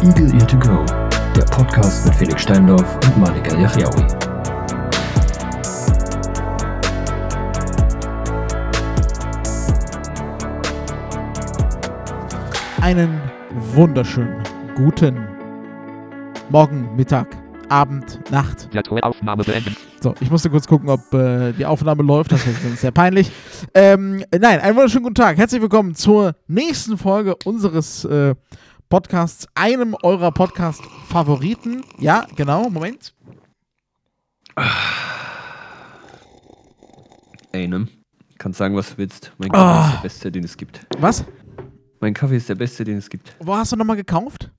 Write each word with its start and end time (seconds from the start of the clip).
Eagle 0.00 0.32
Ear 0.32 0.46
to 0.46 0.56
Go, 0.58 0.84
der 1.34 1.42
Podcast 1.42 2.06
mit 2.06 2.14
Felix 2.14 2.42
Steindorf 2.42 2.94
und 3.04 3.18
Malika 3.18 3.56
Yachiaoui. 3.58 4.06
Einen 12.80 13.20
wunderschönen 13.74 14.40
guten 14.76 15.26
Morgen, 16.50 16.94
Mittag, 16.94 17.36
Abend, 17.68 18.20
Nacht. 18.30 18.68
Aufnahme 19.02 19.42
beenden. 19.42 19.76
So, 20.00 20.14
ich 20.20 20.30
musste 20.30 20.48
kurz 20.48 20.68
gucken, 20.68 20.90
ob 20.90 21.12
äh, 21.12 21.52
die 21.54 21.66
Aufnahme 21.66 22.04
läuft. 22.04 22.30
Das 22.30 22.46
ist 22.46 22.80
sehr 22.80 22.92
peinlich. 22.92 23.32
Ähm, 23.74 24.24
nein, 24.30 24.60
einen 24.60 24.76
wunderschönen 24.76 25.02
guten 25.02 25.16
Tag. 25.16 25.38
Herzlich 25.38 25.60
willkommen 25.60 25.96
zur 25.96 26.36
nächsten 26.46 26.96
Folge 26.96 27.34
unseres 27.44 28.04
äh, 28.04 28.36
Podcasts, 28.88 29.46
einem 29.54 29.94
eurer 30.02 30.32
Podcast-Favoriten. 30.32 31.84
Ja, 31.98 32.26
genau, 32.36 32.70
Moment. 32.70 33.14
Ey, 37.52 37.68
ne? 37.68 37.86
Kannst 38.38 38.58
sagen, 38.58 38.74
was 38.76 38.90
du 38.92 38.98
willst. 38.98 39.32
Mein 39.38 39.50
Ah. 39.54 40.00
Kaffee 40.00 40.06
ist 40.06 40.24
der 40.24 40.30
beste, 40.30 40.32
den 40.32 40.44
es 40.44 40.56
gibt. 40.56 40.86
Was? 40.98 41.24
Mein 42.00 42.14
Kaffee 42.14 42.36
ist 42.36 42.48
der 42.48 42.54
beste, 42.54 42.84
den 42.84 42.96
es 42.96 43.10
gibt. 43.10 43.34
Wo 43.40 43.54
hast 43.54 43.72
du 43.72 43.76
nochmal 43.76 43.96
gekauft? 43.96 44.50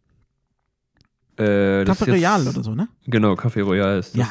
Äh, 1.40 1.84
jetzt- 1.88 2.08
Royal 2.08 2.48
oder 2.48 2.62
so, 2.64 2.76
ne? 2.76 2.88
Genau, 3.08 3.34
Café 3.34 3.64
Royal 3.64 3.98
ist 4.00 4.12
das. 4.16 4.20
Ja. 4.20 4.30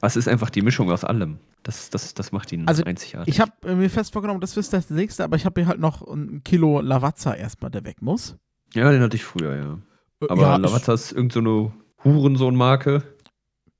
Was 0.00 0.16
ist 0.16 0.28
einfach 0.28 0.50
die 0.50 0.62
Mischung 0.62 0.90
aus 0.90 1.04
allem? 1.04 1.38
Das, 1.62 1.90
das, 1.90 2.12
das 2.14 2.32
macht 2.32 2.52
ihn 2.52 2.68
Also, 2.68 2.84
einzigartig. 2.84 3.32
Ich 3.34 3.40
habe 3.40 3.52
äh, 3.64 3.74
mir 3.74 3.88
fest 3.88 4.12
vorgenommen, 4.12 4.40
das 4.40 4.56
ist 4.56 4.72
das 4.72 4.90
nächste, 4.90 5.24
aber 5.24 5.36
ich 5.36 5.44
habe 5.46 5.60
hier 5.60 5.68
halt 5.68 5.80
noch 5.80 6.02
ein 6.02 6.42
Kilo 6.44 6.80
Lavazza 6.80 7.34
erstmal, 7.34 7.70
der 7.70 7.84
weg 7.84 8.02
muss. 8.02 8.36
Ja, 8.74 8.90
den 8.90 9.02
hatte 9.02 9.16
ich 9.16 9.24
früher, 9.24 9.56
ja. 9.56 9.78
Äh, 10.20 10.30
Aber 10.30 10.42
ja, 10.42 10.56
Lavazza 10.56 10.94
ist 10.94 11.12
irgend 11.12 11.32
so 11.32 11.72
Hurensohn-Marke. 12.04 13.02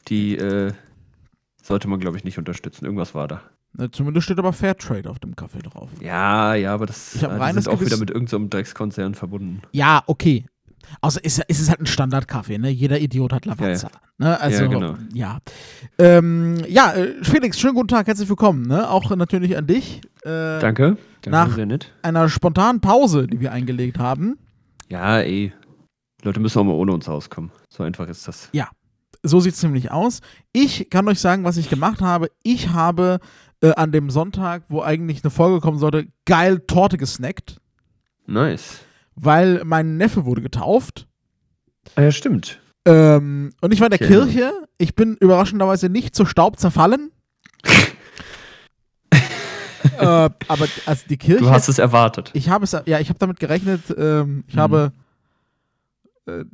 Die 0.08 0.36
äh, 0.36 0.72
sollte 1.62 1.88
man, 1.88 2.00
glaube 2.00 2.16
ich, 2.16 2.24
nicht 2.24 2.38
unterstützen. 2.38 2.84
Irgendwas 2.84 3.14
war 3.14 3.28
da. 3.28 3.42
Ne, 3.74 3.90
zumindest 3.90 4.24
steht 4.24 4.38
aber 4.38 4.52
Fairtrade 4.52 5.08
auf 5.08 5.18
dem 5.18 5.34
Kaffee 5.34 5.60
drauf. 5.60 5.88
Ja, 6.00 6.54
ja, 6.54 6.74
aber 6.74 6.86
das 6.86 7.14
Ich 7.14 7.24
hab 7.24 7.32
äh, 7.32 7.68
auch 7.70 7.80
wieder 7.80 7.96
mit 7.96 8.10
irgendeinem 8.10 8.50
Dreckskonzern 8.50 9.14
verbunden. 9.14 9.62
Ja, 9.72 10.02
okay. 10.06 10.44
Außer 11.00 11.24
ist, 11.24 11.38
ist 11.48 11.60
es 11.60 11.70
halt 11.70 11.80
ein 11.80 11.86
Standardkaffee, 11.86 12.58
ne? 12.58 12.68
Jeder 12.68 12.98
Idiot 13.00 13.32
hat 13.32 13.46
Lavazza. 13.46 13.88
Ne? 14.18 14.38
Also, 14.38 14.64
Ja, 14.64 14.68
genau. 14.68 14.96
ja. 15.14 15.38
Ähm, 15.98 16.56
ja, 16.68 16.92
äh, 16.92 17.14
Felix, 17.22 17.58
schönen 17.58 17.74
guten 17.74 17.88
Tag, 17.88 18.08
herzlich 18.08 18.28
willkommen. 18.28 18.66
Ne? 18.66 18.90
Auch 18.90 19.08
natürlich 19.16 19.56
an 19.56 19.66
dich. 19.66 20.00
Äh, 20.22 20.58
Danke. 20.58 20.96
Danke, 21.22 21.30
nach- 21.30 21.54
sehr 21.54 21.66
nett. 21.66 21.92
Einer 22.02 22.28
spontanen 22.28 22.80
Pause, 22.80 23.26
die 23.26 23.40
wir 23.40 23.52
eingelegt 23.52 23.98
haben. 23.98 24.36
Ja, 24.92 25.20
ey. 25.20 25.54
Leute 26.22 26.38
müssen 26.38 26.58
auch 26.58 26.64
mal 26.64 26.72
ohne 26.72 26.92
uns 26.92 27.08
auskommen. 27.08 27.50
So 27.70 27.82
einfach 27.82 28.06
ist 28.08 28.28
das. 28.28 28.50
So 29.22 29.40
sieht 29.40 29.54
es 29.54 29.62
nämlich 29.62 29.90
aus. 29.90 30.20
Ich 30.52 30.90
kann 30.90 31.08
euch 31.08 31.18
sagen, 31.18 31.44
was 31.44 31.56
ich 31.56 31.70
gemacht 31.70 32.02
habe. 32.02 32.30
Ich 32.42 32.68
habe 32.70 33.20
äh, 33.62 33.72
an 33.74 33.90
dem 33.90 34.10
Sonntag, 34.10 34.64
wo 34.68 34.82
eigentlich 34.82 35.24
eine 35.24 35.30
Folge 35.30 35.60
kommen 35.60 35.78
sollte, 35.78 36.08
geil 36.26 36.60
Torte 36.66 36.98
gesnackt, 36.98 37.58
Nice. 38.26 38.80
weil 39.14 39.62
mein 39.64 39.96
Neffe 39.96 40.26
wurde 40.26 40.42
getauft. 40.42 41.06
Ah 41.94 42.02
ja, 42.02 42.10
stimmt. 42.10 42.60
Ähm, 42.84 43.50
und 43.62 43.72
ich 43.72 43.80
war 43.80 43.86
in 43.86 43.96
der 43.96 44.00
erinnere 44.02 44.26
Kirche. 44.26 44.52
Ich 44.76 44.94
bin 44.94 45.16
überraschenderweise 45.18 45.88
nicht 45.88 46.14
zu 46.14 46.26
Staub 46.26 46.58
zerfallen. 46.58 47.12
äh, 49.98 50.04
aber 50.48 50.66
also 50.86 51.04
die 51.08 51.16
Kirche. 51.16 51.42
Du 51.44 51.50
hast 51.50 51.68
es 51.68 51.78
erwartet. 51.78 52.30
ich 52.34 52.48
habe 52.48 52.64
es, 52.64 52.72
ja, 52.86 53.00
ich 53.00 53.08
habe 53.08 53.18
damit 53.18 53.38
gerechnet. 53.40 53.82
Ähm, 53.96 54.44
ich 54.48 54.54
Mhm. 54.56 54.60
habe 54.60 54.92
äh, 56.26 56.44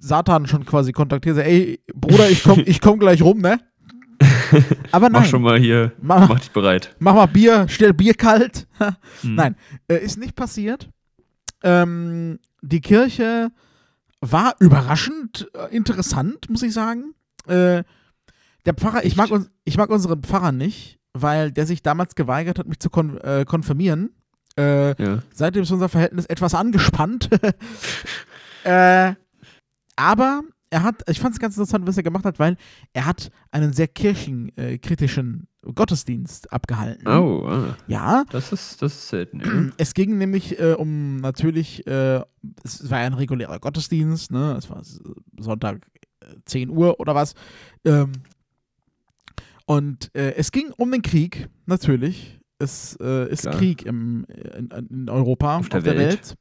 Satan 0.00 0.46
schon 0.46 0.64
quasi 0.64 0.92
kontaktiert. 0.92 1.38
Ey, 1.38 1.80
Bruder, 1.94 2.28
ich 2.30 2.42
komm, 2.44 2.62
ich 2.64 2.80
komm 2.80 2.98
gleich 2.98 3.20
rum, 3.22 3.38
ne? 3.40 3.58
Aber 4.92 5.08
nein. 5.08 5.22
Mach 5.22 5.28
schon 5.28 5.42
mal 5.42 5.58
hier, 5.58 5.92
Mach, 6.00 6.28
mach 6.28 6.40
dich 6.40 6.50
bereit. 6.50 6.94
mach 6.98 7.14
mal 7.14 7.26
Bier, 7.26 7.66
stell 7.68 7.92
Bier 7.92 8.14
kalt. 8.14 8.66
Hm. 9.22 9.34
Nein, 9.34 9.56
äh, 9.88 9.96
ist 9.98 10.18
nicht 10.18 10.36
passiert. 10.36 10.88
Ähm, 11.64 12.38
die 12.62 12.80
Kirche 12.80 13.50
war 14.20 14.54
überraschend 14.60 15.48
äh, 15.54 15.74
interessant, 15.74 16.48
muss 16.50 16.62
ich 16.62 16.72
sagen. 16.72 17.14
Äh, 17.46 17.82
der 18.66 18.74
Pfarrer, 18.74 19.04
ich 19.04 19.16
mag, 19.16 19.30
uns, 19.32 19.50
ich 19.64 19.76
mag 19.76 19.90
unseren 19.90 20.22
Pfarrer 20.22 20.52
nicht, 20.52 20.98
weil 21.22 21.52
der 21.52 21.66
sich 21.66 21.82
damals 21.82 22.14
geweigert 22.14 22.58
hat, 22.58 22.66
mich 22.68 22.78
zu 22.80 22.90
kon 22.90 23.18
äh, 23.18 23.44
konfirmieren. 23.46 24.10
Äh, 24.58 25.00
Ja. 25.02 25.22
seitdem 25.32 25.62
ist 25.62 25.70
unser 25.70 25.88
Verhältnis 25.88 26.26
etwas 26.26 26.54
angespannt. 26.54 27.28
äh, 28.64 29.14
aber 29.96 30.42
er 30.70 30.82
hat, 30.82 31.02
ich 31.08 31.20
fand 31.20 31.34
es 31.34 31.40
ganz 31.40 31.56
interessant, 31.56 31.86
was 31.86 31.96
er 31.96 32.02
gemacht 32.02 32.24
hat, 32.24 32.38
weil 32.38 32.56
er 32.92 33.06
hat 33.06 33.30
einen 33.50 33.72
sehr 33.72 33.88
kirchenkritischen 33.88 35.48
Gottesdienst 35.74 36.52
abgehalten. 36.52 37.06
Oh, 37.08 37.46
ah. 37.46 37.76
Ja, 37.86 38.24
das 38.30 38.52
ist, 38.52 38.80
das 38.82 38.94
ist 38.94 39.08
selten. 39.08 39.40
Ja. 39.40 39.72
es 39.76 39.94
ging 39.94 40.18
nämlich 40.18 40.58
äh, 40.58 40.74
um 40.74 41.16
natürlich, 41.16 41.86
äh, 41.86 42.22
es 42.64 42.90
war 42.90 43.00
ja 43.00 43.06
ein 43.06 43.14
regulärer 43.14 43.58
Gottesdienst, 43.58 44.30
ne? 44.30 44.56
Es 44.58 44.68
war 44.70 44.82
Sonntag 45.38 45.86
äh, 46.20 46.26
10 46.44 46.70
Uhr 46.70 47.00
oder 47.00 47.14
was. 47.14 47.34
Ähm, 47.84 48.12
und 49.68 50.10
äh, 50.14 50.32
es 50.36 50.50
ging 50.50 50.72
um 50.78 50.90
den 50.90 51.02
Krieg, 51.02 51.50
natürlich. 51.66 52.40
Es 52.58 52.96
äh, 53.02 53.30
ist 53.30 53.42
Klar. 53.42 53.54
Krieg 53.54 53.84
im, 53.84 54.24
in, 54.56 54.70
in 54.70 55.10
Europa, 55.10 55.58
Auf 55.58 55.68
der 55.68 55.84
Welt. 55.84 56.36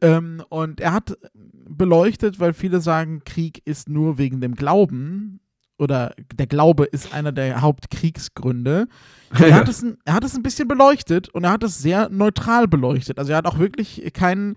Ähm, 0.00 0.42
und 0.48 0.80
er 0.80 0.92
hat 0.92 1.16
beleuchtet, 1.44 2.40
weil 2.40 2.52
viele 2.52 2.80
sagen, 2.80 3.22
Krieg 3.24 3.62
ist 3.66 3.88
nur 3.88 4.18
wegen 4.18 4.40
dem 4.40 4.56
Glauben 4.56 5.38
oder 5.78 6.12
der 6.34 6.48
Glaube 6.48 6.86
ist 6.86 7.14
einer 7.14 7.30
der 7.30 7.60
Hauptkriegsgründe. 7.60 8.88
Er 9.38 9.54
hat, 9.54 9.68
es 9.68 9.84
er 10.04 10.14
hat 10.14 10.24
es 10.24 10.34
ein 10.34 10.42
bisschen 10.42 10.66
beleuchtet 10.66 11.28
und 11.28 11.44
er 11.44 11.52
hat 11.52 11.62
es 11.62 11.78
sehr 11.78 12.08
neutral 12.08 12.66
beleuchtet. 12.66 13.20
Also 13.20 13.30
er 13.30 13.38
hat 13.38 13.46
auch 13.46 13.60
wirklich 13.60 14.12
keinen 14.12 14.56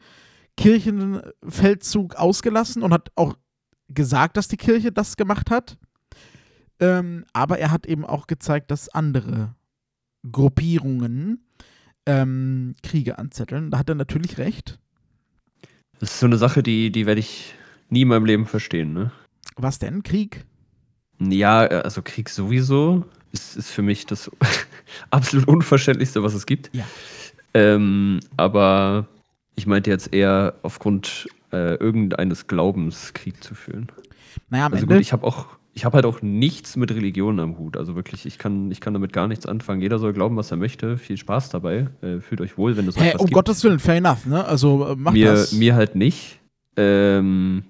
Kirchenfeldzug 0.57 2.15
ausgelassen 2.15 2.81
und 2.81 2.91
hat 2.91 3.11
auch 3.15 3.35
gesagt, 3.87 4.35
dass 4.35 4.47
die 4.47 4.57
Kirche 4.57 4.91
das 4.91 5.15
gemacht 5.15 5.51
hat. 5.51 5.77
Ähm, 6.83 7.25
aber 7.33 7.59
er 7.59 7.71
hat 7.71 7.85
eben 7.85 8.05
auch 8.05 8.27
gezeigt, 8.27 8.71
dass 8.71 8.89
andere 8.89 9.55
Gruppierungen 10.29 11.45
ähm, 12.05 12.75
Kriege 12.83 13.17
anzetteln. 13.17 13.71
Da 13.71 13.77
hat 13.79 13.89
er 13.89 13.95
natürlich 13.95 14.37
recht. 14.37 14.79
Das 15.99 16.11
ist 16.11 16.19
so 16.19 16.25
eine 16.25 16.37
Sache, 16.37 16.63
die, 16.63 16.91
die 16.91 17.05
werde 17.05 17.19
ich 17.19 17.55
nie 17.89 18.01
in 18.01 18.07
meinem 18.09 18.25
Leben 18.25 18.45
verstehen. 18.45 18.93
Ne? 18.93 19.11
Was 19.55 19.79
denn? 19.79 20.03
Krieg? 20.03 20.45
Ja, 21.19 21.65
äh, 21.65 21.81
also 21.83 22.01
Krieg 22.01 22.29
sowieso 22.29 23.05
ist, 23.31 23.55
ist 23.55 23.69
für 23.69 23.81
mich 23.81 24.05
das 24.05 24.29
absolut 25.11 25.47
Unverständlichste, 25.47 26.23
was 26.23 26.33
es 26.33 26.45
gibt. 26.45 26.69
Ja. 26.73 26.85
Ähm, 27.53 28.19
aber 28.35 29.07
ich 29.55 29.67
meinte 29.67 29.89
jetzt 29.89 30.13
eher 30.13 30.55
aufgrund 30.63 31.27
äh, 31.51 31.75
irgendeines 31.75 32.47
Glaubens 32.47 33.13
Krieg 33.13 33.41
zu 33.43 33.55
führen. 33.55 33.87
Naja, 34.49 34.65
am 34.65 34.73
Also 34.73 34.83
Ende. 34.83 34.95
gut, 34.95 35.01
ich 35.01 35.13
habe 35.13 35.25
auch, 35.25 35.47
ich 35.73 35.85
habe 35.85 35.95
halt 35.95 36.05
auch 36.05 36.21
nichts 36.21 36.75
mit 36.75 36.91
Religion 36.91 37.39
am 37.39 37.57
Hut. 37.57 37.77
Also 37.77 37.95
wirklich, 37.95 38.25
ich 38.25 38.37
kann, 38.37 38.71
ich 38.71 38.79
kann 38.79 38.93
damit 38.93 39.11
gar 39.11 39.27
nichts 39.27 39.45
anfangen. 39.45 39.81
Jeder 39.81 39.97
soll 39.97 40.13
glauben, 40.13 40.37
was 40.37 40.51
er 40.51 40.57
möchte. 40.57 40.97
Viel 40.97 41.17
Spaß 41.17 41.49
dabei. 41.49 41.87
Äh, 42.01 42.19
fühlt 42.19 42.41
euch 42.41 42.57
wohl, 42.57 42.77
wenn 42.77 42.87
es 42.87 42.95
Hä, 42.95 43.09
etwas 43.09 43.21
um 43.21 43.27
gibt. 43.27 43.35
Gottes 43.35 43.63
Willen, 43.63 43.79
fair 43.79 43.95
enough, 43.95 44.25
ne? 44.25 44.45
Also 44.45 44.87
äh, 44.87 44.95
mach 44.97 45.13
mir, 45.13 45.31
das. 45.31 45.53
mir 45.53 45.75
halt 45.75 45.95
nicht. 45.95 46.39
Ähm, 46.77 47.63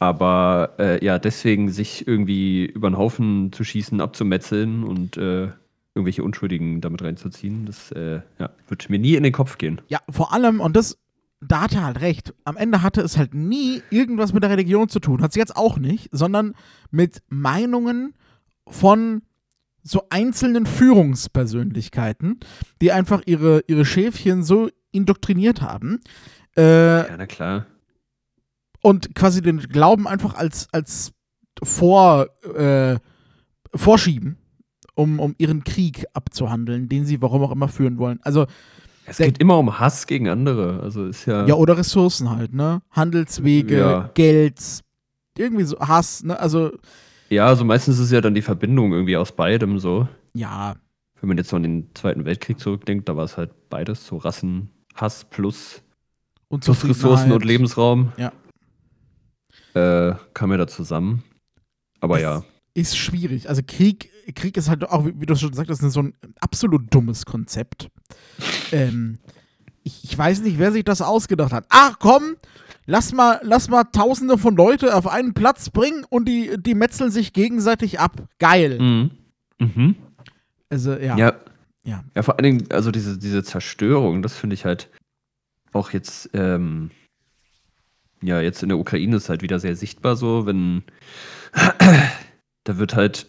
aber 0.00 0.74
äh, 0.78 1.04
ja, 1.04 1.18
deswegen 1.18 1.70
sich 1.70 2.08
irgendwie 2.08 2.66
über 2.66 2.90
den 2.90 2.98
Haufen 2.98 3.52
zu 3.52 3.64
schießen, 3.64 4.00
abzumetzeln 4.00 4.82
und 4.82 5.16
äh, 5.16 5.48
irgendwelche 5.94 6.22
Unschuldigen 6.22 6.80
damit 6.80 7.02
reinzuziehen, 7.02 7.66
das 7.66 7.92
äh, 7.92 8.20
ja, 8.38 8.50
wird 8.68 8.88
mir 8.90 8.98
nie 8.98 9.14
in 9.14 9.22
den 9.22 9.32
Kopf 9.32 9.58
gehen. 9.58 9.80
Ja, 9.88 9.98
vor 10.08 10.32
allem, 10.32 10.60
und 10.60 10.76
das, 10.76 10.96
da 11.40 11.62
hat 11.62 11.74
er 11.74 11.84
halt 11.84 12.00
recht. 12.00 12.34
Am 12.44 12.56
Ende 12.56 12.82
hatte 12.82 13.00
es 13.00 13.16
halt 13.16 13.34
nie 13.34 13.82
irgendwas 13.90 14.32
mit 14.32 14.42
der 14.42 14.50
Religion 14.50 14.88
zu 14.88 15.00
tun. 15.00 15.22
Hat 15.22 15.30
es 15.30 15.36
jetzt 15.36 15.56
auch 15.56 15.78
nicht, 15.78 16.08
sondern 16.12 16.54
mit 16.90 17.22
Meinungen 17.28 18.14
von 18.68 19.22
so 19.82 20.02
einzelnen 20.10 20.66
Führungspersönlichkeiten, 20.66 22.40
die 22.82 22.92
einfach 22.92 23.22
ihre, 23.26 23.62
ihre 23.66 23.84
Schäfchen 23.84 24.42
so 24.42 24.68
indoktriniert 24.92 25.62
haben. 25.62 26.00
Äh, 26.56 27.08
Ja, 27.08 27.16
na 27.16 27.26
klar. 27.26 27.66
und 28.82 29.14
quasi 29.14 29.40
den 29.40 29.58
Glauben 29.60 30.06
einfach 30.06 30.34
als, 30.34 30.68
als 30.72 31.12
vor, 31.62 32.28
äh, 32.54 32.98
vorschieben, 33.74 34.36
um, 34.94 35.18
um 35.20 35.34
ihren 35.38 35.64
Krieg 35.64 36.04
abzuhandeln, 36.12 36.88
den 36.88 37.06
sie 37.06 37.22
warum 37.22 37.42
auch 37.42 37.52
immer 37.52 37.68
führen 37.68 37.98
wollen. 37.98 38.18
Also, 38.22 38.46
Es 39.06 39.16
Der- 39.16 39.26
geht 39.26 39.38
immer 39.38 39.58
um 39.58 39.78
Hass 39.78 40.06
gegen 40.06 40.28
andere. 40.28 40.80
Also 40.80 41.06
ist 41.06 41.26
ja. 41.26 41.46
ja, 41.46 41.54
oder 41.54 41.76
Ressourcen 41.76 42.30
halt, 42.30 42.52
ne? 42.54 42.82
Handelswege, 42.90 43.78
Ja. 43.78 44.10
Geld, 44.14 44.60
irgendwie 45.36 45.64
so 45.64 45.78
Hass, 45.80 46.22
ne? 46.22 46.38
Also, 46.38 46.70
ja, 47.28 47.46
also 47.46 47.64
meistens 47.64 47.98
ist 47.98 48.12
ja 48.12 48.20
dann 48.20 48.34
die 48.34 48.42
Verbindung 48.42 48.92
irgendwie 48.92 49.16
aus 49.16 49.32
beidem 49.32 49.78
so. 49.78 50.06
ja, 50.34 50.74
Wenn 51.20 51.28
man 51.28 51.38
jetzt 51.38 51.50
so 51.50 51.56
an 51.56 51.62
den 51.62 51.90
Zweiten 51.94 52.24
Weltkrieg 52.24 52.58
zurückdenkt, 52.58 53.08
da 53.08 53.16
war 53.16 53.24
es 53.24 53.36
halt 53.36 53.50
beides, 53.68 54.06
so 54.06 54.16
Rassenhass 54.16 55.24
plus 55.30 55.82
und 56.48 56.64
Plus 56.64 56.84
Ressourcen 56.88 57.30
und 57.32 57.44
Lebensraum. 57.44 58.12
Ja. 58.16 58.32
Äh, 59.74 60.14
kam 60.34 60.50
ja 60.50 60.56
da 60.56 60.66
zusammen. 60.66 61.22
Aber 62.00 62.16
Es 62.16 62.22
ja. 62.22 62.42
Ist 62.74 62.96
schwierig. 62.96 63.48
Also 63.48 63.62
Krieg, 63.66 64.10
Krieg 64.34 64.56
ist 64.56 64.68
halt 64.68 64.88
auch, 64.88 65.04
wie, 65.06 65.20
wie 65.20 65.26
du 65.26 65.34
schon 65.36 65.50
gesagt 65.50 65.68
hast, 65.70 65.80
so 65.80 66.02
ein 66.02 66.14
absolut 66.40 66.92
dummes 66.94 67.26
Konzept. 67.26 67.88
Ähm, 68.72 69.18
ich, 69.82 70.04
ich 70.04 70.16
weiß 70.16 70.40
nicht, 70.42 70.58
wer 70.58 70.72
sich 70.72 70.84
das 70.84 71.02
ausgedacht 71.02 71.52
hat. 71.52 71.66
Ach 71.68 71.98
komm, 71.98 72.36
lass 72.86 73.12
mal, 73.12 73.40
lass 73.42 73.68
mal 73.68 73.84
Tausende 73.84 74.38
von 74.38 74.56
Leute 74.56 74.94
auf 74.94 75.06
einen 75.06 75.34
Platz 75.34 75.70
bringen 75.70 76.04
und 76.08 76.26
die, 76.26 76.56
die 76.58 76.74
metzeln 76.74 77.10
sich 77.10 77.32
gegenseitig 77.32 78.00
ab. 78.00 78.28
Geil. 78.38 78.78
Mhm. 78.80 79.10
Mhm. 79.58 79.96
Also 80.68 80.92
ja. 80.92 81.16
Ja. 81.16 81.34
Ja. 81.84 82.04
Ja, 82.14 82.22
vor 82.22 82.38
allen 82.38 82.44
Dingen, 82.44 82.72
also 82.72 82.90
diese, 82.90 83.18
diese 83.18 83.42
Zerstörung, 83.42 84.22
das 84.22 84.36
finde 84.36 84.54
ich 84.54 84.64
halt 84.64 84.90
auch 85.72 85.92
jetzt, 85.92 86.30
ähm, 86.34 86.90
ja, 88.22 88.40
jetzt 88.40 88.62
in 88.62 88.68
der 88.68 88.78
Ukraine 88.78 89.16
ist 89.16 89.30
halt 89.30 89.42
wieder 89.42 89.58
sehr 89.58 89.76
sichtbar 89.76 90.14
so, 90.16 90.44
wenn 90.44 90.82
da 92.64 92.76
wird 92.78 92.94
halt 92.94 93.26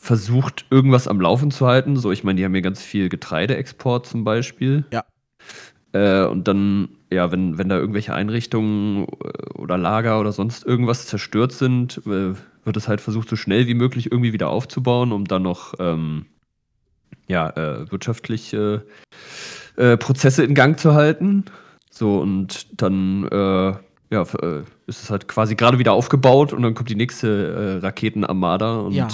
versucht, 0.00 0.64
irgendwas 0.70 1.06
am 1.06 1.20
Laufen 1.20 1.50
zu 1.50 1.66
halten. 1.66 1.94
So, 1.96 2.10
ich 2.10 2.24
meine, 2.24 2.38
die 2.38 2.44
haben 2.44 2.54
ja 2.54 2.62
ganz 2.62 2.82
viel 2.82 3.10
Getreideexport 3.10 4.06
zum 4.06 4.24
Beispiel. 4.24 4.84
Ja. 4.90 5.04
Äh, 5.92 6.24
und 6.24 6.48
dann, 6.48 6.88
ja, 7.12 7.30
wenn, 7.30 7.58
wenn 7.58 7.68
da 7.68 7.76
irgendwelche 7.76 8.14
Einrichtungen 8.14 9.04
äh, 9.04 9.58
oder 9.58 9.76
Lager 9.76 10.18
oder 10.18 10.32
sonst 10.32 10.64
irgendwas 10.64 11.06
zerstört 11.06 11.52
sind, 11.52 11.98
äh, 12.06 12.34
wird 12.64 12.76
es 12.76 12.88
halt 12.88 13.02
versucht, 13.02 13.28
so 13.28 13.36
schnell 13.36 13.66
wie 13.66 13.74
möglich 13.74 14.10
irgendwie 14.10 14.32
wieder 14.32 14.48
aufzubauen, 14.48 15.12
um 15.12 15.26
dann 15.26 15.42
noch 15.42 15.74
ähm, 15.78 16.24
ja, 17.28 17.50
äh, 17.50 17.92
wirtschaftliche 17.92 18.86
äh, 19.76 19.98
Prozesse 19.98 20.44
in 20.44 20.54
Gang 20.54 20.78
zu 20.78 20.94
halten. 20.94 21.44
So, 21.90 22.20
und 22.20 22.80
dann 22.80 23.28
äh, 23.28 23.74
ja, 24.12 24.22
ist 24.86 25.02
es 25.02 25.10
halt 25.10 25.28
quasi 25.28 25.56
gerade 25.56 25.78
wieder 25.78 25.92
aufgebaut 25.92 26.54
und 26.54 26.62
dann 26.62 26.74
kommt 26.74 26.88
die 26.88 26.96
nächste 26.96 27.80
Raketenarmada 27.82 28.80
und 28.80 28.94
Ja. 28.94 29.06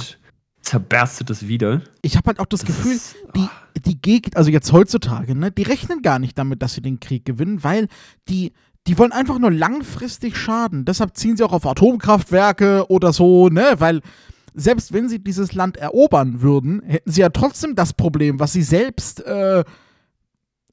Zerberstet 0.66 1.30
es 1.30 1.46
wieder. 1.48 1.82
Ich 2.02 2.16
habe 2.16 2.26
halt 2.28 2.40
auch 2.40 2.46
das, 2.46 2.60
Das 2.60 2.68
Gefühl, 2.68 2.92
ist- 2.96 3.16
die, 3.34 3.48
die 3.80 4.00
Gegend, 4.00 4.36
also 4.36 4.50
jetzt 4.50 4.72
heutzutage, 4.72 5.34
ne, 5.34 5.50
die 5.50 5.62
rechnen 5.62 6.02
gar 6.02 6.18
nicht 6.18 6.36
damit, 6.36 6.62
dass 6.62 6.74
sie 6.74 6.82
den 6.82 7.00
Krieg 7.00 7.24
gewinnen, 7.24 7.62
weil 7.64 7.88
die, 8.28 8.52
die 8.86 8.98
wollen 8.98 9.12
einfach 9.12 9.38
nur 9.38 9.50
langfristig 9.52 10.36
schaden. 10.36 10.84
Deshalb 10.84 11.16
ziehen 11.16 11.36
sie 11.36 11.44
auch 11.44 11.52
auf 11.52 11.66
Atomkraftwerke 11.66 12.86
oder 12.90 13.12
so, 13.12 13.48
ne, 13.48 13.74
weil 13.78 14.00
selbst 14.54 14.92
wenn 14.92 15.08
sie 15.08 15.22
dieses 15.22 15.52
Land 15.54 15.76
erobern 15.76 16.40
würden, 16.42 16.82
hätten 16.84 17.10
sie 17.10 17.20
ja 17.20 17.28
trotzdem 17.28 17.74
das 17.74 17.92
Problem, 17.92 18.40
was 18.40 18.52
sie 18.52 18.62
selbst 18.62 19.20
äh, 19.24 19.64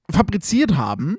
fabriziert 0.09 0.75
haben. 0.77 1.17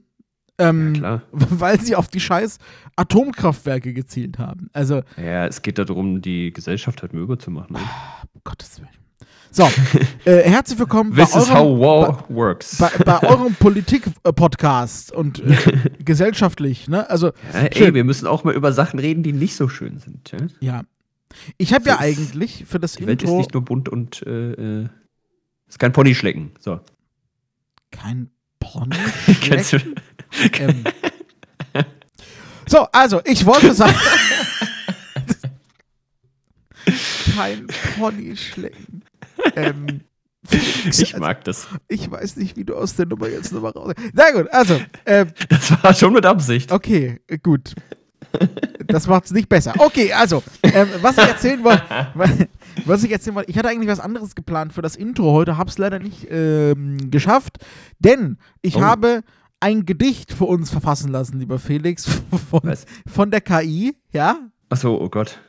Ähm, 0.58 0.94
Ja. 0.94 1.22
Weil 1.32 1.80
sie 1.80 1.96
auf 1.96 2.08
die 2.08 2.20
scheiß 2.20 2.58
Atomkraftwerke 2.96 3.92
gezielt 3.92 4.38
haben. 4.38 4.68
Also, 4.72 5.02
Ja, 5.16 5.46
es 5.46 5.62
geht 5.62 5.78
darum, 5.78 6.22
die 6.22 6.52
Gesellschaft 6.52 7.02
halt 7.02 7.12
mürbe 7.12 7.38
zu 7.38 7.50
machen. 7.50 7.72
Ne? 7.74 7.80
um 8.34 8.40
Gottes 8.44 8.78
Willen. 8.80 8.88
So, 9.50 9.64
äh, 10.24 10.42
herzlich 10.48 10.78
willkommen 10.78 11.14
This 11.14 11.30
is 11.36 11.48
eurem- 11.50 11.54
how 11.54 11.80
war 11.80 12.24
works. 12.28 12.78
bei, 12.78 12.90
bei 13.04 13.22
eurem 13.28 13.54
Politik-Podcast 13.58 15.12
und 15.12 15.40
äh, 15.40 15.90
gesellschaftlich, 16.04 16.88
ne? 16.88 17.08
Also, 17.08 17.28
Ja, 17.52 17.60
ey, 17.60 17.94
wir 17.94 18.02
müssen 18.04 18.26
auch 18.26 18.42
mal 18.44 18.54
über 18.54 18.72
Sachen 18.72 18.98
reden, 18.98 19.22
die 19.22 19.32
nicht 19.32 19.54
so 19.56 19.68
schön 19.68 19.98
sind. 19.98 20.32
Ja? 20.32 20.38
ja. 20.60 20.82
Ich 21.58 21.72
habe 21.72 21.88
ja 21.88 21.98
eigentlich 21.98 22.64
für 22.66 22.78
das 22.80 22.92
Die 22.94 23.06
Welt 23.06 23.22
ist 23.22 23.30
nicht 23.30 23.54
nur 23.54 23.64
bunt 23.64 23.88
und 23.88 24.24
äh, 24.26 24.82
äh, 24.82 24.88
ist 25.68 25.78
kein 25.80 25.92
Ponyschlecken. 25.92 26.52
So. 26.60 26.80
kein 27.90 28.30
Pony. 28.60 28.96
Ähm. 30.58 30.84
So, 32.66 32.86
also, 32.92 33.20
ich 33.26 33.44
wollte 33.44 33.74
sagen. 33.74 33.94
kein 37.36 37.66
Pony 37.98 38.36
schlecken. 38.36 39.02
Ähm, 39.56 40.00
Ich 40.86 41.16
mag 41.16 41.44
das. 41.44 41.66
ich 41.88 42.10
weiß 42.10 42.36
nicht, 42.36 42.56
wie 42.56 42.64
du 42.64 42.74
aus 42.74 42.96
der 42.96 43.06
Nummer 43.06 43.28
jetzt 43.28 43.52
nochmal 43.52 43.72
raus. 43.72 43.92
Na 44.12 44.30
gut, 44.30 44.48
also, 44.52 44.80
ähm, 45.06 45.28
Das 45.48 45.82
war 45.82 45.94
schon 45.94 46.12
mit 46.14 46.24
Absicht. 46.26 46.72
Okay, 46.72 47.20
gut. 47.42 47.74
Das 48.86 49.06
macht 49.06 49.26
es 49.26 49.30
nicht 49.32 49.48
besser. 49.48 49.74
Okay, 49.78 50.12
also, 50.12 50.42
ähm, 50.62 50.88
was 51.02 51.16
ich 51.18 51.24
erzählen 51.24 51.62
wollte, 51.64 51.82
was 52.86 53.04
ich 53.04 53.12
erzählen 53.12 53.36
wollte, 53.36 53.50
ich 53.50 53.56
hatte 53.58 53.68
eigentlich 53.68 53.88
was 53.88 54.00
anderes 54.00 54.34
geplant 54.34 54.72
für 54.72 54.82
das 54.82 54.96
Intro 54.96 55.32
heute, 55.32 55.56
hab's 55.56 55.78
leider 55.78 55.98
nicht 55.98 56.26
ähm, 56.30 57.10
geschafft, 57.10 57.58
denn 57.98 58.38
ich 58.62 58.76
Oh. 58.76 58.80
habe 58.80 59.22
ein 59.60 59.86
Gedicht 59.86 60.32
für 60.32 60.44
uns 60.44 60.70
verfassen 60.70 61.10
lassen, 61.10 61.38
lieber 61.38 61.58
Felix, 61.58 62.06
von, 62.50 62.60
Was? 62.64 62.84
von 63.06 63.30
der 63.30 63.40
KI, 63.40 63.96
ja. 64.12 64.38
Achso, 64.68 64.96
oh 64.96 65.08
Gott. 65.08 65.40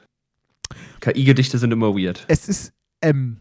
KI-Gedichte 1.02 1.58
sind 1.58 1.72
immer 1.72 1.96
weird. 1.96 2.26
Es 2.28 2.48
ist, 2.48 2.74
ähm, 3.02 3.38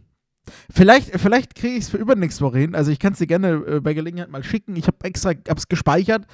vielleicht, 0.70 1.18
vielleicht 1.20 1.54
kriege 1.54 1.74
ich 1.76 1.84
es 1.84 1.90
für 1.90 1.96
übernächste 1.96 2.44
Woche 2.44 2.58
hin, 2.58 2.74
also 2.74 2.90
ich 2.90 2.98
kann 2.98 3.12
es 3.12 3.18
dir 3.18 3.26
gerne 3.26 3.62
äh, 3.66 3.80
bei 3.80 3.94
Gelegenheit 3.94 4.30
mal 4.30 4.44
schicken, 4.44 4.76
ich 4.76 4.86
habe 4.86 4.96
extra, 5.04 5.32
hab's 5.48 5.68
gespeichert. 5.68 6.26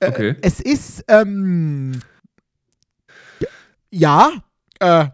Äh, 0.00 0.08
Okay. 0.10 0.36
Es 0.42 0.60
ist, 0.60 1.04
ähm, 1.08 2.00
ja, 3.90 4.30
äh, 4.80 5.06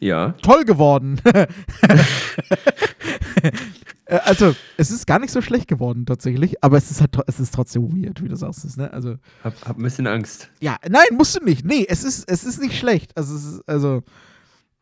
Ja. 0.00 0.32
toll 0.42 0.64
geworden. 0.64 1.20
Äh, 4.08 4.18
also, 4.24 4.54
es 4.76 4.90
ist 4.90 5.06
gar 5.06 5.18
nicht 5.18 5.30
so 5.30 5.40
schlecht 5.42 5.68
geworden 5.68 6.06
tatsächlich, 6.06 6.62
aber 6.64 6.76
es 6.78 6.90
ist 6.90 7.00
halt 7.00 7.16
es 7.26 7.38
ist 7.40 7.54
trotzdem 7.54 7.82
weird, 7.92 8.22
wie 8.22 8.28
du 8.28 8.36
sagst 8.36 8.64
es, 8.64 8.76
ne? 8.76 8.92
Also, 8.92 9.16
Hab, 9.44 9.54
hab 9.66 9.76
ein 9.78 9.82
bisschen 9.82 10.06
Angst. 10.06 10.50
ja, 10.60 10.76
nein, 10.88 11.06
musst 11.12 11.36
du 11.38 11.44
nicht. 11.44 11.64
Nee, 11.64 11.86
es 11.88 12.04
ist 12.04 12.28
es 12.30 12.44
ist 12.44 12.60
nicht 12.60 12.76
schlecht. 12.78 13.16
Also, 13.16 13.36
es 13.36 13.44
ist, 13.44 13.68
also 13.68 14.02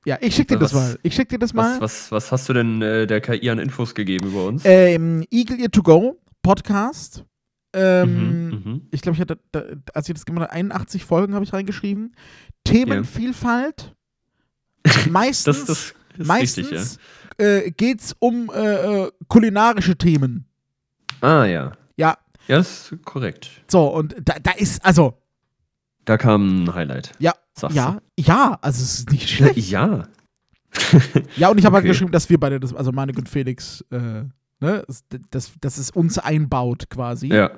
ja, 0.05 0.17
ich 0.21 0.37
schick 0.37 0.47
dir 0.49 0.59
das 0.59 0.73
Was- 0.73 0.81
mal. 0.93 0.99
Ich 1.03 1.15
schick 1.15 1.29
dir 1.29 1.39
das 1.41 1.53
mal. 1.53 1.81
Was, 1.81 2.11
was, 2.11 2.13
was 2.13 2.33
hast 2.33 2.49
du 2.49 2.53
denn 2.53 2.81
äh, 2.81 3.07
der 3.09 3.21
KI 3.21 3.51
an 3.51 3.59
Infos 3.59 3.95
gegeben 3.97 4.29
über 4.29 4.45
uns? 4.47 4.63
Ähm, 4.65 5.25
Eagle 5.31 5.59
Ear 5.61 5.71
to 5.73 5.83
Go 5.83 6.21
Podcast. 6.43 7.25
Ähm, 7.73 8.49
mhm, 8.49 8.63
mhm. 8.65 8.81
ich 8.93 9.03
glaube, 9.03 9.17
ich 9.17 9.21
hatte, 9.21 9.39
da, 9.51 9.65
als 9.93 10.09
ich 10.09 10.15
das 10.15 10.25
gemacht 10.25 10.45
habe, 10.45 10.53
81 10.53 11.05
Folgen 11.05 11.35
habe 11.35 11.45
ich 11.45 11.53
reingeschrieben. 11.53 12.15
Themenvielfalt. 12.65 13.95
Meistens, 15.11 15.65
Das, 15.65 15.67
das 15.67 15.95
ist 16.19 16.27
meistens 16.27 16.71
richtig, 16.71 16.99
äh, 17.39 17.71
geht 17.71 18.01
es 18.01 18.15
um 18.19 18.51
äh, 18.55 19.05
äh, 19.05 19.11
kulinarische 19.29 19.97
Themen. 19.97 20.47
Ah, 21.21 21.45
ja. 21.45 21.73
Ja, 21.97 22.17
Ja, 22.49 22.59
ist 22.59 22.95
korrekt. 23.05 23.51
so, 23.69 23.87
und 23.89 24.15
da, 24.23 24.35
da 24.43 24.53
ist, 24.53 24.85
also, 24.85 25.15
Da 26.05 26.17
kam 26.19 26.65
ein 26.65 26.75
Highlight. 26.75 27.13
ja, 27.19 27.33
Sagst 27.55 27.75
ja, 27.77 28.01
ja, 28.19 28.59
also 28.61 28.83
es 28.83 28.99
ist 29.01 29.11
nicht 29.13 29.25
du? 29.25 29.35
schlecht. 29.35 29.57
Ja. 29.71 30.07
Ja, 31.37 31.49
und 31.49 31.59
ich 31.59 31.65
habe 31.65 31.75
halt 31.77 31.85
Okay. 31.85 31.93
geschrieben, 31.93 32.13
dass 32.13 32.29
wir 32.29 32.39
beide 32.39 32.61
das, 32.61 32.75
also 32.75 32.93
Manik 32.93 33.17
und 33.19 33.29
Felix, 33.31 33.83
äh, 33.91 34.25
ne, 34.61 34.85
das, 34.87 35.05
das, 35.31 35.53
das 35.61 35.79
ist 35.79 35.97
uns 35.97 36.19
einbaut 36.19 36.91
quasi. 36.91 37.29
Ja. 37.29 37.51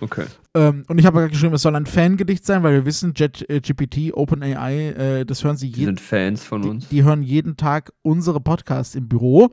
Okay. 0.00 0.24
Ähm, 0.54 0.84
und 0.88 0.98
ich 0.98 1.04
habe 1.06 1.20
halt 1.20 1.32
geschrieben, 1.32 1.54
es 1.54 1.62
soll 1.62 1.76
ein 1.76 1.86
Fangedicht 1.86 2.46
sein, 2.46 2.62
weil 2.62 2.72
wir 2.72 2.84
wissen, 2.86 3.12
Jet, 3.14 3.44
äh, 3.50 3.60
GPT, 3.60 4.12
OpenAI, 4.14 4.88
äh, 5.20 5.24
das 5.26 5.44
hören 5.44 5.56
sie 5.56 5.70
Die 5.70 5.80
jeden 5.80 5.96
sind 5.96 6.00
Fans 6.00 6.42
von 6.44 6.62
die, 6.62 6.68
uns. 6.68 6.88
die 6.88 7.04
hören 7.04 7.22
jeden 7.22 7.56
Tag 7.56 7.92
unsere 8.02 8.40
Podcasts 8.40 8.94
im 8.94 9.08
Büro. 9.08 9.50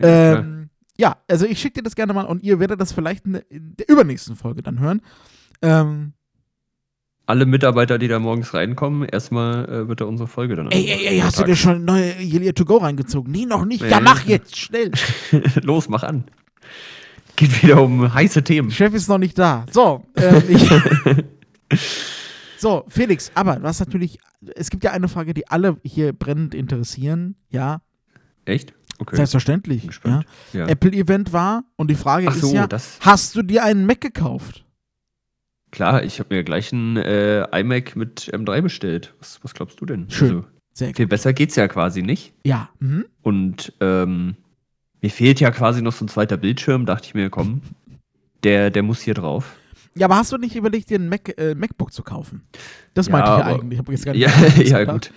Ja, 0.00 0.38
ähm, 0.38 0.68
ja, 0.96 1.16
also 1.28 1.46
ich 1.46 1.58
schicke 1.60 1.74
dir 1.80 1.82
das 1.84 1.94
gerne 1.94 2.12
mal 2.12 2.24
und 2.24 2.42
ihr 2.42 2.58
werdet 2.60 2.80
das 2.80 2.92
vielleicht 2.92 3.24
in 3.26 3.32
der, 3.34 3.50
in 3.50 3.76
der 3.76 3.88
übernächsten 3.88 4.36
Folge 4.36 4.62
dann 4.62 4.80
hören. 4.80 5.00
Ähm, 5.62 6.12
Alle 7.26 7.46
Mitarbeiter, 7.46 7.98
die 7.98 8.08
da 8.08 8.18
morgens 8.18 8.52
reinkommen, 8.52 9.08
erstmal 9.08 9.64
äh, 9.68 9.88
wird 9.88 10.00
da 10.00 10.04
unsere 10.04 10.28
Folge 10.28 10.56
dann 10.56 10.70
ey, 10.70 10.86
ey, 10.90 11.06
ey, 11.06 11.18
hast 11.20 11.38
du 11.38 11.44
dir 11.44 11.56
schon 11.56 11.84
neue 11.84 12.20
Yelia 12.20 12.52
to 12.52 12.64
go 12.64 12.76
reingezogen? 12.78 13.32
Nee, 13.32 13.46
noch 13.46 13.64
nicht. 13.64 13.82
Ja, 13.82 13.98
Nee. 13.98 14.04
mach 14.04 14.24
jetzt, 14.26 14.56
schnell. 14.56 14.90
Los, 15.62 15.88
mach 15.88 16.02
an. 16.02 16.24
Geht 17.36 17.62
wieder 17.62 17.82
um 17.82 18.12
heiße 18.12 18.42
Themen. 18.44 18.70
Chef 18.70 18.94
ist 18.94 19.08
noch 19.08 19.18
nicht 19.18 19.38
da. 19.38 19.66
So, 19.70 20.04
ähm, 20.16 20.42
ich, 20.48 20.70
so, 22.58 22.84
Felix, 22.88 23.32
aber 23.34 23.62
was 23.62 23.80
natürlich, 23.80 24.18
es 24.54 24.70
gibt 24.70 24.84
ja 24.84 24.92
eine 24.92 25.08
Frage, 25.08 25.34
die 25.34 25.48
alle 25.48 25.76
hier 25.82 26.12
brennend 26.12 26.54
interessieren. 26.54 27.34
Ja, 27.50 27.80
Echt? 28.44 28.72
Okay. 28.98 29.16
selbstverständlich. 29.16 29.88
Ja. 30.04 30.22
Ja. 30.52 30.66
Apple-Event 30.66 31.32
war 31.32 31.64
und 31.76 31.90
die 31.90 31.96
Frage 31.96 32.28
Ach 32.28 32.34
so, 32.34 32.48
ist 32.48 32.52
ja, 32.52 32.66
das. 32.66 32.98
hast 33.00 33.34
du 33.34 33.42
dir 33.42 33.64
einen 33.64 33.86
Mac 33.86 34.00
gekauft? 34.00 34.64
Klar, 35.72 36.04
ich 36.04 36.20
habe 36.20 36.32
mir 36.32 36.44
gleich 36.44 36.72
einen 36.72 36.96
äh, 36.98 37.46
iMac 37.58 37.96
mit 37.96 38.30
M3 38.32 38.62
bestellt. 38.62 39.14
Was, 39.18 39.42
was 39.42 39.54
glaubst 39.54 39.80
du 39.80 39.86
denn? 39.86 40.08
Schön. 40.08 40.28
Also, 40.36 40.44
Sehr 40.72 40.88
gut. 40.88 40.96
viel 40.98 41.06
besser 41.08 41.32
geht's 41.32 41.56
ja 41.56 41.66
quasi 41.66 42.02
nicht. 42.02 42.32
Ja, 42.46 42.68
mhm. 42.78 43.06
Und 43.22 43.72
ähm, 43.80 44.36
mir 45.04 45.10
fehlt 45.10 45.38
ja 45.38 45.50
quasi 45.50 45.82
noch 45.82 45.92
so 45.92 46.02
ein 46.06 46.08
zweiter 46.08 46.38
Bildschirm. 46.38 46.86
Dachte 46.86 47.08
ich 47.08 47.14
mir, 47.14 47.28
komm, 47.28 47.60
der, 48.42 48.70
der 48.70 48.82
muss 48.82 49.02
hier 49.02 49.12
drauf. 49.12 49.54
Ja, 49.94 50.06
aber 50.06 50.16
hast 50.16 50.32
du 50.32 50.38
nicht 50.38 50.56
überlegt, 50.56 50.88
dir 50.88 50.98
ein 50.98 51.10
Mac, 51.10 51.36
äh, 51.38 51.54
MacBook 51.54 51.92
zu 51.92 52.02
kaufen? 52.02 52.40
Das 52.94 53.08
Ja, 53.08 53.12
meinte 53.12 53.30
ich 53.32 53.36
ja 53.38 53.44
aber- 53.44 53.60
eigentlich. 53.60 53.72
Ich 53.74 53.78
habe 53.80 53.92
jetzt 53.92 54.04
gar 54.06 54.12
nicht 54.14 54.22
Ja, 54.22 54.30
gesagt, 54.30 54.58
ja 54.68 54.84
gut. 54.84 55.12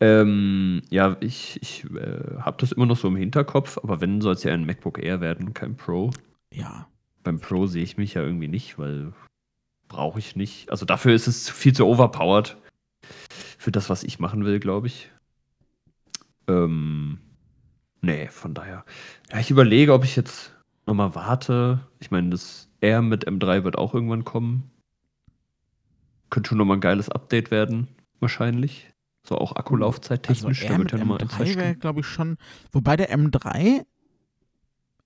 Ähm, 0.00 0.82
ja, 0.90 1.16
ich, 1.20 1.60
ich 1.62 1.84
äh, 1.84 2.40
habe 2.40 2.56
das 2.58 2.72
immer 2.72 2.86
noch 2.86 2.96
so 2.96 3.06
im 3.06 3.14
Hinterkopf, 3.14 3.78
aber 3.78 4.00
wenn, 4.00 4.20
soll 4.20 4.34
es 4.34 4.42
ja 4.42 4.52
ein 4.52 4.66
MacBook 4.66 4.98
Air 5.00 5.20
werden, 5.20 5.54
kein 5.54 5.76
Pro. 5.76 6.10
Ja. 6.52 6.88
Beim 7.22 7.38
Pro 7.38 7.68
sehe 7.68 7.84
ich 7.84 7.96
mich 7.96 8.14
ja 8.14 8.22
irgendwie 8.22 8.48
nicht, 8.48 8.76
weil 8.76 9.12
brauche 9.86 10.18
ich 10.18 10.34
nicht. 10.34 10.68
Also 10.72 10.84
dafür 10.84 11.14
ist 11.14 11.28
es 11.28 11.48
viel 11.48 11.74
zu 11.74 11.86
overpowered. 11.86 12.56
Für 13.56 13.70
das, 13.70 13.88
was 13.88 14.02
ich 14.02 14.18
machen 14.18 14.44
will, 14.44 14.58
glaube 14.58 14.88
ich. 14.88 15.10
Ähm, 16.48 17.18
nee, 18.00 18.28
von 18.28 18.54
daher. 18.54 18.84
Ja, 19.30 19.38
ich 19.38 19.50
überlege, 19.50 19.92
ob 19.92 20.04
ich 20.04 20.16
jetzt 20.16 20.54
nochmal 20.86 21.14
warte. 21.14 21.80
Ich 22.00 22.10
meine, 22.10 22.30
das 22.30 22.68
R 22.80 23.02
mit 23.02 23.28
M3 23.28 23.64
wird 23.64 23.76
auch 23.76 23.94
irgendwann 23.94 24.24
kommen. 24.24 24.70
Könnte 26.30 26.48
schon 26.48 26.58
nochmal 26.58 26.76
ein 26.78 26.82
geiles 26.82 27.08
Update 27.08 27.50
werden, 27.50 27.88
wahrscheinlich. 28.20 28.86
So 29.22 29.36
auch 29.36 29.56
Akkulaufzeit 29.56 30.22
technisch. 30.22 30.62
Also 30.62 30.72
R 30.72 30.78
mit 30.78 30.92
ja 30.92 30.98
nochmal 30.98 31.18
M3 31.18 31.56
wäre, 31.56 31.74
glaube 31.74 32.00
ich, 32.00 32.06
schon. 32.06 32.36
Wobei 32.72 32.96
der 32.96 33.10
M3 33.16 33.84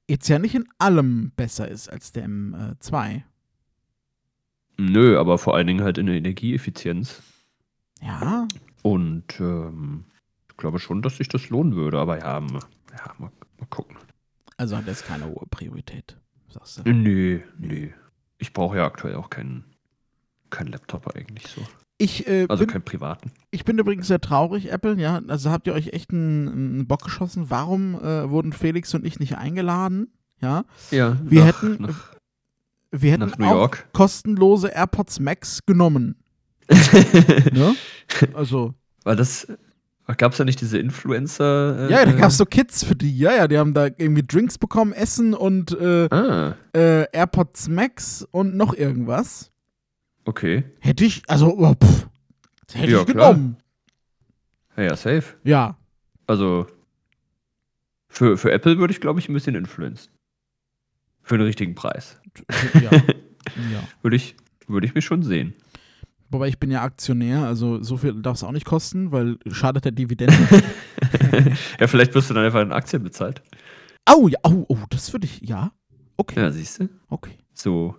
jetzt 0.09 0.29
ja 0.29 0.39
nicht 0.39 0.55
in 0.55 0.67
allem 0.79 1.33
besser 1.37 1.69
ist 1.69 1.89
als 1.89 2.13
der 2.13 2.27
M2. 2.27 3.23
Nö, 4.77 5.19
aber 5.19 5.39
vor 5.39 5.55
allen 5.55 5.67
Dingen 5.67 5.85
halt 5.85 5.99
in 5.99 6.07
der 6.07 6.17
Energieeffizienz. 6.17 7.23
Ja. 8.03 8.47
Und 8.83 9.41
ähm, 9.41 10.05
ich 10.51 10.57
glaube 10.57 10.79
schon, 10.79 11.03
dass 11.03 11.17
sich 11.17 11.29
das 11.29 11.49
lohnen 11.49 11.75
würde. 11.75 11.99
Aber 11.99 12.19
ja, 12.19 12.43
ja 12.97 13.15
mal, 13.19 13.31
mal 13.59 13.67
gucken. 13.71 13.97
Also 14.57 14.77
hat 14.77 14.87
das 14.89 15.05
keine 15.05 15.27
hohe 15.27 15.47
Priorität, 15.51 16.17
sagst 16.49 16.79
du. 16.79 16.91
Nö, 16.93 17.41
nö. 17.59 17.89
Ich 18.39 18.53
brauche 18.53 18.77
ja 18.77 18.85
aktuell 18.87 19.17
auch 19.17 19.31
keinen 19.31 19.65
keinen 20.51 20.69
Laptop 20.73 21.15
eigentlich 21.17 21.47
so. 21.49 21.61
Ich, 21.99 22.27
äh, 22.29 22.47
Also 22.49 22.65
bin, 22.65 22.73
keinen 22.73 22.85
privaten. 22.85 23.33
ich 23.51 23.65
bin 23.65 23.79
übrigens 23.79 24.07
sehr 24.09 24.21
traurig, 24.21 24.71
Apple, 24.71 24.97
ja. 25.01 25.21
Also 25.29 25.51
habt 25.51 25.67
ihr 25.67 25.73
euch 25.75 25.89
echt 25.89 26.11
einen, 26.13 26.49
einen 26.49 26.87
Bock 26.87 27.03
geschossen? 27.05 27.51
Warum 27.51 27.95
äh, 27.97 28.29
wurden 28.31 28.53
Felix 28.53 28.95
und 28.95 29.05
ich 29.07 29.19
nicht 29.21 29.37
eingeladen? 29.37 30.13
Ja. 30.41 30.65
Ja, 30.91 31.17
Wir 31.25 31.45
hätten- 31.45 31.77
Nach, 31.81 32.15
Wir 32.91 33.13
hätten 33.13 33.29
nach 33.29 33.39
New 33.39 33.47
auch 33.47 33.53
York. 33.55 33.89
kostenlose 33.93 34.69
AirPods 34.69 35.19
Max 35.21 35.65
genommen. 35.67 36.17
Ne? 37.53 37.75
Also, 38.35 38.75
War 39.05 39.17
das. 39.17 39.47
Gab 40.19 40.33
es 40.33 40.39
da 40.39 40.45
nicht 40.45 40.61
diese 40.61 40.79
Influencer? 40.79 41.89
äh, 41.89 41.93
ja, 41.93 42.05
da 42.05 42.13
gab 42.13 42.29
es 42.29 42.37
so 42.37 42.45
Kids 42.45 42.85
für 42.85 42.95
die. 42.95 43.17
Ja, 43.19 43.35
ja, 43.35 43.49
die 43.49 43.57
haben 43.59 43.73
da 43.73 43.87
irgendwie 43.87 44.23
Drinks 44.23 44.59
bekommen, 44.59 44.93
Essen 44.93 45.33
und 45.35 45.73
äh, 45.73 46.09
Ah, 46.11 46.57
äh, 46.75 47.07
AirPods 47.13 47.69
Max 47.69 48.27
und 48.31 48.55
noch 48.55 48.75
irgendwas. 48.75 49.51
okay. 50.27 50.65
Hätte 50.81 51.05
ich, 51.07 51.23
also, 51.29 51.57
oh, 51.57 51.75
pff, 51.75 52.07
hätte 52.75 52.93
Ja, 52.93 53.01
ich 53.01 53.07
genommen. 53.07 53.57
Ja, 54.77 54.83
ja, 54.85 54.97
safe. 54.97 55.25
Ja. 55.45 55.79
Also. 56.27 56.67
Für, 58.09 58.37
für 58.37 58.53
Apple 58.53 58.79
würde 58.79 58.93
ich, 58.93 59.01
glaube 59.01 59.19
ich, 59.21 59.29
ein 59.29 59.35
bisschen 59.35 59.55
influenzen. 59.57 60.13
Für 61.23 61.39
den 61.39 61.47
richtigen 61.47 61.75
Preis. 61.75 62.21
ja. 62.75 62.91
ja. 62.93 63.83
Würde 64.03 64.17
ich, 64.17 64.37
würde 64.69 64.87
ich 64.87 64.95
mich 64.95 65.05
schon 65.05 65.23
sehen. 65.23 65.55
Wobei 66.31 66.49
ich 66.49 66.59
bin 66.59 66.71
ja 66.71 66.83
Aktionär, 66.83 67.45
also 67.45 67.83
so 67.83 67.97
viel 67.97 68.21
darf 68.21 68.37
es 68.37 68.45
auch 68.45 68.53
nicht 68.53 68.65
kosten, 68.67 69.13
weil 69.13 69.39
schadet 69.51 69.85
der 69.85 69.93
Dividende. 69.93 70.35
ja, 71.81 71.87
vielleicht 71.87 72.15
wirst 72.15 72.31
du 72.31 72.35
dann 72.35 72.45
einfach 72.45 72.63
in 72.63 72.73
Aktien 72.73 73.03
bezahlt. 73.03 73.43
Au, 74.05 74.29
ja, 74.29 74.39
au, 74.43 74.65
oh, 74.69 74.79
das 74.91 75.13
würde 75.13 75.27
ich, 75.27 75.41
ja. 75.43 75.73
Okay, 76.17 76.41
Ja, 76.41 76.51
siehst 76.51 76.81
du? 76.81 76.89
okay. 77.09 77.39
So 77.53 77.97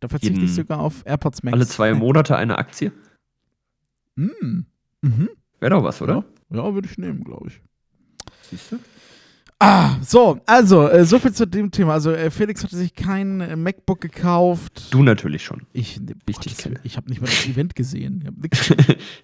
Da 0.00 0.08
verzichte 0.08 0.44
ich 0.44 0.54
sogar 0.54 0.80
auf 0.80 1.02
AirPods 1.06 1.42
Max. 1.42 1.54
alle 1.54 1.66
zwei 1.66 1.94
Monate 1.94 2.36
eine 2.36 2.58
Aktie. 2.58 2.92
Mm. 4.16 4.60
Mhm. 5.02 5.28
Wäre 5.60 5.70
doch 5.70 5.84
was, 5.84 6.02
oder? 6.02 6.24
Ja, 6.50 6.64
ja 6.64 6.74
würde 6.74 6.88
ich 6.90 6.98
nehmen, 6.98 7.24
glaube 7.24 7.48
ich. 7.48 7.60
Siehst 8.50 8.72
du? 8.72 8.78
Ah, 9.60 9.96
so, 10.02 10.40
also, 10.46 10.88
äh, 10.88 11.04
so 11.04 11.18
viel 11.18 11.32
zu 11.32 11.46
dem 11.46 11.70
Thema. 11.70 11.92
Also, 11.92 12.10
äh, 12.10 12.30
Felix 12.30 12.64
hatte 12.64 12.76
sich 12.76 12.94
kein 12.94 13.40
äh, 13.40 13.54
MacBook 13.54 14.00
gekauft. 14.00 14.88
Du 14.90 15.02
natürlich 15.02 15.44
schon. 15.44 15.62
Ich, 15.72 16.00
ne, 16.00 16.14
Phil. 16.26 16.72
Willen, 16.72 16.80
ich 16.82 16.96
habe 16.96 17.08
nicht 17.08 17.20
mal 17.20 17.28
das 17.28 17.46
Event 17.46 17.76
gesehen. 17.76 18.28
Ich 18.50 18.76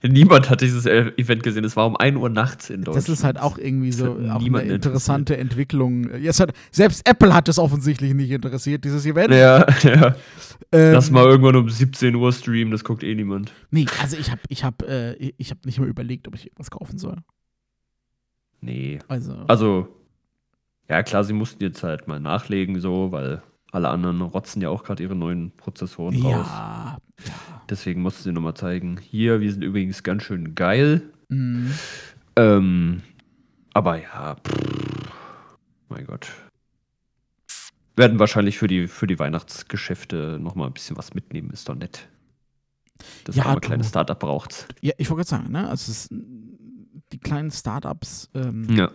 Niemand 0.10 0.48
hat 0.48 0.60
dieses 0.60 0.86
äh, 0.86 1.10
Event 1.16 1.42
gesehen. 1.42 1.64
Es 1.64 1.76
war 1.76 1.86
um 1.86 1.96
1 1.96 2.16
Uhr 2.16 2.28
nachts 2.28 2.70
in 2.70 2.82
Deutschland. 2.82 2.96
das 2.96 3.08
ist 3.08 3.24
halt 3.24 3.38
auch 3.40 3.58
irgendwie 3.58 3.90
so 3.90 4.12
auch 4.30 4.44
eine 4.44 4.62
interessante 4.62 5.36
Entwicklung. 5.36 6.08
Ja, 6.20 6.32
hat, 6.32 6.52
selbst 6.70 7.06
Apple 7.08 7.34
hat 7.34 7.48
es 7.48 7.58
offensichtlich 7.58 8.14
nicht 8.14 8.30
interessiert, 8.30 8.84
dieses 8.84 9.04
Event. 9.04 9.34
Ja, 9.34 9.66
ja. 9.82 10.14
Ähm, 10.72 10.92
Lass 10.92 11.10
mal 11.10 11.24
irgendwann 11.24 11.56
um 11.56 11.68
17 11.68 12.14
Uhr 12.14 12.32
streamen, 12.32 12.70
das 12.70 12.84
guckt 12.84 13.02
eh 13.02 13.14
niemand. 13.14 13.52
Nee, 13.70 13.86
also 14.00 14.16
ich 14.16 14.30
habe 14.30 14.40
ich 14.48 14.62
hab, 14.62 14.82
äh, 14.82 15.14
ich 15.14 15.50
hab 15.50 15.66
nicht 15.66 15.80
mal 15.80 15.88
überlegt, 15.88 16.28
ob 16.28 16.36
ich 16.36 16.46
irgendwas 16.46 16.70
kaufen 16.70 16.98
soll. 16.98 17.16
Nee. 18.60 19.00
Also, 19.08 19.34
Also, 19.48 19.88
ja 20.90 21.02
klar, 21.02 21.24
sie 21.24 21.32
mussten 21.32 21.62
jetzt 21.62 21.82
halt 21.82 22.06
mal 22.08 22.20
nachlegen, 22.20 22.80
so, 22.80 23.12
weil 23.12 23.42
alle 23.72 23.88
anderen 23.88 24.20
rotzen 24.20 24.60
ja 24.60 24.68
auch 24.68 24.82
gerade 24.82 25.02
ihre 25.02 25.14
neuen 25.14 25.52
Prozessoren 25.52 26.20
raus. 26.22 26.46
ja. 26.48 26.98
Deswegen 27.68 28.02
mussten 28.02 28.24
sie 28.24 28.32
nochmal 28.32 28.54
zeigen, 28.54 28.98
hier, 28.98 29.40
wir 29.40 29.52
sind 29.52 29.62
übrigens 29.62 30.02
ganz 30.02 30.24
schön 30.24 30.54
geil. 30.56 31.02
Mm, 31.28 31.68
Ähm, 32.36 33.02
aber 33.72 34.00
ja, 34.02 34.34
pff, 34.36 35.14
mein 35.88 36.04
Gott. 36.06 36.32
Werden 37.96 38.18
wahrscheinlich 38.18 38.58
für 38.58 38.66
die, 38.66 38.88
für 38.88 39.06
die 39.06 39.18
Weihnachtsgeschäfte 39.18 40.38
nochmal 40.40 40.68
ein 40.68 40.72
bisschen 40.72 40.96
was 40.96 41.14
mitnehmen, 41.14 41.50
ist 41.50 41.68
doch 41.68 41.74
nett. 41.76 42.08
Das 43.24 43.36
Ja, 43.36 43.44
arme 43.46 43.60
kleine 43.60 43.84
Startup 43.84 44.18
braucht's. 44.18 44.66
ja, 44.80 44.92
ich 44.98 45.10
wollte 45.10 45.28
gerade 45.28 45.42
sagen, 45.42 45.52
ne? 45.52 45.68
Also 45.68 45.92
es 45.92 46.06
ist, 46.06 46.14
die 47.12 47.18
kleinen 47.18 47.50
Startups. 47.50 48.30
Ähm, 48.34 48.66
Ja. 48.70 48.90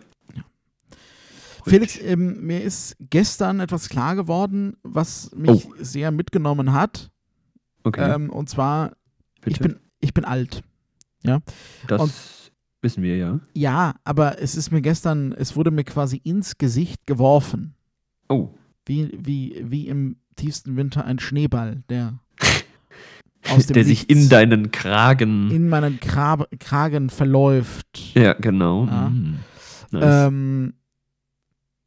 Ja. 1.66 1.72
Felix, 1.72 2.00
ähm, 2.02 2.46
mir 2.46 2.62
ist 2.64 2.96
gestern 3.00 3.60
etwas 3.60 3.90
klar 3.90 4.16
geworden, 4.16 4.78
was 4.84 5.32
mich 5.36 5.66
Oh. 5.66 5.74
sehr 5.80 6.12
mitgenommen 6.12 6.74
hat. 6.74 7.10
Okay, 7.84 8.14
Ähm, 8.16 8.30
und 8.30 8.50
zwar, 8.50 8.92
ich 9.46 9.60
bin, 9.60 9.80
ich 10.00 10.14
bin 10.14 10.26
alt. 10.26 10.64
das 11.88 12.02
und- 12.02 12.14
wissen 12.82 13.02
wir 13.04 13.18
ja. 13.18 13.40
Ja, 13.54 13.96
aber 14.04 14.42
es 14.42 14.56
ist 14.56 14.72
mir 14.72 14.82
gestern, 14.82 15.34
es 15.34 15.56
wurde 15.56 15.72
mir 15.72 15.84
quasi 15.84 16.18
ins 16.24 16.58
Gesicht 16.58 17.06
geworfen. 17.08 17.74
Oh, 18.30 18.50
Wie, 18.86 19.10
wie, 19.20 19.64
wie 19.68 19.88
im 19.88 20.18
tiefsten 20.36 20.76
Winter 20.78 21.06
ein 21.06 21.18
Schneeball, 21.20 21.84
der 21.90 22.20
aus 23.50 23.66
dem 23.68 23.74
der 23.76 23.86
sich 23.86 24.10
in 24.10 24.30
deinen 24.30 24.72
Kragen. 24.72 25.50
in 25.52 25.70
meinen 25.70 26.00
Krab 26.00 26.48
Kragen 26.60 27.10
verläuft. 27.10 27.88
ja, 28.16 28.34
genau. 28.34 28.86
Ja. 28.86 29.10
Mhm. 29.10 29.36
Nice. 29.92 30.28
Ähm, 30.28 30.74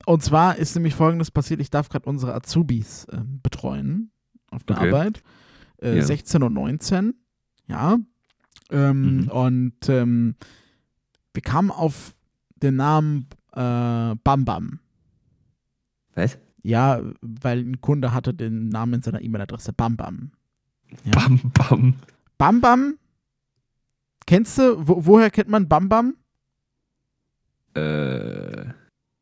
und 0.09 0.23
zwar 0.23 0.57
ist 0.57 0.75
nämlich 0.75 0.95
folgendes 0.95 1.31
passiert: 1.31 1.61
Ich 1.61 1.71
darf 1.71 1.89
gerade 1.89 2.09
unsere 2.09 2.35
Azubis 2.35 3.07
ähm, 3.13 3.41
betreuen 3.43 4.11
auf 4.51 4.65
der 4.65 4.77
Okay. 4.79 4.89
Arbeit. 4.89 5.23
Äh, 5.83 5.97
Ja. 5.99 6.03
16 6.05 6.43
und 6.43 6.55
19. 6.55 7.15
Ja. 7.69 7.99
Ähm, 8.71 9.17
Mhm. 9.23 9.29
Und 9.29 9.89
ähm, 9.89 10.35
wir 11.35 11.43
kamen 11.43 11.71
auf 11.71 12.15
den 12.57 12.77
Namen 12.77 13.27
äh, 13.53 14.15
Bam 14.25 14.45
Bam. 14.45 14.81
Was? 16.15 16.39
Ja, 16.63 17.01
weil 17.23 17.61
ein 17.61 17.81
Kunde 17.81 18.13
hatte 18.13 18.35
den 18.35 18.69
Namen 18.69 18.95
in 18.95 19.03
seiner 19.03 19.23
E-Mail-Adresse 19.23 19.73
Bam 19.73 19.97
Bam. 19.97 20.33
Ja. 21.05 21.13
Bam, 21.13 21.41
bam. 21.55 21.95
Bam 22.37 22.61
Bam? 22.61 22.99
Kennst 24.27 24.59
du, 24.59 24.87
wo, 24.87 25.07
woher 25.07 25.31
kennt 25.31 25.49
man 25.49 25.69
Bam 25.69 25.89
Bam? 25.89 26.15
Äh, 27.75 28.67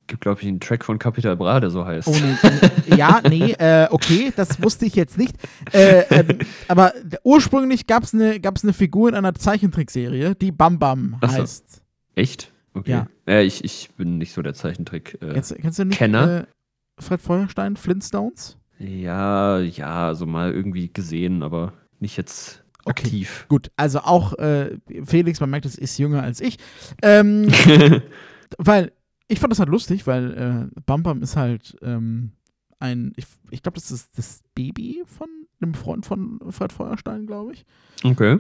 gibt, 0.07 0.21
glaube 0.23 0.41
ich, 0.41 0.49
einen 0.49 0.61
Track 0.61 0.85
von 0.85 0.99
Capital 0.99 1.37
Bra, 1.37 1.61
der 1.61 1.71
so 1.71 1.85
heißt. 1.85 2.09
Oh, 2.09 2.13
nee. 2.15 2.51
nee. 2.89 2.97
Ja, 2.97 3.21
nee, 3.29 3.53
äh, 3.59 3.89
okay, 3.91 4.33
das 4.35 4.63
wusste 4.63 4.87
ich 4.87 4.95
jetzt 4.95 5.19
nicht. 5.19 5.35
Äh, 5.73 6.03
ähm, 6.11 6.39
aber 6.69 6.93
ursprünglich 7.25 7.87
gab 7.87 8.03
es 8.05 8.15
eine 8.15 8.41
gab's 8.41 8.63
eine 8.65 8.73
Figur 8.73 9.09
in 9.09 9.15
einer 9.15 9.35
Zeichentrickserie, 9.35 10.35
die 10.35 10.53
Bam 10.53 10.79
Bam 10.79 11.19
so. 11.21 11.29
heißt. 11.29 11.83
Echt? 12.15 12.53
Okay. 12.75 12.91
Ja. 12.91 13.07
Ja, 13.27 13.41
ich, 13.41 13.65
ich 13.65 13.91
bin 13.97 14.19
nicht 14.19 14.33
so 14.33 14.43
der 14.43 14.55
Zeichentrick. 14.55 15.19
Äh, 15.21 15.33
Kennst, 15.35 15.55
kennst 15.57 15.79
du 15.79 15.85
nicht 15.85 15.99
Kenner? 15.99 16.41
Äh, 16.43 17.03
Fred 17.03 17.21
Feuerstein, 17.21 17.77
Flintstones? 17.77 18.57
ja, 18.79 19.59
ja, 19.59 20.09
also 20.09 20.27
mal 20.27 20.53
irgendwie 20.53 20.93
gesehen, 20.93 21.43
aber 21.43 21.73
nicht 21.99 22.17
jetzt 22.19 22.63
Okay. 22.85 23.07
aktiv. 23.07 23.47
Gut, 23.49 23.71
also 23.77 24.01
auch 24.01 24.35
äh, 24.39 24.79
Felix, 25.05 25.41
man 25.41 25.51
merkt, 25.51 25.67
es 25.67 25.77
ist 25.77 25.99
jünger 25.99 26.23
als 26.23 26.41
ich. 26.41 26.59
Ähm, 27.03 27.49
weil 28.59 28.93
ich 29.29 29.41
fand 29.41 29.51
das 29.51 29.59
halt 29.59 29.69
lustig, 29.69 30.07
weil 30.07 30.71
äh, 30.75 30.81
Bam 30.87 31.03
Bam 31.03 31.23
ist 31.23 31.37
halt 31.37 31.77
ähm, 31.83 32.33
ein, 32.79 33.13
ich, 33.17 33.27
ich 33.51 33.63
glaube, 33.63 33.77
das 33.77 33.91
ist 33.91 34.17
das 34.19 34.43
Baby 34.55 35.03
von 35.07 35.29
einem 35.61 35.75
Freund 35.75 36.07
von 36.07 36.41
Fred 36.51 36.73
Feuerstein, 36.73 37.27
glaube 37.27 37.53
ich. 37.53 37.65
okay. 38.05 38.39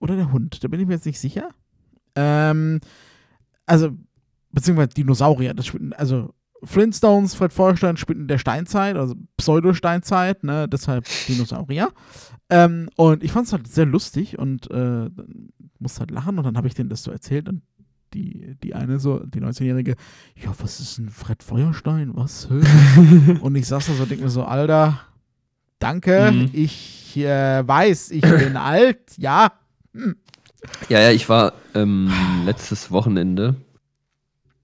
Oder 0.00 0.16
der 0.16 0.32
Hund, 0.32 0.62
da 0.62 0.68
bin 0.68 0.80
ich 0.80 0.86
mir 0.86 0.94
jetzt 0.94 1.06
nicht 1.06 1.18
sicher. 1.18 1.50
Ähm, 2.14 2.80
also, 3.66 3.90
beziehungsweise 4.52 4.90
Dinosaurier, 4.90 5.54
das 5.54 5.66
spielt, 5.66 5.98
also 5.98 6.34
Flintstones, 6.64 7.34
Fred 7.34 7.52
Feuerstein 7.52 7.96
spielt 7.96 8.18
in 8.18 8.28
der 8.28 8.38
Steinzeit, 8.38 8.96
also 8.96 9.14
Pseudosteinzeit, 9.36 10.42
ne, 10.44 10.68
deshalb 10.68 11.06
Dinosaurier. 11.28 11.90
Ähm, 12.50 12.88
und 12.96 13.22
ich 13.22 13.32
fand 13.32 13.46
es 13.46 13.52
halt 13.52 13.68
sehr 13.68 13.86
lustig 13.86 14.38
und 14.38 14.70
äh, 14.70 15.10
musste 15.78 16.00
halt 16.00 16.10
lachen 16.10 16.38
und 16.38 16.44
dann 16.44 16.56
habe 16.56 16.66
ich 16.66 16.74
denen 16.74 16.88
das 16.88 17.02
so 17.02 17.10
erzählt 17.10 17.48
und 17.48 17.62
die, 18.14 18.56
die 18.62 18.74
eine 18.74 18.98
so, 18.98 19.20
die 19.20 19.40
19-Jährige, 19.40 19.96
ja, 20.36 20.52
was 20.58 20.80
ist 20.80 20.98
ein 20.98 21.08
Fred 21.10 21.42
Feuerstein, 21.42 22.10
was? 22.14 22.46
Und 23.40 23.54
ich 23.56 23.66
saß 23.66 23.86
da 23.86 23.92
so 23.94 24.04
denke 24.06 24.24
mir 24.24 24.30
so, 24.30 24.44
Alter, 24.44 25.00
Danke, 25.80 26.32
Mhm. 26.32 26.50
ich 26.52 27.16
äh, 27.18 27.66
weiß, 27.66 28.10
ich 28.10 28.22
bin 28.22 28.56
alt, 28.56 29.16
ja. 29.16 29.52
Ja, 30.88 31.00
ja, 31.00 31.10
ich 31.12 31.28
war 31.28 31.52
ähm, 31.74 32.10
letztes 32.44 32.90
Wochenende. 32.90 33.54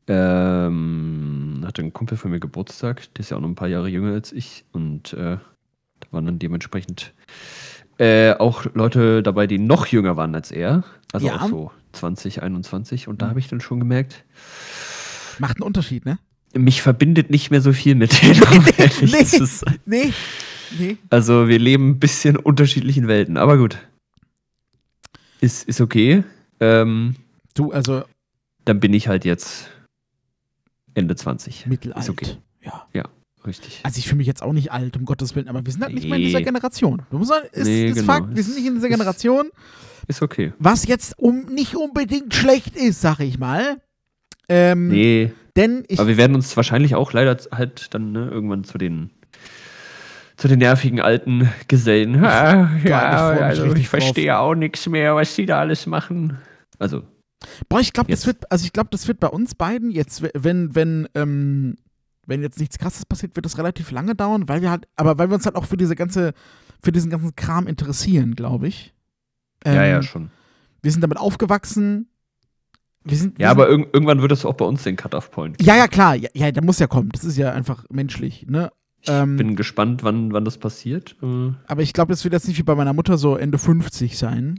Ähm, 0.06 1.62
hatte 1.66 1.82
ein 1.82 1.92
Kumpel 1.92 2.18
von 2.18 2.30
mir 2.30 2.40
Geburtstag, 2.40 3.12
der 3.14 3.20
ist 3.20 3.30
ja 3.30 3.36
auch 3.36 3.40
noch 3.40 3.48
ein 3.48 3.54
paar 3.54 3.68
Jahre 3.68 3.88
jünger 3.88 4.12
als 4.12 4.32
ich. 4.32 4.64
Und 4.72 5.12
äh, 5.14 5.36
da 6.00 6.06
waren 6.10 6.26
dann 6.26 6.38
dementsprechend 6.38 7.14
äh, 7.98 8.34
auch 8.34 8.66
Leute 8.74 9.22
dabei, 9.22 9.46
die 9.46 9.58
noch 9.58 9.86
jünger 9.86 10.16
waren 10.16 10.34
als 10.34 10.50
er. 10.50 10.84
Also 11.12 11.28
Ja. 11.28 11.36
auch 11.36 11.48
so 11.48 11.70
20, 11.94 12.42
21. 12.42 13.08
Und 13.08 13.22
da 13.22 13.28
habe 13.28 13.38
ich 13.40 13.48
dann 13.48 13.60
schon 13.60 13.78
gemerkt, 13.80 14.24
Macht 15.38 15.56
einen 15.56 15.66
Unterschied, 15.66 16.04
ne? 16.04 16.18
mich 16.56 16.82
verbindet 16.82 17.30
nicht 17.30 17.50
mehr 17.50 17.60
so 17.60 17.72
viel 17.72 17.94
mit 17.94 18.12
denen. 18.22 18.40
nee. 19.04 19.74
Nee, 19.86 20.12
nee. 20.78 20.96
Also 21.10 21.48
wir 21.48 21.58
leben 21.58 21.90
ein 21.90 21.98
bisschen 21.98 22.36
unterschiedlichen 22.36 23.08
Welten, 23.08 23.36
aber 23.36 23.56
gut. 23.58 23.78
Ist, 25.40 25.68
ist 25.68 25.80
okay. 25.80 26.22
Ähm, 26.60 27.16
Du, 27.54 27.70
also 27.70 28.02
dann 28.64 28.80
bin 28.80 28.92
ich 28.92 29.06
halt 29.08 29.24
jetzt 29.24 29.70
Ende 30.94 31.14
20. 31.14 31.66
mittelalt. 31.66 32.00
Ist 32.00 32.10
okay. 32.10 32.36
Ja. 32.92 33.04
Richtig. 33.46 33.80
Also 33.82 33.98
ich 33.98 34.06
fühle 34.06 34.18
mich 34.18 34.26
jetzt 34.26 34.42
auch 34.42 34.52
nicht 34.52 34.72
alt, 34.72 34.96
um 34.96 35.04
Gottes 35.04 35.34
Willen, 35.36 35.48
aber 35.48 35.64
wir 35.64 35.72
sind 35.72 35.82
halt 35.82 35.94
nicht 35.94 36.04
mehr 36.06 36.16
in 36.16 36.22
Nee. 36.22 36.28
dieser 36.28 36.42
Generation. 36.42 37.02
Du 37.10 37.18
musst 37.18 37.30
sagen, 37.30 37.46
ist, 37.52 37.66
Nee, 37.66 37.86
ist 37.88 37.94
genau. 37.96 38.12
Fakt, 38.12 38.34
wir 38.34 38.42
sind 38.42 38.54
nicht 38.56 38.66
in 38.66 38.74
dieser 38.74 38.88
Ist- 38.88 38.92
Generation, 38.94 39.50
Ist 40.08 40.22
okay. 40.22 40.52
was 40.58 40.86
jetzt 40.86 41.18
um 41.18 41.46
nicht 41.46 41.76
unbedingt 41.76 42.32
schlecht 42.34 42.74
ist, 42.76 43.00
sag 43.00 43.20
ich 43.20 43.38
mal. 43.38 43.78
Ähm, 44.48 44.88
Nee, 44.88 45.32
Denn 45.56 45.84
ich, 45.88 45.98
aber 45.98 46.08
wir 46.08 46.16
werden 46.16 46.34
uns 46.34 46.56
wahrscheinlich 46.56 46.94
auch 46.94 47.12
leider 47.12 47.36
halt 47.52 47.92
dann 47.94 48.12
ne, 48.12 48.28
irgendwann 48.30 48.64
zu 48.64 48.78
den 48.78 49.10
zu 50.36 50.48
den 50.48 50.58
nervigen 50.58 51.00
alten 51.00 51.48
Gesellen. 51.68 52.24
Ah, 52.24 52.70
ich 52.78 52.84
ja, 52.90 53.32
mich 53.34 53.42
also 53.42 53.72
ich 53.74 53.88
verstehe 53.88 54.36
auch 54.36 54.54
nichts 54.56 54.88
mehr, 54.88 55.14
was 55.14 55.36
die 55.36 55.46
da 55.46 55.60
alles 55.60 55.86
machen. 55.86 56.38
Also, 56.80 57.02
boah, 57.68 57.78
ich 57.78 57.92
glaube, 57.92 58.10
das 58.10 58.26
wird, 58.26 58.50
also 58.50 58.64
ich 58.64 58.72
glaube, 58.72 58.88
das 58.90 59.06
wird 59.06 59.20
bei 59.20 59.28
uns 59.28 59.54
beiden 59.54 59.92
jetzt, 59.92 60.24
wenn, 60.34 60.74
wenn, 60.74 61.08
ähm, 61.14 61.76
wenn 62.26 62.42
jetzt 62.42 62.58
nichts 62.60 62.78
krasses 62.78 63.06
passiert, 63.06 63.36
wird 63.36 63.46
das 63.46 63.58
relativ 63.58 63.90
lange 63.90 64.14
dauern, 64.14 64.48
weil 64.48 64.62
wir 64.62 64.70
halt, 64.70 64.86
aber 64.96 65.18
weil 65.18 65.28
wir 65.30 65.34
uns 65.34 65.46
halt 65.46 65.56
auch 65.56 65.66
für 65.66 65.76
diese 65.76 65.96
ganze, 65.96 66.32
für 66.82 66.92
diesen 66.92 67.10
ganzen 67.10 67.34
Kram 67.36 67.66
interessieren, 67.66 68.34
glaube 68.34 68.68
ich. 68.68 68.94
ja, 69.64 69.84
ja, 69.84 69.96
Ähm, 69.96 70.02
schon. 70.02 70.30
Wir 70.82 70.92
sind 70.92 71.00
damit 71.00 71.18
aufgewachsen. 71.18 72.08
Wir 73.04 73.16
sind, 73.16 73.38
wir 73.38 73.44
Ja, 73.44 73.50
sind, 73.50 73.60
aber 73.60 73.70
irg 73.70 73.88
irgendwann 73.92 74.22
wird 74.22 74.32
es 74.32 74.44
auch 74.44 74.54
bei 74.54 74.64
uns 74.64 74.82
den 74.82 74.96
Cut-Off-Point 74.96 75.62
Ja, 75.62 75.76
ja, 75.76 75.88
klar. 75.88 76.14
Ja, 76.14 76.28
ja, 76.34 76.50
der 76.50 76.62
muss 76.62 76.78
ja 76.78 76.86
kommen. 76.86 77.10
Das 77.10 77.24
ist 77.24 77.36
ja 77.36 77.52
einfach 77.52 77.84
menschlich, 77.90 78.46
ne? 78.48 78.70
Ähm, 79.06 79.36
Bin 79.36 79.54
gespannt, 79.56 80.02
wann, 80.02 80.32
wann 80.32 80.46
das 80.46 80.56
passiert. 80.56 81.16
Äh, 81.22 81.52
aber 81.66 81.82
ich 81.82 81.92
glaube, 81.92 82.12
das 82.12 82.24
wird 82.24 82.32
jetzt 82.32 82.48
nicht 82.48 82.58
wie 82.58 82.62
bei 82.62 82.74
meiner 82.74 82.94
Mutter 82.94 83.18
so 83.18 83.36
Ende 83.36 83.58
50 83.58 84.16
sein. 84.16 84.56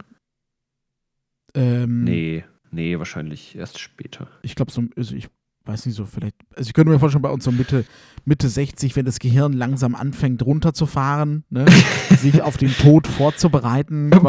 Ähm, 1.55 2.03
nee, 2.03 2.43
nee, 2.71 2.97
wahrscheinlich 2.99 3.55
erst 3.55 3.79
später. 3.79 4.27
Ich 4.41 4.55
glaube, 4.55 4.71
so, 4.71 4.83
also 4.95 5.15
ich 5.15 5.29
weiß 5.65 5.85
nicht 5.85 5.95
so, 5.95 6.05
vielleicht. 6.05 6.35
Also 6.55 6.67
ich 6.67 6.73
könnte 6.73 6.91
mir 6.91 6.99
vorstellen, 6.99 7.21
bei 7.21 7.29
uns 7.29 7.43
so 7.43 7.51
Mitte, 7.51 7.85
Mitte 8.25 8.49
60, 8.49 8.95
wenn 8.95 9.05
das 9.05 9.19
Gehirn 9.19 9.53
langsam 9.53 9.95
anfängt 9.95 10.43
runterzufahren, 10.45 11.43
ne? 11.49 11.65
sich 12.19 12.41
auf 12.41 12.57
den 12.57 12.71
Tod 12.75 13.07
vorzubereiten. 13.07 14.11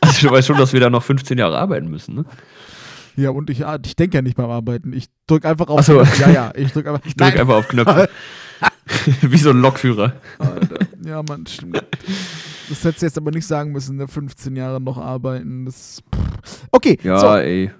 Also 0.00 0.28
du 0.28 0.34
weißt 0.34 0.46
schon, 0.46 0.56
dass 0.56 0.72
wir 0.72 0.80
da 0.80 0.88
noch 0.88 1.02
15 1.02 1.36
Jahre 1.36 1.58
arbeiten 1.58 1.88
müssen, 1.88 2.14
ne? 2.14 2.24
ja, 3.16 3.30
und 3.30 3.50
ich, 3.50 3.66
ah, 3.66 3.78
ich 3.84 3.96
denke 3.96 4.16
ja 4.16 4.22
nicht 4.22 4.36
beim 4.36 4.50
Arbeiten. 4.50 4.92
Ich 4.92 5.06
drücke 5.26 5.48
einfach 5.48 5.68
auf. 5.68 5.84
So. 5.84 6.02
Ja, 6.02 6.30
ja, 6.30 6.52
ich 6.54 6.72
drücke 6.72 6.92
einfach. 6.92 7.04
Ich 7.06 7.16
drück 7.16 7.38
einfach 7.38 7.54
auf 7.56 7.68
Knöpfe. 7.68 8.08
Wie 9.22 9.36
so 9.36 9.50
ein 9.50 9.60
Lokführer. 9.60 10.12
Alter. 10.38 10.78
Ja, 11.04 11.22
Mann, 11.22 11.46
stimmt. 11.46 11.82
Das 12.68 12.84
hättest 12.84 13.02
du 13.02 13.06
jetzt 13.06 13.18
aber 13.18 13.30
nicht 13.30 13.46
sagen 13.46 13.72
müssen, 13.72 13.96
ne? 13.96 14.06
15 14.08 14.54
Jahre 14.56 14.80
noch 14.80 14.98
arbeiten. 14.98 15.64
Das, 15.64 16.02
pff. 16.14 16.66
okay, 16.70 16.98
Ja, 17.02 17.18
so, 17.18 17.28
ey. 17.36 17.70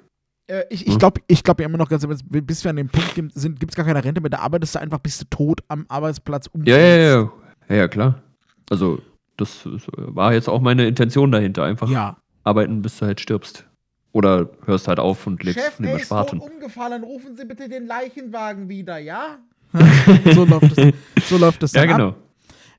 Äh, 0.48 0.64
ich, 0.70 0.86
ich 0.86 0.92
Hm. 0.94 0.98
glaube 0.98 1.20
ich 1.26 1.42
glaub 1.44 1.60
ja 1.60 1.66
immer 1.66 1.78
noch 1.78 1.88
ganz, 1.88 2.06
bis 2.28 2.64
wir 2.64 2.70
an 2.70 2.76
dem 2.76 2.88
Punkt 2.88 3.32
sind, 3.34 3.60
gibt 3.60 3.72
es 3.72 3.76
gar 3.76 3.84
keine 3.86 4.02
Rente 4.04 4.20
mehr. 4.20 4.30
Da 4.30 4.38
arbeitest 4.38 4.74
du 4.74 4.80
einfach, 4.80 4.98
bis 4.98 5.18
du 5.18 5.24
tot 5.30 5.60
am 5.68 5.84
Arbeitsplatz 5.88 6.46
um. 6.48 6.64
Ja, 6.64 6.76
ja, 6.78 6.96
ja. 6.96 7.32
Ja, 7.68 7.74
ja, 7.76 7.88
klar. 7.88 8.22
Also, 8.70 9.00
das 9.36 9.60
war 9.96 10.32
jetzt 10.32 10.48
auch 10.48 10.60
meine 10.60 10.86
Intention 10.86 11.30
dahinter. 11.32 11.64
Einfach 11.64 11.88
Ja. 11.90 12.16
arbeiten, 12.44 12.82
bis 12.82 12.98
du 12.98 13.06
halt 13.06 13.20
stirbst. 13.20 13.64
Oder 14.12 14.48
hörst 14.64 14.88
halt 14.88 14.98
auf 14.98 15.26
und 15.26 15.42
legst 15.44 15.60
Chef, 15.62 15.76
der 15.78 15.96
ist 15.96 16.06
Spaten. 16.06 16.38
tot 16.40 16.50
umgefallen. 16.50 17.02
Rufen 17.04 17.36
Sie 17.36 17.44
bitte 17.44 17.68
den 17.68 17.86
Leichenwagen 17.86 18.68
wieder, 18.68 18.96
ja? 18.98 19.38
so 20.34 20.44
läuft 20.44 20.78
es. 20.78 20.94
So 21.28 21.36
läuft 21.36 21.62
es 21.64 21.72
Ja, 21.72 21.84
dann 21.86 22.00
ab. 22.00 22.16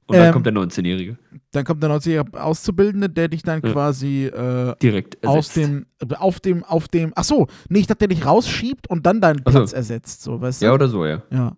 Und 0.08 0.16
dann 0.18 0.28
Ähm, 0.28 0.34
kommt 0.34 0.46
der 0.46 0.54
19-Jährige. 0.54 1.18
Dann 1.52 1.66
kommt 1.66 1.84
der 1.84 1.90
90 1.90 2.34
Auszubildende, 2.36 3.10
der 3.10 3.28
dich 3.28 3.44
dann 3.44 3.62
Ja. 3.62 3.72
quasi 3.74 4.26
äh, 4.26 4.74
Direkt 4.82 5.26
aus 5.28 5.50
ersetzt. 5.50 5.58
dem, 5.58 5.86
äh, 6.10 6.16
auf 6.16 6.40
dem, 6.40 6.64
auf 6.64 6.88
dem, 6.88 7.12
ach 7.16 7.26
so, 7.26 7.48
nee, 7.70 7.80
ich 7.80 7.88
dachte, 7.88 8.08
der 8.08 8.16
dich 8.16 8.26
rausschiebt 8.26 8.90
und 8.90 9.06
dann 9.06 9.20
deinen 9.22 9.42
Ach 9.44 9.52
so. 9.52 9.60
Platz 9.60 9.74
ersetzt, 9.74 10.24
so, 10.24 10.40
weißt 10.40 10.62
du? 10.62 10.66
Ja, 10.68 10.74
oder 10.74 10.88
so, 10.88 11.06
ja. 11.06 11.24
ja. 11.32 11.58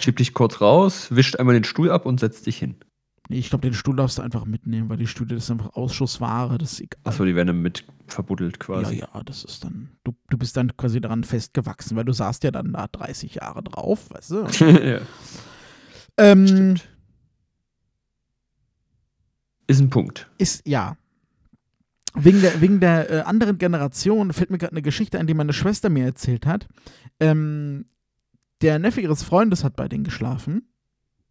Schieb 0.00 0.16
dich 0.18 0.34
kurz 0.34 0.60
raus, 0.60 1.08
wischt 1.10 1.36
einmal 1.36 1.54
den 1.54 1.64
Stuhl 1.64 1.90
ab 1.90 2.04
und 2.06 2.20
setzt 2.20 2.46
dich 2.46 2.58
hin. 2.58 2.74
Nee, 3.28 3.38
ich 3.38 3.48
glaube, 3.50 3.62
den 3.62 3.74
Stuhl 3.74 3.96
darfst 3.96 4.18
du 4.18 4.22
einfach 4.22 4.44
mitnehmen, 4.44 4.88
weil 4.88 4.98
die 4.98 5.08
Stühle, 5.08 5.34
das 5.34 5.44
ist 5.44 5.50
einfach 5.50 5.74
Ausschussware, 5.74 6.58
das 6.58 6.74
ist 6.74 6.80
egal. 6.82 7.00
Achso, 7.04 7.24
die 7.24 7.34
werden 7.34 7.48
dann 7.48 7.62
mit 7.62 7.84
verbuddelt 8.06 8.60
quasi. 8.60 8.98
Ja, 8.98 9.08
ja, 9.14 9.22
das 9.24 9.42
ist 9.42 9.64
dann, 9.64 9.88
du, 10.04 10.12
du 10.30 10.38
bist 10.38 10.56
dann 10.56 10.76
quasi 10.76 11.00
daran 11.00 11.24
festgewachsen, 11.24 11.96
weil 11.96 12.04
du 12.04 12.12
saßt 12.12 12.44
ja 12.44 12.52
dann 12.52 12.74
da 12.74 12.86
30 12.86 13.34
Jahre 13.36 13.64
drauf, 13.64 14.06
weißt 14.10 14.30
du? 14.30 14.44
ja. 14.86 15.00
ähm, 16.18 16.46
Stimmt. 16.46 16.88
Ist 19.66 19.80
ein 19.80 19.90
Punkt. 19.90 20.28
ist, 20.38 20.66
ja. 20.66 20.96
Wegen 22.14 22.40
der, 22.40 22.60
wegen 22.62 22.80
der 22.80 23.10
äh, 23.10 23.20
anderen 23.22 23.58
Generation 23.58 24.32
fällt 24.32 24.50
mir 24.50 24.56
gerade 24.58 24.72
eine 24.72 24.80
Geschichte 24.82 25.18
ein, 25.18 25.26
die 25.26 25.34
meine 25.34 25.52
Schwester 25.52 25.90
mir 25.90 26.04
erzählt 26.06 26.46
hat. 26.46 26.66
Ähm, 27.20 27.86
der 28.62 28.78
Neffe 28.78 29.02
ihres 29.02 29.22
Freundes 29.22 29.64
hat 29.64 29.76
bei 29.76 29.86
denen 29.86 30.04
geschlafen. 30.04 30.66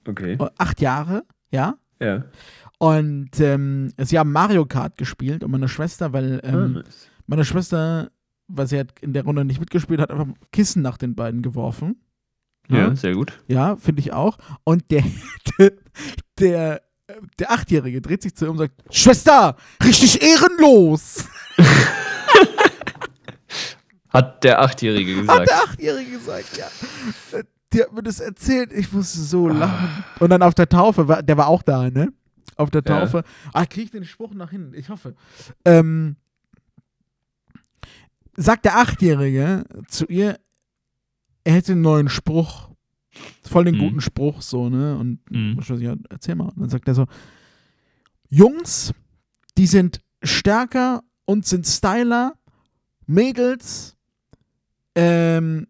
Okay. 0.08 0.34
Äh, 0.34 0.50
Acht 0.60 0.82
Jahre, 0.82 1.24
ja. 1.50 1.76
Ja. 2.00 2.26
Und 2.78 3.40
ähm, 3.40 3.94
sie 3.98 4.20
haben 4.20 4.32
Mario 4.32 4.66
Kart 4.66 4.98
gespielt 4.98 5.44
und 5.44 5.50
meine 5.50 5.68
Schwester, 5.70 6.14
weil 6.14 6.40
Ah, 6.44 6.50
ähm, 6.50 6.74
nice. 6.74 7.10
meine 7.26 7.46
Schwester, 7.46 8.12
weil 8.48 8.68
sie 8.68 8.78
hat 8.78 9.00
in 9.02 9.14
der 9.14 9.24
Runde 9.24 9.44
nicht 9.46 9.60
mitgespielt 9.60 10.00
hat, 10.02 10.12
einfach 10.12 10.28
Kissen 10.52 10.84
nach 10.84 10.98
den 10.98 11.16
beiden 11.16 11.42
geworfen. 11.42 11.96
ja, 12.70 12.96
sehr 12.96 13.14
gut. 13.16 13.42
Ja, 13.48 13.76
finde 13.78 14.02
ich 14.02 14.14
auch. 14.14 14.38
Und 14.66 14.92
der, 14.92 15.04
der, 15.58 15.72
der, 16.38 16.82
der 17.40 17.52
Achtjährige 17.52 18.02
dreht 18.02 18.22
sich 18.24 18.36
zu 18.36 18.46
ihr 18.46 18.52
und 18.52 18.58
sagt, 18.58 18.74
Schwester, 18.94 19.56
richtig 19.84 20.22
ehrenlos. 20.22 21.26
Hat 24.10 24.44
der 24.44 24.62
Achtjährige 24.62 25.16
gesagt. 25.22 25.40
Hat 25.42 25.48
der 25.50 25.58
Achtjährige 25.64 26.12
gesagt, 26.12 26.58
ja. 26.58 26.68
Die 27.74 27.82
hat 27.82 27.92
mir 27.92 28.04
das 28.04 28.20
erzählt, 28.22 28.72
ich 28.72 28.92
musste 28.94 29.20
so 29.20 29.48
lachen. 29.50 30.04
Und 30.20 30.30
dann 30.30 30.42
auf 30.42 30.54
der 30.54 30.70
Taufe, 30.70 31.22
der 31.24 31.38
war 31.38 31.48
auch 31.48 31.62
da, 31.64 31.90
ne? 31.90 32.14
Auf 32.56 32.70
der 32.70 32.82
Ja. 32.86 33.02
Taufe. 33.02 33.24
Ah, 33.54 33.66
kriege 33.66 33.86
ich 33.86 33.92
den 33.92 34.06
Spruch 34.06 34.34
nach 34.34 34.52
hinten? 34.52 34.74
Ich 34.74 34.88
hoffe. 34.90 35.16
Ähm, 35.66 36.16
sagt 38.38 38.64
der 38.66 38.78
Achtjährige 38.78 39.66
zu 39.90 40.06
ihr, 40.06 40.40
er 41.44 41.54
hätte 41.54 41.74
einen 41.74 41.82
neuen 41.82 42.08
Spruch. 42.10 42.70
Voll 43.44 43.66
den 43.66 43.76
Mhm. 43.76 43.80
guten 43.80 44.02
Spruch, 44.02 44.42
so, 44.42 44.70
ne? 44.70 44.98
Und 44.98 45.20
Mhm. 45.32 45.58
ich 45.62 45.70
weiß 45.70 45.78
nicht, 45.78 45.88
ja, 45.88 45.96
erzähl 46.10 46.36
mal. 46.36 46.46
Und 46.50 46.60
dann 46.62 46.70
sagt 46.70 46.88
er 46.88 46.96
so: 46.96 47.06
Jungs, 48.30 48.94
die 49.58 49.68
sind 49.68 50.00
stärker 50.24 51.04
und 51.26 51.46
sind 51.46 51.66
styler. 51.68 52.34
Mädels, 53.08 53.96
ähm, 54.96 55.68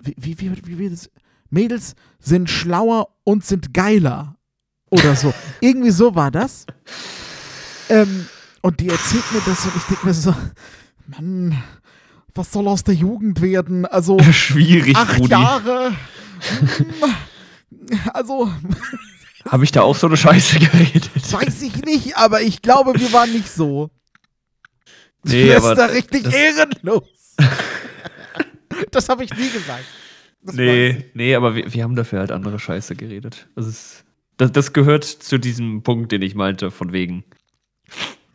wie, 0.00 0.14
wie, 0.16 0.40
wie, 0.40 0.66
wie, 0.66 0.78
wie 0.78 0.88
das? 0.88 1.10
Mädels 1.50 1.94
sind 2.18 2.48
schlauer 2.48 3.08
und 3.24 3.44
sind 3.44 3.74
geiler. 3.74 4.36
Oder 4.90 5.14
so. 5.16 5.32
Irgendwie 5.60 5.90
so 5.90 6.14
war 6.14 6.30
das. 6.30 6.64
Ähm, 7.90 8.26
und 8.62 8.80
die 8.80 8.88
erzählt 8.88 9.24
mir 9.32 9.40
das 9.44 9.64
und 9.66 9.76
ich 9.76 9.82
denke 9.84 10.06
mir 10.06 10.14
so, 10.14 10.34
Mann, 11.06 11.62
was 12.34 12.50
soll 12.52 12.68
aus 12.68 12.84
der 12.84 12.94
Jugend 12.94 13.40
werden? 13.42 13.84
Also, 13.86 14.18
Schwierig, 14.32 14.96
acht 14.96 15.18
Rudi. 15.18 15.30
Jahre. 15.30 15.92
Hm, 16.40 18.00
Also, 18.12 18.50
Habe 19.48 19.64
ich 19.64 19.72
da 19.72 19.82
auch 19.82 19.96
so 19.96 20.06
eine 20.06 20.16
Scheiße 20.16 20.58
geredet? 20.58 21.10
weiß 21.32 21.62
ich 21.62 21.76
nicht, 21.84 22.16
aber 22.16 22.42
ich 22.42 22.62
glaube, 22.62 22.98
wir 22.98 23.12
waren 23.12 23.32
nicht 23.32 23.48
so. 23.50 23.90
Nee, 25.24 25.46
du 25.48 25.56
aber 25.56 25.74
bist 25.74 25.78
da 25.80 25.86
richtig 25.86 26.22
das- 26.24 26.34
ehrenlos. 26.34 27.04
das 28.90 29.08
habe 29.08 29.24
ich 29.24 29.30
nie 29.36 29.50
gesagt. 29.50 29.84
Das 30.42 30.54
Nee, 30.54 31.06
nee, 31.14 31.34
aber 31.34 31.54
wir, 31.56 31.72
wir 31.72 31.82
haben 31.82 31.96
dafür 31.96 32.20
halt 32.20 32.30
andere 32.30 32.58
Scheiße 32.58 32.94
geredet. 32.94 33.48
Das, 33.56 33.66
ist, 33.66 34.04
das, 34.36 34.52
das 34.52 34.72
gehört 34.72 35.04
zu 35.04 35.38
diesem 35.38 35.82
Punkt, 35.82 36.12
den 36.12 36.22
ich 36.22 36.34
meinte, 36.34 36.70
von 36.70 36.92
wegen. 36.92 37.24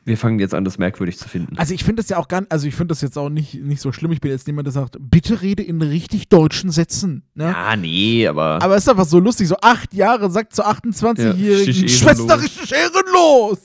Wir 0.05 0.17
fangen 0.17 0.39
jetzt 0.39 0.53
an, 0.53 0.65
das 0.65 0.77
merkwürdig 0.77 1.17
zu 1.17 1.29
finden. 1.29 1.57
Also 1.57 1.73
ich 1.73 1.83
finde 1.83 2.01
das 2.01 2.09
ja 2.09 2.17
auch 2.17 2.27
gar 2.27 2.43
also 2.49 2.67
ich 2.67 2.75
finde 2.75 2.91
das 2.91 3.01
jetzt 3.01 3.17
auch 3.17 3.29
nicht, 3.29 3.53
nicht 3.55 3.79
so 3.81 3.91
schlimm. 3.93 4.11
Ich 4.11 4.19
bin 4.21 4.31
jetzt 4.31 4.47
niemand, 4.47 4.65
der 4.67 4.73
sagt, 4.73 4.97
bitte 4.99 5.41
rede 5.41 5.63
in 5.63 5.81
richtig 5.81 6.27
deutschen 6.29 6.71
Sätzen. 6.71 7.23
Ne? 7.35 7.45
ja, 7.45 7.75
nee, 7.75 8.27
aber. 8.27 8.61
Aber 8.61 8.75
es 8.75 8.83
ist 8.83 8.89
einfach 8.89 9.05
so 9.05 9.19
lustig, 9.19 9.47
so 9.47 9.55
acht 9.61 9.93
Jahre 9.93 10.29
sagt 10.29 10.53
zur 10.53 10.67
28-Jährigen, 10.67 11.73
Ja, 11.73 11.87
Schwester, 11.89 12.23
ehrenlos." 12.23 12.43
richtig 12.43 12.71
ehrenlos. 12.73 13.59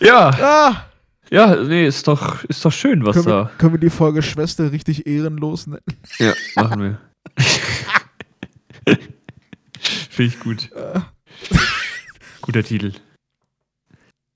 ja, 0.00 0.28
Ah, 0.30 0.86
ja, 1.30 1.56
nee, 1.56 1.86
ist 1.86 2.06
doch, 2.06 2.44
ist 2.44 2.64
doch 2.64 2.72
schön, 2.72 3.04
was 3.04 3.14
können, 3.16 3.26
wir, 3.26 3.44
da. 3.44 3.50
können 3.58 3.72
wir 3.74 3.80
die 3.80 3.90
Folge 3.90 4.22
Schwester 4.22 4.70
richtig 4.72 5.06
ehrenlos 5.06 5.66
nennen? 5.66 5.82
Ja, 6.18 6.32
machen 6.54 6.82
wir. 6.82 6.98
Finde 10.10 10.32
ich 10.32 10.40
gut. 10.40 10.70
Guter 12.46 12.62
Titel. 12.62 12.92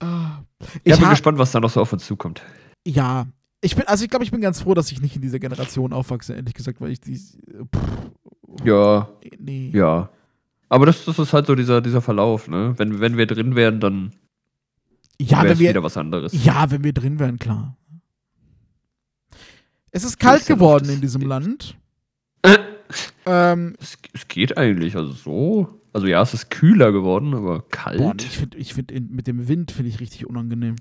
Ah. 0.00 0.40
Ich 0.84 0.92
Ich 0.94 0.98
bin 1.00 1.08
gespannt, 1.10 1.38
was 1.38 1.52
da 1.52 1.60
noch 1.60 1.70
so 1.70 1.80
auf 1.80 1.92
uns 1.92 2.04
zukommt. 2.04 2.42
Ja, 2.86 3.26
ich 3.60 3.76
bin, 3.76 3.86
also 3.86 4.04
ich 4.04 4.10
glaube, 4.10 4.24
ich 4.24 4.30
bin 4.30 4.40
ganz 4.40 4.60
froh, 4.62 4.74
dass 4.74 4.90
ich 4.90 5.00
nicht 5.00 5.16
in 5.16 5.22
dieser 5.22 5.38
Generation 5.38 5.92
aufwachse, 5.92 6.34
ehrlich 6.34 6.54
gesagt, 6.54 6.80
weil 6.80 6.90
ich 6.90 7.00
die, 7.00 7.16
pff, 7.16 8.10
Ja, 8.64 9.08
nee. 9.38 9.70
ja. 9.74 10.08
Aber 10.68 10.86
das, 10.86 11.04
das 11.04 11.18
ist 11.18 11.32
halt 11.32 11.46
so 11.46 11.54
dieser, 11.54 11.80
dieser 11.80 12.00
Verlauf, 12.00 12.48
ne? 12.48 12.74
Wenn, 12.76 13.00
wenn 13.00 13.16
wir 13.16 13.26
drin 13.26 13.54
wären, 13.56 13.80
dann 13.80 14.12
Ja, 15.20 15.38
wäre 15.38 15.44
wenn 15.44 15.52
es 15.52 15.58
wir, 15.60 15.70
wieder 15.70 15.82
was 15.82 15.96
anderes. 15.96 16.44
ja, 16.44 16.70
wenn 16.70 16.84
wir 16.84 16.92
drin 16.92 17.18
wären, 17.18 17.38
klar. 17.38 17.76
Es 19.90 20.04
ist 20.04 20.18
kalt 20.18 20.46
geworden 20.46 20.88
in 20.88 21.00
diesem. 21.00 21.22
Land. 21.22 21.76
Äh. 22.42 22.58
Ähm, 23.26 23.76
Es, 23.78 23.98
es 24.14 24.26
geht 24.26 24.56
eigentlich, 24.58 24.96
also 24.96 25.12
so. 25.12 25.79
Also 25.92 26.06
ja, 26.06 26.22
es 26.22 26.34
ist 26.34 26.50
kühler 26.50 26.92
geworden, 26.92 27.34
aber 27.34 27.62
kalt. 27.68 27.98
boah, 27.98 28.14
ich 28.18 28.36
finde, 28.38 28.58
ich 28.58 28.74
find, 28.74 28.92
in- 28.92 29.10
mit 29.10 29.26
dem 29.26 29.48
Wind 29.48 29.72
finde 29.72 29.88
ich 29.90 30.00
richtig 30.00 30.26
unangenehm. 30.26 30.76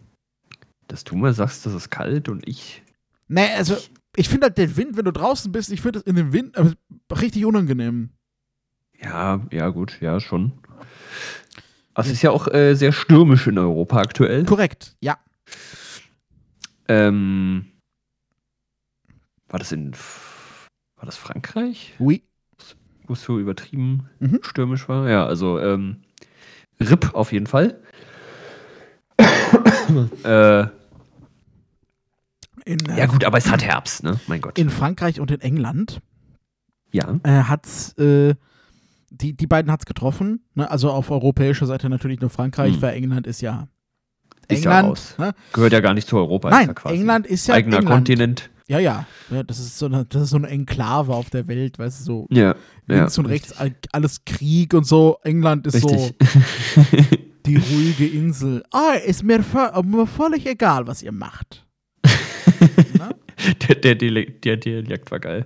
Dass 0.87 1.03
du 1.03 1.15
mal 1.15 1.33
sagst, 1.33 1.65
das 1.65 1.73
ist 1.73 1.89
kalt 1.89 2.29
und 2.29 2.47
ich. 2.47 2.83
Nee, 3.27 3.47
also, 3.55 3.77
ich 4.15 4.29
finde 4.29 4.47
halt 4.47 4.57
den 4.57 4.75
Wind, 4.77 4.97
wenn 4.97 5.05
du 5.05 5.11
draußen 5.11 5.51
bist, 5.51 5.71
ich 5.71 5.81
finde 5.81 5.99
es 5.99 6.05
in 6.05 6.15
dem 6.15 6.33
Wind 6.33 6.55
äh, 6.57 6.71
richtig 7.13 7.45
unangenehm. 7.45 8.09
Ja, 9.01 9.45
ja, 9.51 9.69
gut, 9.69 9.99
ja, 10.01 10.19
schon. 10.19 10.53
Aber 11.93 12.05
es 12.05 12.11
ist 12.11 12.21
ja 12.21 12.31
auch 12.31 12.47
äh, 12.47 12.75
sehr 12.75 12.91
stürmisch 12.91 13.47
in 13.47 13.57
Europa 13.57 13.97
aktuell. 13.97 14.45
Korrekt, 14.45 14.95
ja. 15.01 15.17
Ähm, 16.87 17.65
war 19.47 19.59
das 19.59 19.71
in. 19.71 19.93
War 20.95 21.05
das 21.05 21.17
Frankreich? 21.17 21.93
Oui. 21.99 22.23
Wo 23.09 23.13
es 23.13 23.23
so 23.23 23.39
übertrieben 23.39 24.07
Mhm. 24.19 24.39
stürmisch 24.43 24.87
war? 24.87 25.09
Ja, 25.09 25.25
also 25.25 25.59
ähm, 25.59 25.97
RIP 26.79 27.13
auf 27.15 27.31
jeden 27.33 27.47
Fall. 27.47 27.79
äh, 30.23 30.61
In, 32.65 32.77
äh, 32.87 32.97
ja, 32.99 33.05
gut, 33.07 33.25
aber 33.25 33.37
es 33.39 33.49
hat 33.49 33.63
Herbst, 33.63 34.03
ne? 34.03 34.19
Mein 34.27 34.41
Gott. 34.41 34.59
in 34.59 34.69
Frankreich 34.69 35.19
und 35.19 35.31
in 35.31 35.41
England 35.41 36.01
ja. 36.91 37.19
äh, 37.23 37.43
hat's, 37.43 37.93
äh, 37.97 38.35
die, 39.09 39.33
die 39.35 39.47
beiden 39.47 39.71
hat's 39.71 39.85
getroffen. 39.87 40.43
Ne? 40.53 40.69
Also 40.69 40.91
auf 40.91 41.09
europäischer 41.09 41.65
Seite 41.65 41.89
natürlich 41.89 42.19
nur 42.21 42.29
Frankreich, 42.29 42.75
Hm. 42.75 42.81
weil 42.83 42.95
England 42.95 43.25
ist 43.25 43.41
ja 43.41 43.67
Ist 44.47 44.63
ja 44.65 44.71
England. 44.71 44.87
raus. 44.89 45.15
ne? 45.17 45.33
Gehört 45.53 45.73
ja 45.73 45.79
gar 45.79 45.95
nicht 45.95 46.07
zu 46.07 46.15
Europa. 46.17 46.49
ist 46.49 46.55
Nein, 46.55 46.67
ja 46.67 46.73
quasi 46.75 46.95
England 46.95 47.25
ist 47.25 47.47
ja 47.47 47.55
eigener 47.55 47.77
England. 47.77 47.95
Kontinent. 47.95 48.49
Ja, 48.69 48.77
ja, 48.79 49.07
ja. 49.31 49.43
Das 49.43 49.57
ist 49.59 49.77
so 49.79 49.87
eine, 49.87 50.05
das 50.05 50.23
ist 50.23 50.29
so 50.29 50.37
eine 50.37 50.47
Enklave 50.47 51.13
auf 51.13 51.29
der 51.31 51.47
Welt, 51.47 51.79
weißt 51.79 52.01
du, 52.01 52.03
so 52.03 52.27
Ja. 52.29 52.55
links 52.87 53.15
ja, 53.17 53.23
und 53.23 53.25
rechts 53.27 53.51
all- 53.53 53.75
alles 53.91 54.23
Krieg 54.25 54.73
und 54.73 54.85
so. 54.85 55.17
England 55.23 55.65
ist 55.67 55.73
Richtig. 55.75 56.13
so 56.75 56.83
die 57.47 57.55
ruhige 57.55 58.07
Insel. 58.07 58.63
Ah, 58.71 58.93
ist 58.93 59.23
mir, 59.23 59.43
mir 59.83 60.07
völlig 60.07 60.45
egal, 60.45 60.85
was 60.87 61.01
ihr 61.01 61.11
macht. 61.11 61.65
Der, 63.67 63.75
der, 63.75 63.95
Dialekt, 63.95 64.43
der 64.43 64.57
Dialekt 64.57 65.11
war 65.11 65.19
geil. 65.21 65.45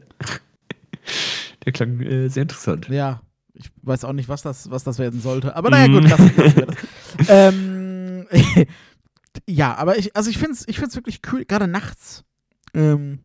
Der 1.64 1.72
klang 1.74 2.00
äh, 2.02 2.28
sehr 2.28 2.42
interessant. 2.44 2.90
Ja, 2.90 3.22
ich 3.54 3.70
weiß 3.84 4.04
auch 4.06 4.14
nicht, 4.14 4.30
was 4.30 4.42
das, 4.42 4.72
was 4.72 4.84
das 4.84 4.98
werden 4.98 5.22
sollte. 5.22 5.56
Aber 5.56 5.70
naja, 5.70 5.88
gut, 5.88 6.10
lassen, 6.10 6.32
lassen 6.36 6.58
wir 6.58 6.66
das. 6.66 6.76
ähm, 7.30 8.26
ja, 9.48 9.76
aber 9.76 9.98
ich, 10.00 10.16
also 10.16 10.30
ich 10.32 10.40
finde 10.40 10.54
es 10.54 10.68
ich 10.68 10.80
find's 10.80 10.96
wirklich 10.96 11.22
cool, 11.32 11.46
gerade 11.46 11.68
nachts. 11.68 12.24
Ähm, 12.74 13.20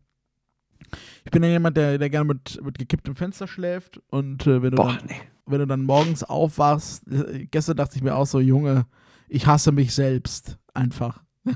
ich 1.25 1.31
bin 1.31 1.43
ja 1.43 1.49
jemand, 1.51 1.77
der, 1.77 1.99
der 1.99 2.11
gerne 2.11 2.27
mit, 2.35 2.63
mit 2.63 2.79
gekipptem 2.79 3.15
Fenster 3.17 3.47
schläft 3.47 4.01
und 4.09 4.47
äh, 4.47 4.63
wenn, 4.63 4.71
du 4.71 4.77
Boah, 4.77 4.95
dann, 4.97 5.07
nee. 5.07 5.21
wenn 5.47 5.59
du 5.61 5.67
dann 5.67 5.85
morgens 5.85 6.25
aufwachst, 6.25 7.07
äh, 7.09 7.47
gestern 7.51 7.77
dachte 7.77 7.97
ich 7.97 8.03
mir 8.03 8.15
auch 8.15 8.27
so, 8.27 8.41
Junge, 8.41 8.87
ich 9.29 9.47
hasse 9.47 9.73
mich 9.73 9.95
selbst 9.95 10.59
einfach. 10.75 11.23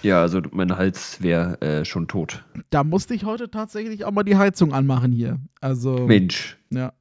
Ja, 0.00 0.20
also 0.20 0.40
mein 0.52 0.76
Hals 0.76 1.20
wäre 1.22 1.60
äh, 1.60 1.84
schon 1.84 2.06
tot. 2.06 2.44
Da 2.70 2.84
musste 2.84 3.14
ich 3.14 3.24
heute 3.24 3.50
tatsächlich 3.50 4.04
auch 4.04 4.12
mal 4.12 4.22
die 4.22 4.36
Heizung 4.36 4.72
anmachen 4.72 5.10
hier. 5.10 5.40
Also, 5.60 6.06
Mensch. 6.06 6.56
ja. 6.70 6.92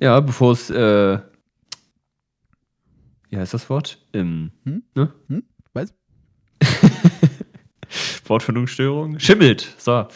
Ja, 0.00 0.18
bevor 0.18 0.50
es, 0.50 0.68
äh, 0.68 1.20
wie 3.30 3.36
heißt 3.36 3.54
das 3.54 3.70
Wort? 3.70 4.04
Ähm, 4.12 4.50
Hm? 4.64 4.82
ne? 4.96 5.12
Hm? 5.28 5.44
Was? 5.74 5.94
Wortfindungsstörung. 8.24 9.18
Schimmelt. 9.18 9.74
So. 9.78 10.06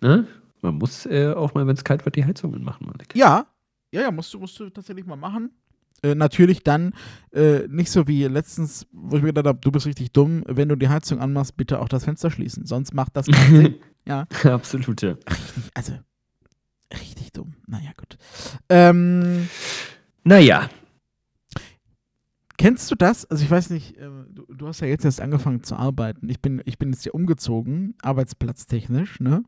Ne? 0.00 0.26
Man 0.62 0.74
muss 0.76 1.06
äh, 1.06 1.32
auch 1.32 1.54
mal, 1.54 1.66
wenn 1.66 1.76
es 1.76 1.84
kalt 1.84 2.04
wird, 2.04 2.16
die 2.16 2.24
Heizung 2.24 2.54
anmachen, 2.54 2.86
Malik. 2.86 3.14
Ja, 3.14 3.46
ja, 3.92 4.02
ja, 4.02 4.10
musst 4.10 4.32
du, 4.34 4.38
musst 4.38 4.58
du 4.60 4.70
tatsächlich 4.70 5.06
mal 5.06 5.16
machen. 5.16 5.50
Äh, 6.02 6.14
natürlich 6.14 6.62
dann 6.62 6.94
äh, 7.32 7.66
nicht 7.68 7.90
so 7.90 8.06
wie 8.08 8.24
letztens, 8.24 8.86
wo 8.92 9.16
ich 9.16 9.22
mir 9.22 9.28
gedacht 9.28 9.46
habe, 9.46 9.58
du 9.60 9.70
bist 9.70 9.86
richtig 9.86 10.12
dumm, 10.12 10.44
wenn 10.46 10.68
du 10.68 10.76
die 10.76 10.88
Heizung 10.88 11.20
anmachst, 11.20 11.56
bitte 11.56 11.78
auch 11.80 11.88
das 11.88 12.04
Fenster 12.04 12.30
schließen, 12.30 12.64
sonst 12.66 12.94
macht 12.94 13.16
das 13.16 13.26
keinen 13.26 13.56
Sinn. 13.56 13.74
Ja, 14.06 14.26
Absolut, 14.44 15.02
ja. 15.02 15.10
richtig, 15.10 15.64
also 15.74 15.92
richtig 16.90 17.32
dumm. 17.34 17.52
Naja, 17.66 17.90
gut. 17.98 18.16
Ähm, 18.70 19.46
Naja. 20.24 20.70
Kennst 22.60 22.90
du 22.90 22.94
das? 22.94 23.24
Also 23.24 23.42
ich 23.42 23.50
weiß 23.50 23.70
nicht, 23.70 23.96
äh, 23.96 24.08
du, 24.28 24.44
du 24.54 24.66
hast 24.68 24.80
ja 24.80 24.86
jetzt 24.86 25.04
erst 25.06 25.20
angefangen 25.20 25.62
zu 25.62 25.74
arbeiten. 25.76 26.28
Ich 26.28 26.40
bin, 26.40 26.60
ich 26.66 26.78
bin 26.78 26.92
jetzt 26.92 27.02
hier 27.04 27.14
umgezogen, 27.14 27.94
arbeitsplatztechnisch, 28.02 29.18
ne? 29.20 29.42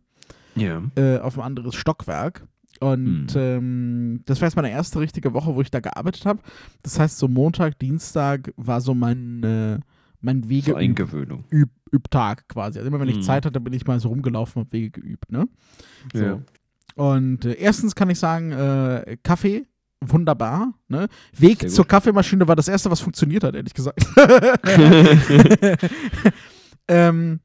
Ja. 0.55 0.83
äh, 0.97 1.19
auf 1.19 1.39
ein 1.39 1.45
anderes 1.45 1.75
Stockwerk. 1.75 2.47
Und 2.81 3.29
Hm. 3.33 3.41
ähm, 3.41 4.21
das 4.27 4.41
war 4.41 4.49
jetzt 4.49 4.57
meine 4.57 4.71
erste 4.71 4.99
richtige 4.99 5.33
Woche, 5.35 5.55
wo 5.55 5.61
ich 5.61 5.71
da 5.71 5.81
gearbeitet 5.81 6.27
habe. 6.27 6.41
Das 6.83 6.99
heißt, 6.99 7.19
so 7.19 7.29
Montag, 7.29 7.79
Dienstag 7.79 8.53
war 8.57 8.81
so 8.81 8.95
mein, 8.95 9.43
äh, 9.45 9.79
mein 10.21 10.43
So 10.43 10.49
Wege 10.49 10.77
Eingewöhnung. 10.77 11.45
üb 11.53 11.69
Übtag 11.93 12.49
quasi. 12.49 12.79
Also 12.79 12.89
immer 12.89 13.01
wenn 13.01 13.09
ich 13.11 13.17
Hm. 13.17 13.23
Zeit 13.23 13.45
hatte, 13.45 13.61
bin 13.61 13.75
ich 13.75 13.87
mal 13.87 14.01
so 14.01 14.09
rumgelaufen 14.09 14.63
und 14.63 14.73
Wege 14.73 14.91
geübt, 15.03 15.31
ne? 15.31 15.47
So. 16.15 16.25
Ja. 16.25 16.43
Und 16.95 17.45
äh, 17.45 17.53
erstens 17.53 17.95
kann 17.95 18.09
ich 18.11 18.19
sagen, 18.19 18.51
äh, 18.53 19.17
Kaffee, 19.23 19.67
wunderbar. 20.11 20.75
Ne? 20.89 21.09
Weg 21.37 21.71
zur 21.71 21.87
Kaffeemaschine 21.87 22.47
war 22.49 22.57
das 22.57 22.69
erste, 22.69 22.91
was 22.91 23.01
funktioniert 23.01 23.45
hat, 23.45 23.55
ehrlich 23.55 23.75
gesagt. 23.75 24.05
ähm, 26.89 27.41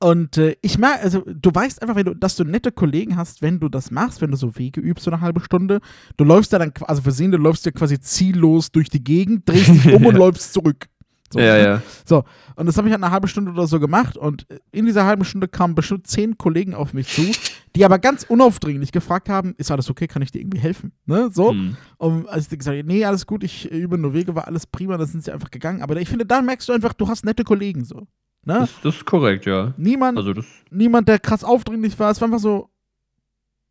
und 0.00 0.36
äh, 0.38 0.56
ich 0.62 0.78
merke, 0.78 1.00
also 1.00 1.24
du 1.26 1.50
weißt 1.52 1.82
einfach, 1.82 1.96
wenn 1.96 2.06
du, 2.06 2.14
dass 2.14 2.36
du 2.36 2.44
nette 2.44 2.70
Kollegen 2.70 3.16
hast, 3.16 3.42
wenn 3.42 3.58
du 3.58 3.68
das 3.68 3.90
machst, 3.90 4.20
wenn 4.20 4.30
du 4.30 4.36
so 4.36 4.56
Wege 4.56 4.80
übst, 4.80 5.04
so 5.04 5.10
eine 5.10 5.20
halbe 5.20 5.40
Stunde. 5.40 5.80
Du 6.16 6.24
läufst 6.24 6.52
ja 6.52 6.58
dann, 6.58 6.72
also 6.82 7.02
versehen, 7.02 7.32
du 7.32 7.38
läufst 7.38 7.66
ja 7.66 7.72
quasi 7.72 7.98
ziellos 8.00 8.70
durch 8.70 8.88
die 8.90 9.02
Gegend, 9.02 9.48
drehst 9.48 9.68
dich 9.68 9.92
um 9.92 10.06
und 10.06 10.14
läufst 10.14 10.52
zurück. 10.52 10.88
So, 11.32 11.40
ja, 11.40 11.56
ja. 11.58 11.82
Und 12.56 12.66
das 12.66 12.78
habe 12.78 12.88
ich 12.88 12.92
halt 12.92 13.02
eine 13.04 13.12
halbe 13.12 13.28
Stunde 13.28 13.50
oder 13.50 13.66
so 13.66 13.78
gemacht 13.80 14.16
und 14.16 14.46
in 14.72 14.86
dieser 14.86 15.04
halben 15.04 15.24
Stunde 15.26 15.46
kamen 15.46 15.74
bestimmt 15.74 16.06
zehn 16.06 16.38
Kollegen 16.38 16.74
auf 16.74 16.94
mich 16.94 17.08
zu, 17.08 17.22
die 17.76 17.84
aber 17.84 17.98
ganz 17.98 18.24
unaufdringlich 18.24 18.92
gefragt 18.92 19.28
haben, 19.28 19.54
ist 19.58 19.70
alles 19.70 19.90
okay, 19.90 20.06
kann 20.06 20.22
ich 20.22 20.32
dir 20.32 20.40
irgendwie 20.40 20.58
helfen? 20.58 20.92
Ne? 21.04 21.28
So. 21.32 21.50
Hm. 21.50 21.76
Und 21.98 22.28
als 22.30 22.50
ich 22.50 22.58
gesagt 22.58 22.78
habe, 22.78 22.88
nee, 22.88 23.04
alles 23.04 23.26
gut, 23.26 23.44
ich 23.44 23.70
übe 23.70 23.98
nur 23.98 24.14
Wege, 24.14 24.34
war 24.34 24.46
alles 24.46 24.66
prima, 24.66 24.96
dann 24.96 25.06
sind 25.06 25.22
sie 25.22 25.30
einfach 25.30 25.50
gegangen. 25.50 25.82
Aber 25.82 26.00
ich 26.00 26.08
finde, 26.08 26.24
da 26.24 26.40
merkst 26.40 26.66
du 26.68 26.72
einfach, 26.72 26.94
du 26.94 27.06
hast 27.08 27.24
nette 27.26 27.44
Kollegen 27.44 27.84
so. 27.84 28.06
Ne? 28.46 28.60
Das, 28.60 28.70
das 28.82 28.94
ist 28.96 29.04
korrekt, 29.04 29.44
ja. 29.44 29.74
Niemand, 29.76 30.16
Also 30.16 30.32
das. 30.32 30.46
niemand, 30.70 31.08
der 31.08 31.18
krass 31.18 31.44
aufdringlich 31.44 31.98
war, 31.98 32.10
es 32.10 32.20
war 32.22 32.28
einfach 32.28 32.38
so, 32.40 32.70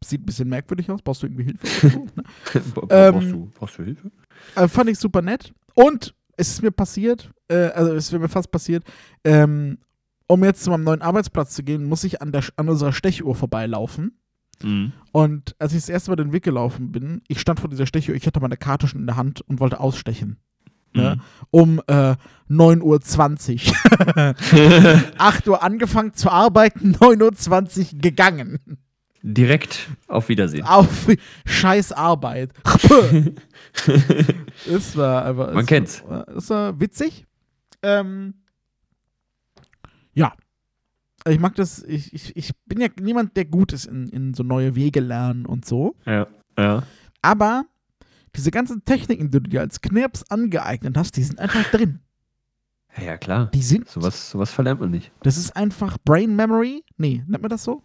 sieht 0.06 0.22
ein 0.22 0.26
bisschen 0.26 0.48
merkwürdig 0.50 0.92
aus, 0.92 1.02
brauchst 1.02 1.24
du 1.24 1.28
irgendwie 1.28 1.46
Hilfe? 1.46 1.90
so, 1.90 2.06
ne? 2.16 2.24
Bra- 2.76 2.88
Ähm, 3.08 3.14
brauchst, 3.14 3.32
du, 3.32 3.52
brauchst 3.58 3.78
du 3.80 3.84
Hilfe? 3.84 4.12
äh, 4.56 4.68
fand 4.68 4.90
ich 4.92 5.00
super 5.00 5.24
nett. 5.24 5.52
Und 5.74 6.14
es 6.38 6.50
ist 6.50 6.62
mir 6.62 6.72
passiert, 6.72 7.32
äh, 7.50 7.56
also 7.56 7.94
es 7.94 8.12
ist 8.12 8.20
mir 8.20 8.30
fast 8.30 8.52
passiert, 8.52 8.84
ähm, 9.24 9.80
um 10.28 10.44
jetzt 10.44 10.64
zu 10.64 10.70
meinem 10.70 10.84
neuen 10.84 11.02
Arbeitsplatz 11.02 11.54
zu 11.54 11.64
gehen, 11.64 11.86
muss 11.86 12.04
ich 12.04 12.22
an, 12.22 12.32
der, 12.32 12.44
an 12.56 12.70
unserer 12.70 12.94
Stechuhr 12.94 13.36
vorbeilaufen. 13.36 14.18
Mhm. 14.62 14.94
Und 15.12 15.56
als 15.60 15.74
ich 15.74 15.82
das 15.82 15.90
erste 15.90 16.12
Mal 16.12 16.16
den 16.16 16.34
Weg 16.34 16.44
gelaufen 16.44 16.92
bin, 16.92 17.22
ich 17.28 17.40
stand 17.40 17.60
vor 17.60 17.70
dieser 17.70 17.86
Stechuhr, 17.86 18.16
ich 18.16 18.26
hatte 18.28 18.40
meine 18.40 18.58
Karte 18.58 18.88
schon 18.88 19.02
in 19.02 19.08
der 19.08 19.16
Hand 19.16 19.42
und 19.42 19.60
wollte 19.60 19.80
ausstechen. 19.80 20.38
Ne? 20.94 21.16
Mhm. 21.16 21.22
Um 21.52 21.82
äh, 21.88 22.16
9.20 22.50 23.70
Uhr. 23.70 24.36
8 25.18 25.48
Uhr 25.48 25.64
angefangen 25.64 26.14
zu 26.14 26.30
arbeiten, 26.30 26.96
9.20 27.00 27.94
Uhr 27.94 28.00
gegangen. 28.00 28.60
Direkt 29.22 29.90
auf 30.08 30.30
Wiedersehen. 30.30 30.66
Auf 30.66 31.08
scheiß 31.46 31.92
Arbeit. 31.92 32.52
es 34.68 34.96
war 34.98 35.26
einfach. 35.26 35.48
Man 35.54 35.64
es 35.64 35.68
kennt's. 35.68 36.04
War, 36.08 36.28
es 36.30 36.50
war 36.50 36.80
witzig. 36.80 37.26
Ähm, 37.82 38.36
ja. 40.14 40.34
Also 41.24 41.36
Ich 41.36 41.42
mag 41.42 41.56
das, 41.56 41.84
ich, 41.84 42.14
ich, 42.14 42.36
ich 42.36 42.52
bin 42.66 42.80
ja 42.82 42.88
niemand, 43.00 43.36
der 43.38 43.46
gut 43.46 43.74
ist 43.74 43.86
in, 43.86 44.08
in 44.08 44.34
so 44.34 44.44
neue 44.44 44.76
Wege 44.76 45.00
lernen 45.00 45.46
und 45.46 45.66
so. 45.66 45.96
Ja. 46.06 46.28
Ja. 46.58 46.84
Aber 47.22 47.66
diese 48.36 48.52
ganzen 48.52 48.84
Techniken, 48.86 49.30
die 49.32 49.42
du 49.42 49.50
dir 49.50 49.62
als 49.62 49.82
Knirps 49.82 50.24
angeeignet 50.30 50.96
hast, 50.98 51.18
die 51.18 51.24
sind 51.24 51.40
einfach 51.40 51.64
drin. 51.72 52.00
Ja, 52.98 53.04
ja, 53.04 53.18
klar. 53.18 53.48
Die 53.54 53.62
sind, 53.62 53.88
Sowas, 53.90 54.32
sowas 54.32 54.52
verlernt 54.52 54.80
man 54.80 54.90
nicht. 54.92 55.12
das 55.22 55.38
ist 55.38 55.56
einfach 55.56 55.98
Brain 56.04 56.36
Memory. 56.36 56.84
Nee, 56.98 57.24
nennt 57.28 57.42
man 57.44 57.50
das 57.50 57.64
so? 57.64 57.84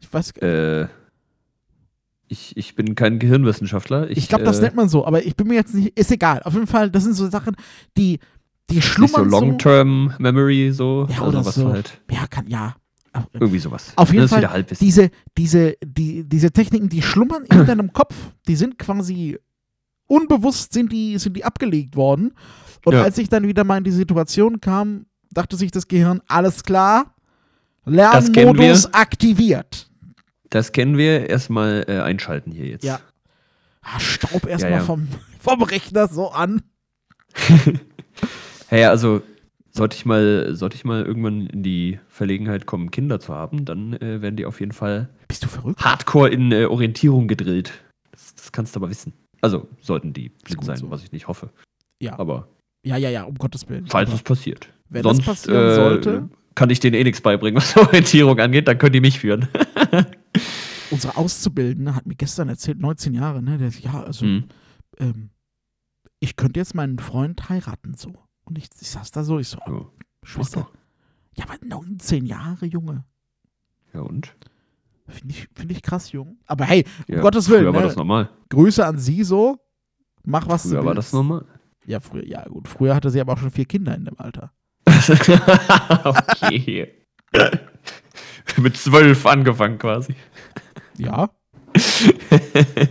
Ich 0.00 0.12
weiß, 0.12 0.30
Äh, 0.38 0.88
ich, 2.30 2.56
ich 2.56 2.74
bin 2.76 2.94
kein 2.94 3.18
Gehirnwissenschaftler. 3.18 4.08
Ich, 4.10 4.18
ich 4.18 4.28
glaube, 4.28 4.44
das 4.44 4.58
äh, 4.60 4.62
nennt 4.62 4.76
man 4.76 4.88
so, 4.88 5.04
aber 5.04 5.24
ich 5.26 5.34
bin 5.36 5.48
mir 5.48 5.54
jetzt 5.54 5.74
nicht, 5.74 5.98
ist 5.98 6.12
egal. 6.12 6.40
Auf 6.44 6.54
jeden 6.54 6.68
Fall, 6.68 6.90
das 6.90 7.02
sind 7.04 7.14
so 7.14 7.28
Sachen, 7.28 7.56
die, 7.96 8.20
die 8.70 8.76
nicht 8.76 8.84
so 8.86 8.92
schlummern 8.92 9.30
so. 9.30 9.40
Long-Term 9.40 10.14
Memory, 10.18 10.70
so. 10.72 11.06
Ja, 11.10 11.16
also 11.22 11.24
oder 11.38 11.44
was 11.44 11.54
so. 11.56 11.68
halt. 11.72 12.00
Ja, 12.10 12.26
kann, 12.28 12.46
ja. 12.46 12.76
Auf- 13.12 13.26
Irgendwie 13.32 13.58
sowas. 13.58 13.92
Auf 13.96 14.12
jeden 14.12 14.28
Fall, 14.28 14.64
diese, 14.80 15.10
diese, 15.36 15.74
die, 15.84 16.22
diese 16.28 16.52
Techniken, 16.52 16.88
die 16.88 17.02
schlummern 17.02 17.44
in 17.50 17.66
deinem 17.66 17.92
Kopf, 17.92 18.14
die 18.46 18.54
sind 18.54 18.78
quasi 18.78 19.36
unbewusst 20.06 20.72
sind 20.72 20.92
die, 20.92 21.18
sind 21.18 21.36
die 21.36 21.44
abgelegt 21.44 21.96
worden. 21.96 22.32
Und 22.84 22.94
Ja. 22.94 23.02
als 23.02 23.18
ich 23.18 23.28
dann 23.28 23.46
wieder 23.46 23.64
mal 23.64 23.78
in 23.78 23.84
die 23.84 23.90
Situation 23.90 24.60
kam, 24.60 25.06
dachte 25.32 25.56
sich 25.56 25.72
das 25.72 25.88
Gehirn, 25.88 26.20
alles 26.28 26.62
klar, 26.62 27.14
Lernmodus 27.84 28.92
aktiviert. 28.94 29.89
Das 30.50 30.72
kennen 30.72 30.96
wir. 30.98 31.28
Erstmal 31.30 31.84
äh, 31.88 31.98
einschalten 32.00 32.52
hier 32.52 32.66
jetzt. 32.66 32.84
Ja. 32.84 33.00
Ah, 33.82 33.98
Staub 33.98 34.44
Ja, 34.44 34.50
erstmal 34.50 34.72
ja. 34.72 34.80
vom, 34.80 35.08
vom 35.40 35.62
Rechner 35.62 36.08
so 36.08 36.30
an. 36.30 36.62
Hey, 38.68 38.84
also 38.84 39.20
sollte 39.72 39.96
ich 39.96 40.06
mal, 40.06 40.54
sollte 40.54 40.76
ich 40.76 40.84
mal 40.84 41.02
irgendwann 41.04 41.46
in 41.46 41.64
die 41.64 41.98
Verlegenheit 42.08 42.66
kommen, 42.66 42.92
Kinder 42.92 43.18
zu 43.18 43.34
haben, 43.34 43.64
dann 43.64 43.94
äh, 43.94 44.22
werden 44.22 44.36
die 44.36 44.46
auf 44.46 44.60
jeden 44.60 44.70
Fall 44.70 45.08
Bist 45.26 45.42
du 45.42 45.48
verrückt? 45.48 45.80
hardcore 45.84 46.28
in 46.28 46.52
äh, 46.52 46.66
Orientierung 46.66 47.26
gedrillt. 47.26 47.72
Das, 48.12 48.32
das 48.36 48.52
kannst 48.52 48.76
du 48.76 48.78
aber 48.80 48.88
wissen. 48.88 49.12
Also 49.40 49.66
sollten 49.80 50.12
die 50.12 50.30
sein, 50.60 50.76
so. 50.76 50.88
was 50.88 51.02
ich 51.02 51.10
nicht 51.10 51.26
hoffe. 51.26 51.50
Ja. 52.00 52.16
Aber 52.16 52.46
Ja, 52.86 52.96
ja, 52.96 53.10
ja, 53.10 53.24
um 53.24 53.34
Gottes 53.36 53.68
Willen. 53.68 53.86
falls 53.88 54.12
es 54.12 54.22
passiert. 54.22 54.68
wenn 54.88 55.02
das 55.02 55.16
Sonst 55.16 55.26
passieren 55.26 55.66
äh, 55.70 55.74
sollte, 55.74 56.28
kann 56.54 56.70
ich 56.70 56.78
denen 56.78 56.94
eh 56.94 57.02
nichts 57.02 57.20
beibringen, 57.20 57.56
was 57.60 57.76
Orientierung 57.76 58.38
angeht, 58.38 58.68
dann 58.68 58.78
können 58.78 58.92
die 58.92 59.00
mich 59.00 59.18
führen. 59.18 59.48
Unsere 60.90 61.16
Auszubildende 61.16 61.94
hat 61.94 62.06
mir 62.06 62.14
gestern 62.16 62.48
erzählt, 62.48 62.78
19 62.78 63.14
Jahre, 63.14 63.42
ne? 63.42 63.58
Der, 63.58 63.68
ja, 63.70 64.02
also 64.02 64.24
Hm. 64.26 64.44
ähm, 64.98 65.30
ich 66.20 66.36
könnte 66.36 66.60
jetzt 66.60 66.74
meinen 66.74 66.98
Freund 66.98 67.48
heiraten, 67.48 67.94
so. 67.94 68.12
Und 68.44 68.58
ich, 68.58 68.68
ich 68.80 68.88
saß 68.90 69.10
da 69.10 69.24
so, 69.24 69.38
ich 69.38 69.48
so, 69.48 69.58
Ja, 69.66 69.86
Schwester, 70.22 70.68
ja, 71.36 71.44
aber 71.44 71.54
19 71.64 72.26
Jahre, 72.26 72.66
Junge. 72.66 73.04
Ja, 73.94 74.00
und? 74.00 74.34
Finde 75.08 75.34
ich, 75.34 75.48
find 75.54 75.72
ich 75.72 75.82
krass, 75.82 76.12
jung. 76.12 76.38
Aber 76.46 76.64
hey, 76.64 76.84
um 77.08 77.14
Ja, 77.16 77.20
Gottes 77.22 77.48
Willen, 77.48 77.62
Früher 77.64 77.72
war 77.74 77.80
ne? 77.80 77.86
das 77.88 77.96
normal. 77.96 78.30
Grüße 78.48 78.84
an 78.86 78.98
sie 78.98 79.24
so. 79.24 79.58
Mach 80.24 80.46
was 80.48 80.62
Früher 80.62 80.80
du 80.80 80.86
war 80.86 80.94
willst. 80.94 81.08
das 81.08 81.12
normal. 81.12 81.44
Ja, 81.86 81.98
früher, 81.98 82.24
ja, 82.26 82.44
gut. 82.44 82.68
Früher 82.68 82.94
hatte 82.94 83.10
sie 83.10 83.20
aber 83.20 83.32
auch 83.32 83.38
schon 83.38 83.50
vier 83.50 83.64
Kinder 83.64 83.94
in 83.96 84.04
dem 84.04 84.18
Alter. 84.20 84.52
okay. 86.04 86.92
Mit 88.58 88.76
zwölf 88.76 89.26
angefangen 89.26 89.78
quasi. 89.78 90.14
Ja. 91.00 91.30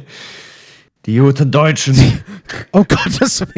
Die 1.06 1.18
guten 1.18 1.52
Deutschen, 1.52 1.96
Oh 2.72 2.84
Gottes 2.84 3.42
Willen. 3.42 3.54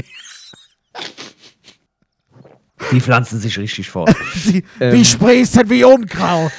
die 2.91 2.99
pflanzen 2.99 3.39
sich 3.39 3.57
richtig 3.57 3.89
fort. 3.89 4.13
Die, 4.45 4.63
Ähm. 4.79 4.95
die 4.95 5.05
sprießen 5.05 5.69
wie 5.69 5.83
Unkraut. 5.83 6.51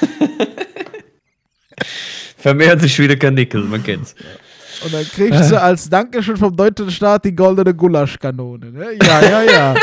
Vermehren 2.37 2.79
sich 2.79 2.97
wieder 2.99 3.15
Karnickel, 3.15 3.63
man 3.63 3.83
kennt's. 3.83 4.15
Und 4.83 4.93
dann 4.93 5.05
kriegst 5.05 5.51
du 5.51 5.61
als 5.61 5.89
Dankeschön 5.89 6.35
vom 6.37 6.55
deutschen 6.55 6.91
Staat 6.91 7.23
die 7.25 7.33
goldene 7.35 7.73
Gulaschkanone. 7.73 8.71
Ne? 8.71 8.97
Ja, 9.01 9.21
ja, 9.21 9.41
ja. 9.43 9.75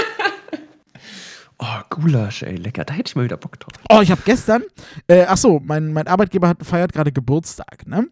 Oh, 1.62 1.80
Gulasch, 1.90 2.42
ey, 2.42 2.56
lecker. 2.56 2.84
Da 2.84 2.94
hätte 2.94 3.10
ich 3.10 3.16
mal 3.16 3.24
wieder 3.24 3.36
Bock 3.36 3.60
drauf. 3.60 3.72
Oh, 3.90 4.00
ich 4.00 4.10
habe 4.10 4.22
gestern, 4.24 4.62
äh, 5.08 5.24
ach 5.28 5.36
so, 5.36 5.60
mein, 5.62 5.92
mein 5.92 6.06
Arbeitgeber 6.06 6.48
hat, 6.48 6.64
feiert 6.64 6.92
gerade 6.92 7.12
Geburtstag, 7.12 7.86
ne? 7.86 8.08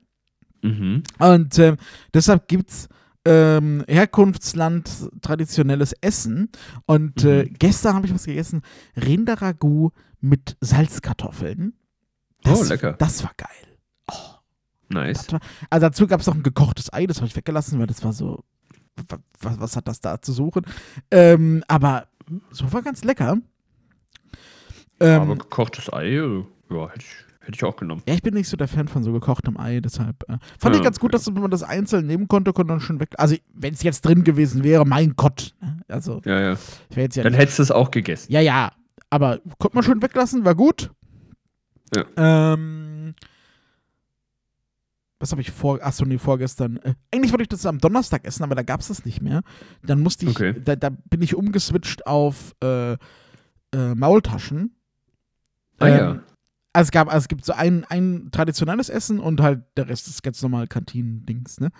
Mhm. 0.63 1.03
Und 1.19 1.59
ähm, 1.59 1.77
deshalb 2.13 2.47
gibt's 2.49 2.89
ähm, 3.25 3.85
Herkunftsland 3.89 4.91
traditionelles 5.23 5.95
Essen. 6.01 6.51
Und 6.87 7.25
äh, 7.25 7.45
Mhm. 7.45 7.55
gestern 7.59 7.95
habe 7.95 8.07
ich 8.07 8.15
was 8.15 8.25
gegessen: 8.25 8.63
Rinderragout 8.97 9.93
mit 10.21 10.57
Salzkartoffeln. 10.61 11.73
Das, 12.43 12.61
Oh, 12.61 12.65
lecker. 12.65 12.93
Das 12.99 13.23
war 13.25 13.33
geil. 13.37 13.49
Nice. 14.91 15.27
Das 15.27 15.33
war, 15.33 15.41
also 15.71 15.87
dazu 15.87 16.07
gab 16.07 16.21
es 16.21 16.27
noch 16.27 16.35
ein 16.35 16.43
gekochtes 16.43 16.93
Ei, 16.93 17.07
das 17.07 17.19
habe 17.19 17.27
ich 17.27 17.37
weggelassen, 17.37 17.79
weil 17.79 17.87
das 17.87 18.03
war 18.05 18.13
so. 18.13 18.45
Was, 19.41 19.61
was 19.61 19.77
hat 19.77 19.87
das 19.87 20.01
da 20.01 20.21
zu 20.21 20.33
suchen? 20.33 20.67
Ähm, 21.11 21.63
aber 21.69 22.09
so 22.51 22.73
war 22.73 22.83
ganz 22.83 23.05
lecker. 23.05 23.39
Ähm, 25.01 25.21
Aber 25.23 25.37
gekochtes 25.37 25.93
Ei, 25.93 26.07
äh, 26.17 26.45
ja, 26.71 26.89
hätte 26.91 26.99
ich, 27.01 27.15
hätte 27.41 27.53
ich 27.55 27.65
auch 27.65 27.77
genommen. 27.77 28.03
Ja, 28.09 28.15
ich 28.15 28.23
bin 28.23 28.35
nicht 28.35 28.49
so 28.49 28.57
der 28.57 28.69
Fan 28.69 28.89
von 28.89 29.03
so 29.03 29.13
gekochtem 29.13 29.57
Ei, 29.59 29.81
deshalb 29.81 30.23
äh, 30.29 30.39
fand 30.59 30.75
ich 30.75 30.81
Ja, 30.81 30.85
ganz 30.85 30.99
gut, 30.99 31.15
okay. 31.15 31.25
dass 31.25 31.35
man 31.35 31.51
das 31.51 31.63
einzeln 31.63 32.07
nehmen 32.07 32.27
konnte, 32.29 32.53
konnte 32.53 32.73
dann 32.73 32.81
schon 32.81 32.99
weg. 33.01 33.11
Also, 33.17 33.37
wenn 33.55 33.75
es 33.75 33.83
jetzt 33.83 34.05
drin 34.05 34.25
gewesen 34.25 34.65
wäre, 34.65 34.85
mein 34.85 35.15
Gott. 35.17 35.55
ne? 35.61 35.81
Also, 35.89 36.21
Ja, 36.25 36.41
ja. 36.41 36.57
ich 36.91 36.97
jetzt 36.97 37.17
ja 37.17 37.23
Dann 37.23 37.33
nicht, 37.33 37.41
hättest 37.41 37.59
du 37.61 37.63
es 37.65 37.71
auch 37.71 37.91
gegessen. 37.91 38.33
Ja, 38.33 38.41
ja. 38.41 38.73
Aber 39.11 39.39
konnte 39.59 39.77
man 39.77 39.85
schon 39.85 40.03
weglassen, 40.03 40.45
war 40.45 40.55
gut. 40.55 40.91
Ja. 41.95 42.05
Ähm, 42.55 42.88
was 45.21 45.33
habe 45.33 45.41
ich 45.41 45.51
vor? 45.51 45.83
Achso, 45.83 46.05
nee, 46.05 46.19
vorgestern. 46.19 46.77
Äh, 46.79 46.95
eigentlich 47.13 47.33
wollte 47.33 47.43
ich 47.43 47.49
das 47.49 47.67
am 47.67 47.79
Donnerstag 47.79 48.25
essen, 48.25 48.43
aber 48.45 48.55
da 48.55 48.63
gab 48.63 48.81
es 48.81 48.89
das 48.89 49.05
nicht 49.05 49.21
mehr. 49.21 49.43
Dann 49.83 50.01
musste 50.01 50.27
ich, 50.27 50.31
Okay. 50.31 50.55
da, 50.65 50.77
da 50.77 50.91
bin 50.91 51.23
ich 51.23 51.35
umgeswitcht 51.35 52.07
auf 52.07 52.55
äh, 52.63 52.93
äh, 52.93 53.95
Maultaschen. 53.95 54.77
Ah, 55.79 55.87
Ähm, 55.89 55.97
ja. 55.99 56.23
Also 56.73 56.89
es 56.89 56.91
gab, 56.93 57.09
also 57.09 57.19
es 57.25 57.29
gibt 57.29 57.45
so 57.45 57.55
ein, 57.55 57.85
ein 57.87 58.29
traditionelles 58.31 58.89
Essen 58.89 59.19
und 59.19 59.41
halt 59.41 59.63
der 59.77 59.89
Rest 59.89 60.07
ist 60.07 60.23
ganz 60.23 60.41
normal 60.43 60.69
Kantinen-Dings, 60.69 61.61
ne? 61.61 61.71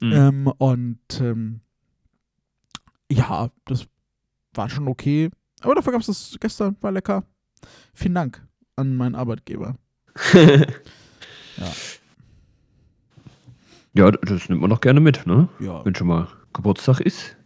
Mhm. 0.00 0.12
Ähm, 0.12 0.46
und 0.58 1.20
ähm, 1.20 1.60
ja, 3.10 3.50
das 3.66 3.86
war 4.54 4.68
schon 4.68 4.88
okay. 4.88 5.30
Aber 5.60 5.74
dafür 5.76 5.92
gab 5.92 6.00
es 6.00 6.08
das 6.08 6.36
gestern, 6.40 6.76
war 6.80 6.90
lecker. 6.90 7.24
Vielen 7.94 8.14
Dank 8.14 8.44
an 8.74 8.96
meinen 8.96 9.14
Arbeitgeber. 9.14 9.76
ja, 10.34 11.72
das 13.94 14.48
nimmt 14.48 14.60
man 14.60 14.70
doch 14.70 14.80
gerne 14.80 15.00
mit, 15.00 15.26
ne? 15.26 15.48
Ja. 15.60 15.84
Wenn 15.84 15.94
schon 15.94 16.06
mal 16.08 16.28
Geburtstag 16.52 17.00
ist. 17.00 17.36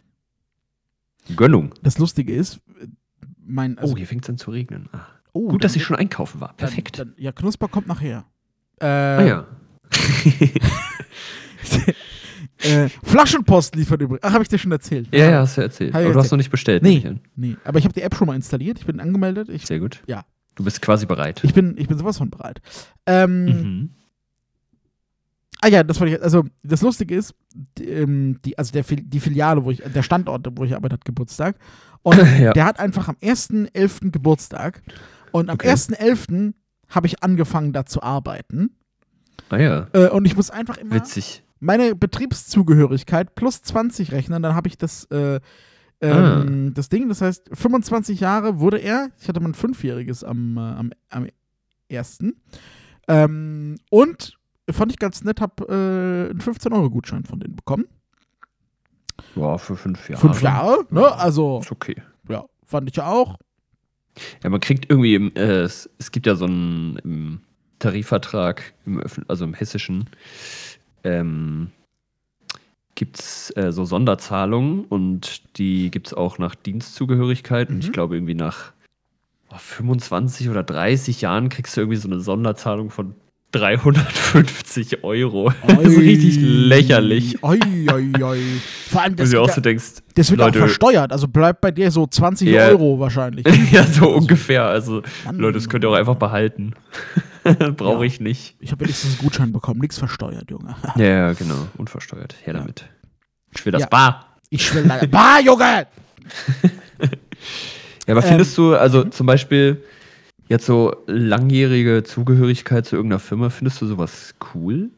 Gönnung. 1.35 1.73
Das 1.83 1.97
Lustige 1.97 2.33
ist, 2.33 2.61
mein. 3.45 3.77
Also, 3.77 3.93
oh, 3.93 3.97
hier 3.97 4.07
fängt 4.07 4.23
es 4.23 4.29
an 4.29 4.37
zu 4.37 4.51
regnen. 4.51 4.87
Ah. 4.93 4.99
oh, 5.33 5.49
Gut, 5.49 5.63
dass 5.63 5.73
dann- 5.73 5.81
ich 5.81 5.85
schon 5.85 5.97
einkaufen 5.97 6.39
war. 6.39 6.49
dann- 6.49 6.55
Perfekt. 6.57 6.99
Dann, 6.99 7.13
ja, 7.17 7.31
Knusper 7.33 7.67
kommt 7.67 7.87
nachher. 7.87 8.25
Äh, 8.79 8.85
ah 8.85 9.23
ja. 9.25 9.47
äh, 12.59 12.89
Flaschenpost 13.03 13.75
liefert 13.75 14.01
übrigens. 14.01 14.23
Ach, 14.23 14.33
habe 14.33 14.43
ich 14.43 14.49
dir 14.49 14.57
schon 14.57 14.71
erzählt. 14.71 15.07
ja, 15.13 15.29
ja, 15.29 15.39
hast 15.41 15.57
du 15.57 15.61
erzählt. 15.61 15.93
Aber 15.93 16.03
du 16.03 16.09
hast 16.09 16.15
erzählt. 16.15 16.31
noch 16.31 16.37
nicht 16.37 16.49
bestellt. 16.51 16.83
Nee. 16.83 17.15
Nee, 17.35 17.57
aber 17.63 17.79
ich 17.79 17.85
habe 17.85 17.93
die 17.93 18.01
App 18.01 18.15
schon 18.15 18.27
mal 18.27 18.35
installiert. 18.35 18.79
Ich 18.79 18.85
bin 18.85 18.99
angemeldet. 18.99 19.49
Ich, 19.49 19.65
Sehr 19.65 19.79
gut. 19.79 20.01
Ja. 20.07 20.25
Du 20.55 20.63
bist 20.63 20.81
quasi 20.81 21.05
bereit. 21.05 21.41
ich, 21.43 21.53
bin, 21.53 21.75
ich 21.77 21.87
bin 21.87 21.97
sowas 21.97 22.17
von 22.17 22.29
bereit. 22.29 22.61
Ähm, 23.05 23.45
Mhm. 23.45 23.89
Ah 25.61 25.67
ja, 25.67 25.83
das 25.83 25.99
wollte 25.99 26.15
ich. 26.15 26.21
Also 26.21 26.45
das 26.63 26.81
Lustige 26.81 27.15
ist, 27.15 27.33
die, 27.77 27.85
ähm, 27.89 28.39
die, 28.45 28.57
also 28.57 28.71
der, 28.71 28.83
die 28.83 29.19
Filiale, 29.19 29.63
wo 29.65 29.71
ich, 29.71 29.81
der 29.83 30.03
Standort, 30.03 30.47
wo 30.55 30.63
ich 30.63 30.75
arbeite, 30.75 30.93
hat 30.93 31.05
Geburtstag. 31.05 31.57
Und 32.03 32.17
Ja. 32.39 32.53
der 32.53 32.65
hat 32.65 32.79
einfach 32.79 33.07
am 33.07 33.15
1.11. 33.21 34.11
Geburtstag. 34.11 34.81
Und 35.31 35.49
am 35.49 35.55
Okay. 35.55 35.69
1.11. 35.71 36.53
habe 36.89 37.07
ich 37.07 37.23
angefangen, 37.23 37.73
da 37.73 37.85
zu 37.85 38.01
arbeiten. 38.03 38.69
Ah 39.49 39.57
ja. 39.57 39.87
Äh, 39.93 40.09
und 40.09 40.25
ich 40.25 40.35
muss 40.35 40.49
einfach 40.51 40.77
immer 40.77 40.95
Witzig. 40.95 41.43
meine 41.59 41.95
Betriebszugehörigkeit 41.95 43.33
plus 43.35 43.61
20 43.63 44.11
rechnen. 44.11 44.41
Dann 44.43 44.53
habe 44.55 44.67
ich 44.67 44.77
das, 44.77 45.05
äh, 45.05 45.39
Ah. 45.99 46.41
ähm, 46.43 46.73
das 46.75 46.89
Ding. 46.89 47.09
Das 47.09 47.21
heißt, 47.21 47.49
25 47.51 48.19
Jahre 48.19 48.59
wurde 48.59 48.77
er. 48.77 49.09
Ich 49.19 49.27
hatte 49.27 49.39
mein 49.39 49.55
Fünfjähriges 49.55 50.23
am, 50.23 50.55
äh, 50.57 50.59
am, 50.59 50.91
am 51.09 51.27
1. 51.91 52.19
Ähm, 53.07 53.77
und 53.89 54.36
fand 54.73 54.91
ich 54.91 54.99
ganz 54.99 55.23
nett, 55.23 55.41
habe 55.41 55.63
äh, 55.67 56.29
einen 56.31 56.39
15-Euro-Gutschein 56.41 57.23
von 57.25 57.39
denen 57.39 57.55
bekommen. 57.55 57.85
Ja, 59.35 59.57
für 59.57 59.75
fünf 59.75 60.09
Jahre. 60.09 60.21
Fünf 60.21 60.41
Jahre, 60.41 60.85
ne? 60.89 61.11
Also, 61.15 61.59
Ist 61.59 61.71
okay. 61.71 61.95
ja, 62.29 62.45
fand 62.65 62.89
ich 62.89 62.95
ja 62.95 63.07
auch. 63.07 63.37
Ja, 64.43 64.49
man 64.49 64.59
kriegt 64.59 64.89
irgendwie, 64.89 65.15
im, 65.15 65.35
äh, 65.35 65.61
es, 65.61 65.89
es 65.99 66.11
gibt 66.11 66.25
ja 66.27 66.35
so 66.35 66.45
ein, 66.45 66.97
im, 67.03 67.41
Tarifvertrag, 67.79 68.73
im 68.87 68.99
Öffn 68.99 69.23
also 69.27 69.45
im 69.45 69.53
hessischen, 69.53 70.09
ähm, 71.03 71.69
gibt 72.95 73.19
es 73.19 73.55
äh, 73.55 73.71
so 73.71 73.85
Sonderzahlungen 73.85 74.85
und 74.85 75.57
die 75.59 75.91
gibt 75.91 76.07
es 76.07 76.13
auch 76.15 76.39
nach 76.39 76.55
Dienstzugehörigkeit. 76.55 77.69
Und 77.69 77.79
ich 77.79 77.89
Mhm. 77.89 77.91
glaube, 77.93 78.15
irgendwie 78.15 78.33
nach 78.33 78.73
oh, 79.51 79.57
25 79.57 80.49
oder 80.49 80.63
30 80.63 81.21
Jahren 81.21 81.49
kriegst 81.49 81.77
du 81.77 81.81
irgendwie 81.81 81.97
so 81.99 82.07
eine 82.07 82.19
Sonderzahlung 82.19 82.89
von 82.89 83.13
350 83.51 85.03
Euro. 85.03 85.51
Das 85.67 85.79
ist 85.83 85.97
richtig 85.99 86.37
lächerlich. 86.39 87.41
Oi, 87.43 87.59
oi, 87.91 88.11
oi. 88.23 88.39
Vor 88.89 89.01
allem, 89.01 89.15
das, 89.17 89.29
du 89.31 89.39
auch 89.39 89.45
wird 89.47 89.55
so 89.55 89.61
denkst, 89.61 89.83
das 90.15 90.29
wird 90.29 90.39
Leute- 90.39 90.59
auch 90.59 90.63
versteuert. 90.65 91.11
Also 91.11 91.27
bleibt 91.27 91.61
bei 91.61 91.71
dir 91.71 91.89
so 91.91 92.05
20 92.07 92.49
Ja. 92.49 92.67
Euro 92.67 92.99
wahrscheinlich. 92.99 93.45
ja, 93.71 93.83
so 93.85 94.09
ungefähr. 94.09 94.63
Also, 94.65 95.01
Mann. 95.25 95.37
Leute, 95.37 95.57
das 95.57 95.69
könnt 95.69 95.83
ihr 95.85 95.89
auch 95.89 95.95
einfach 95.95 96.15
behalten. 96.15 96.73
Brauche 97.77 97.99
Ja. 97.99 98.03
ich 98.03 98.19
nicht. 98.19 98.55
Ich 98.59 98.71
habe 98.71 98.83
wenigstens 98.83 99.11
einen 99.11 99.19
Gutschein 99.19 99.53
bekommen. 99.53 99.79
Nichts 99.79 99.97
versteuert, 99.97 100.51
Junge. 100.51 100.75
Ja, 100.97 101.31
genau. 101.33 101.67
Unversteuert. 101.77 102.35
Her 102.43 102.53
Ja. 102.53 102.59
damit. 102.59 102.85
Ich 103.55 103.65
will 103.65 103.71
das 103.71 103.83
Ja. 103.83 103.87
bar. 103.87 104.37
Ich 104.49 104.73
will 104.75 104.83
leider. 104.85 105.07
Bah, 105.07 105.39
Junge! 105.39 105.87
Ja, 108.07 108.13
aber 108.15 108.23
Ähm, 108.23 108.29
findest 108.29 108.57
du, 108.57 108.75
also 108.75 109.03
zum 109.05 109.27
Beispiel 109.27 109.83
jetzt 110.49 110.65
so 110.65 110.95
langjährige 111.07 112.03
Zugehörigkeit 112.03 112.85
zu 112.85 112.95
irgendeiner 112.95 113.19
Firma, 113.19 113.49
findest 113.49 113.81
du 113.81 113.85
sowas 113.87 114.35
cool? 114.53 114.91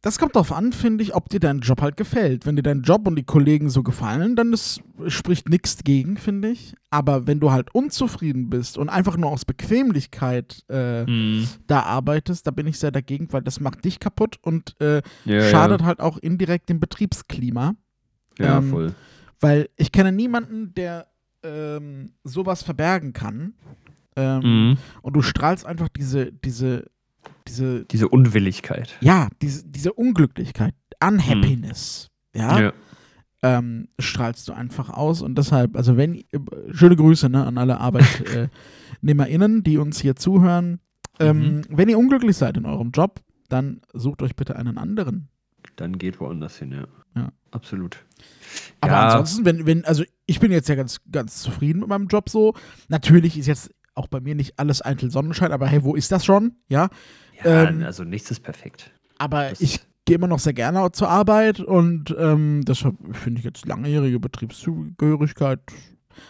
Das 0.00 0.16
kommt 0.20 0.36
darauf 0.36 0.52
an, 0.52 0.72
finde 0.72 1.02
ich, 1.02 1.16
ob 1.16 1.28
dir 1.28 1.40
dein 1.40 1.58
Job 1.58 1.82
halt 1.82 1.96
gefällt. 1.96 2.46
Wenn 2.46 2.54
dir 2.54 2.62
dein 2.62 2.82
Job 2.82 3.06
und 3.08 3.16
die 3.16 3.24
Kollegen 3.24 3.68
so 3.68 3.82
gefallen, 3.82 4.36
dann 4.36 4.52
ist, 4.52 4.80
spricht 5.08 5.48
nichts 5.48 5.82
gegen, 5.82 6.16
finde 6.16 6.50
ich. 6.50 6.74
Aber 6.88 7.26
wenn 7.26 7.40
du 7.40 7.50
halt 7.50 7.74
unzufrieden 7.74 8.48
bist 8.48 8.78
und 8.78 8.88
einfach 8.90 9.16
nur 9.16 9.30
aus 9.30 9.44
Bequemlichkeit 9.44 10.62
äh, 10.68 11.04
Hm. 11.04 11.48
da 11.66 11.80
arbeitest, 11.82 12.46
da 12.46 12.52
bin 12.52 12.68
ich 12.68 12.78
sehr 12.78 12.92
dagegen, 12.92 13.26
weil 13.32 13.42
das 13.42 13.58
macht 13.58 13.84
dich 13.84 13.98
kaputt 13.98 14.38
und 14.42 14.80
äh, 14.80 15.02
Ja, 15.24 15.42
schadet 15.42 15.82
halt 15.82 15.98
auch 15.98 16.16
indirekt 16.18 16.68
dem 16.68 16.78
Betriebsklima. 16.78 17.74
ja, 18.38 18.44
ja 18.46 18.58
ähm, 18.58 18.70
voll. 18.70 18.94
Weil 19.40 19.68
ich 19.76 19.90
kenne 19.90 20.12
niemanden, 20.12 20.74
der 20.74 21.08
ähm, 21.42 22.12
sowas 22.24 22.62
verbergen 22.62 23.12
kann. 23.12 23.54
Ähm, 24.16 24.40
Mhm. 24.42 24.78
Und 25.02 25.12
du 25.14 25.22
strahlst 25.22 25.64
einfach 25.66 25.88
diese, 25.88 26.32
diese, 26.32 26.86
diese, 27.46 27.84
Diese 27.86 28.08
Unwilligkeit. 28.08 28.96
ja, 29.00 29.28
diese, 29.42 29.66
diese 29.66 29.92
Unglücklichkeit, 29.92 30.74
Unhappiness, 31.02 32.08
ja, 32.34 32.60
Ja. 32.60 32.72
Ähm, 33.40 33.86
strahlst 34.00 34.48
du 34.48 34.52
einfach 34.52 34.90
aus. 34.90 35.22
Und 35.22 35.38
deshalb, 35.38 35.76
also 35.76 35.96
wenn, 35.96 36.16
äh, 36.16 36.24
schöne 36.72 36.96
Grüße 36.96 37.28
ne, 37.28 37.46
an 37.46 37.56
alle 37.56 37.78
ArbeitnehmerInnen, 37.78 39.62
die 39.62 39.78
uns 39.78 40.00
hier 40.00 40.16
zuhören. 40.16 40.80
Ähm, 41.20 41.38
Mhm. 41.58 41.62
Wenn 41.70 41.88
ihr 41.88 41.98
unglücklich 41.98 42.36
seid 42.36 42.56
in 42.56 42.66
eurem 42.66 42.90
Job, 42.90 43.20
dann 43.48 43.80
sucht 43.92 44.22
euch 44.22 44.34
bitte 44.34 44.56
einen 44.56 44.76
anderen. 44.76 45.28
Dann 45.76 45.98
geht 45.98 46.18
woanders 46.20 46.58
hin, 46.58 46.72
ja. 46.72 46.86
Ja. 47.14 47.28
Absolut. 47.52 48.04
Aber 48.80 48.92
ja, 48.92 49.06
ansonsten, 49.08 49.44
wenn, 49.44 49.66
wenn, 49.66 49.84
also 49.84 50.04
ich 50.26 50.40
bin 50.40 50.52
jetzt 50.52 50.68
ja 50.68 50.74
ganz, 50.74 51.00
ganz 51.10 51.42
zufrieden 51.42 51.80
mit 51.80 51.88
meinem 51.88 52.06
Job 52.06 52.28
so. 52.28 52.54
Natürlich 52.88 53.36
ist 53.38 53.46
jetzt 53.46 53.70
auch 53.94 54.06
bei 54.06 54.20
mir 54.20 54.34
nicht 54.34 54.58
alles 54.58 54.84
eitel 54.84 55.10
Sonnenschein, 55.10 55.50
aber 55.52 55.66
hey, 55.66 55.82
wo 55.82 55.94
ist 55.96 56.12
das 56.12 56.24
schon? 56.24 56.52
Ja. 56.68 56.88
ja 57.44 57.68
ähm, 57.68 57.82
also 57.82 58.04
nichts 58.04 58.30
ist 58.30 58.40
perfekt. 58.40 58.92
Aber 59.18 59.50
Das- 59.50 59.60
ich 59.60 59.80
gehe 60.04 60.14
immer 60.16 60.28
noch 60.28 60.38
sehr 60.38 60.52
gerne 60.54 60.90
zur 60.92 61.08
Arbeit 61.10 61.60
und 61.60 62.14
ähm, 62.18 62.64
deshalb 62.64 62.96
finde 63.12 63.40
ich 63.40 63.44
jetzt 63.44 63.66
langjährige 63.66 64.18
Betriebszugehörigkeit. 64.20 65.60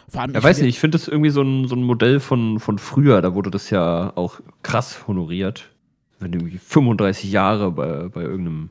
Vor 0.08 0.22
allem, 0.22 0.32
Ja, 0.32 0.38
ich 0.38 0.44
weiß 0.44 0.58
nicht, 0.60 0.68
ich 0.68 0.80
finde 0.80 0.98
das 0.98 1.06
irgendwie 1.08 1.30
so 1.30 1.42
ein, 1.42 1.68
so 1.68 1.76
ein 1.76 1.82
Modell 1.82 2.18
von, 2.20 2.58
von 2.60 2.78
früher, 2.78 3.22
da 3.22 3.34
wurde 3.34 3.50
das 3.50 3.70
ja 3.70 4.12
auch 4.16 4.40
krass 4.62 5.06
honoriert. 5.06 5.70
Wenn 6.18 6.32
du 6.32 6.38
irgendwie 6.40 6.58
35 6.58 7.30
Jahre 7.30 7.70
bei, 7.70 8.08
bei 8.08 8.22
irgendeinem, 8.22 8.70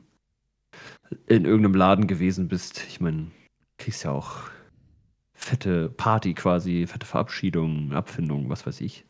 in 1.26 1.44
irgendeinem 1.46 1.74
Laden 1.74 2.06
gewesen 2.06 2.48
bist. 2.48 2.84
Ich 2.88 3.00
meine, 3.00 3.28
kriegst 3.78 4.04
ja 4.04 4.10
auch 4.10 4.42
fette 5.34 5.88
Party 5.88 6.34
quasi, 6.34 6.86
fette 6.86 7.06
Verabschiedung, 7.06 7.92
Abfindung, 7.92 8.48
was 8.48 8.66
weiß 8.66 8.80
ich. 8.80 9.04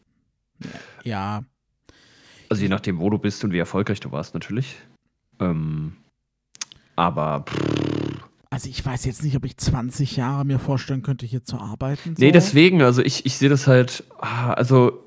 Ja, 1.04 1.44
Also 2.48 2.62
je 2.62 2.68
nachdem, 2.68 2.98
wo 2.98 3.10
du 3.10 3.18
bist 3.18 3.42
und 3.44 3.52
wie 3.52 3.58
erfolgreich 3.58 4.00
du 4.00 4.12
warst, 4.12 4.34
natürlich. 4.34 4.76
Ähm, 5.40 5.96
aber 6.96 7.44
pff, 7.48 8.18
also 8.50 8.68
ich 8.70 8.84
weiß 8.84 9.04
jetzt 9.04 9.22
nicht, 9.22 9.36
ob 9.36 9.44
ich 9.44 9.56
20 9.56 10.16
Jahre 10.16 10.44
mir 10.44 10.58
vorstellen 10.58 11.02
könnte, 11.02 11.26
hier 11.26 11.44
zu 11.44 11.58
arbeiten. 11.58 12.16
So. 12.16 12.24
Nee, 12.24 12.32
deswegen, 12.32 12.82
also 12.82 13.02
ich, 13.02 13.26
ich 13.26 13.36
sehe 13.36 13.50
das 13.50 13.66
halt, 13.66 14.04
ah, 14.18 14.52
also 14.54 15.04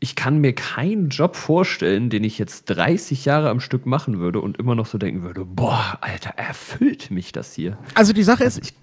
ich 0.00 0.14
kann 0.14 0.38
mir 0.38 0.52
keinen 0.54 1.08
Job 1.08 1.34
vorstellen, 1.36 2.08
den 2.10 2.22
ich 2.24 2.38
jetzt 2.38 2.66
30 2.66 3.24
Jahre 3.24 3.50
am 3.50 3.60
Stück 3.60 3.84
machen 3.86 4.18
würde 4.20 4.40
und 4.40 4.56
immer 4.58 4.74
noch 4.74 4.86
so 4.86 4.96
denken 4.98 5.22
würde, 5.22 5.44
boah, 5.44 5.98
Alter, 6.00 6.30
erfüllt 6.36 7.10
mich 7.10 7.32
das 7.32 7.52
hier. 7.54 7.78
Also 7.94 8.12
die 8.12 8.22
Sache 8.22 8.44
ist, 8.44 8.58
Also 8.58 8.68
ich, 8.68 8.74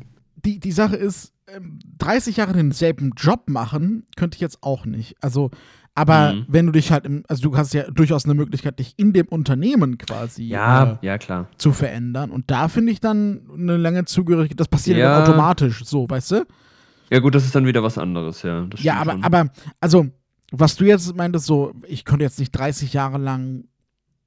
die, 0.44 0.60
die 0.60 0.72
Sache 0.74 0.96
ist, 0.98 1.34
ähm, 1.48 1.80
30 2.00 2.38
Jahre 2.38 2.54
denselben 2.54 3.12
Job 3.16 3.44
machen, 3.50 4.04
könnte 4.18 4.36
ich 4.36 4.42
jetzt 4.42 4.62
auch 4.62 4.86
nicht. 4.86 5.16
Also, 5.22 5.52
aber 5.94 6.34
Mhm. 6.34 6.46
wenn 6.50 6.66
du 6.66 6.72
dich 6.74 6.92
halt 6.92 7.06
im, 7.06 7.24
also 7.30 7.50
du 7.50 7.56
hast 7.58 7.74
ja 7.74 7.90
durchaus 7.90 8.26
eine 8.26 8.34
Möglichkeit, 8.34 8.80
dich 8.80 8.94
in 8.98 9.14
dem 9.14 9.28
Unternehmen 9.28 9.98
quasi 9.98 10.44
ja, 10.44 11.00
äh, 11.02 11.06
ja, 11.06 11.18
klar. 11.18 11.48
zu 11.58 11.72
verändern. 11.72 12.30
Und 12.32 12.52
da 12.52 12.68
finde 12.68 12.92
ich 12.92 13.00
dann 13.00 13.42
eine 13.58 13.78
lange 13.78 14.04
Zugehörigkeit, 14.06 14.60
das 14.60 14.68
passiert 14.68 14.98
Ja. 14.98 15.14
dann 15.14 15.24
automatisch, 15.24 15.86
so, 15.86 16.10
weißt 16.10 16.32
du? 16.32 16.46
Ja, 17.10 17.20
gut, 17.20 17.36
das 17.36 17.46
ist 17.46 17.56
dann 17.56 17.66
wieder 17.66 17.84
was 17.84 17.98
anderes, 17.98 18.42
ja. 18.42 18.68
Ja, 18.80 18.96
aber, 18.96 19.12
schon. 19.14 19.24
aber, 19.24 19.50
also, 19.80 20.08
was 20.60 20.76
du 20.76 20.86
jetzt 20.86 21.16
meintest, 21.16 21.46
so, 21.46 21.74
ich 21.88 22.06
könnte 22.06 22.24
jetzt 22.24 22.40
nicht 22.40 22.52
30 22.52 22.94
Jahre 22.94 23.18
lang 23.18 23.66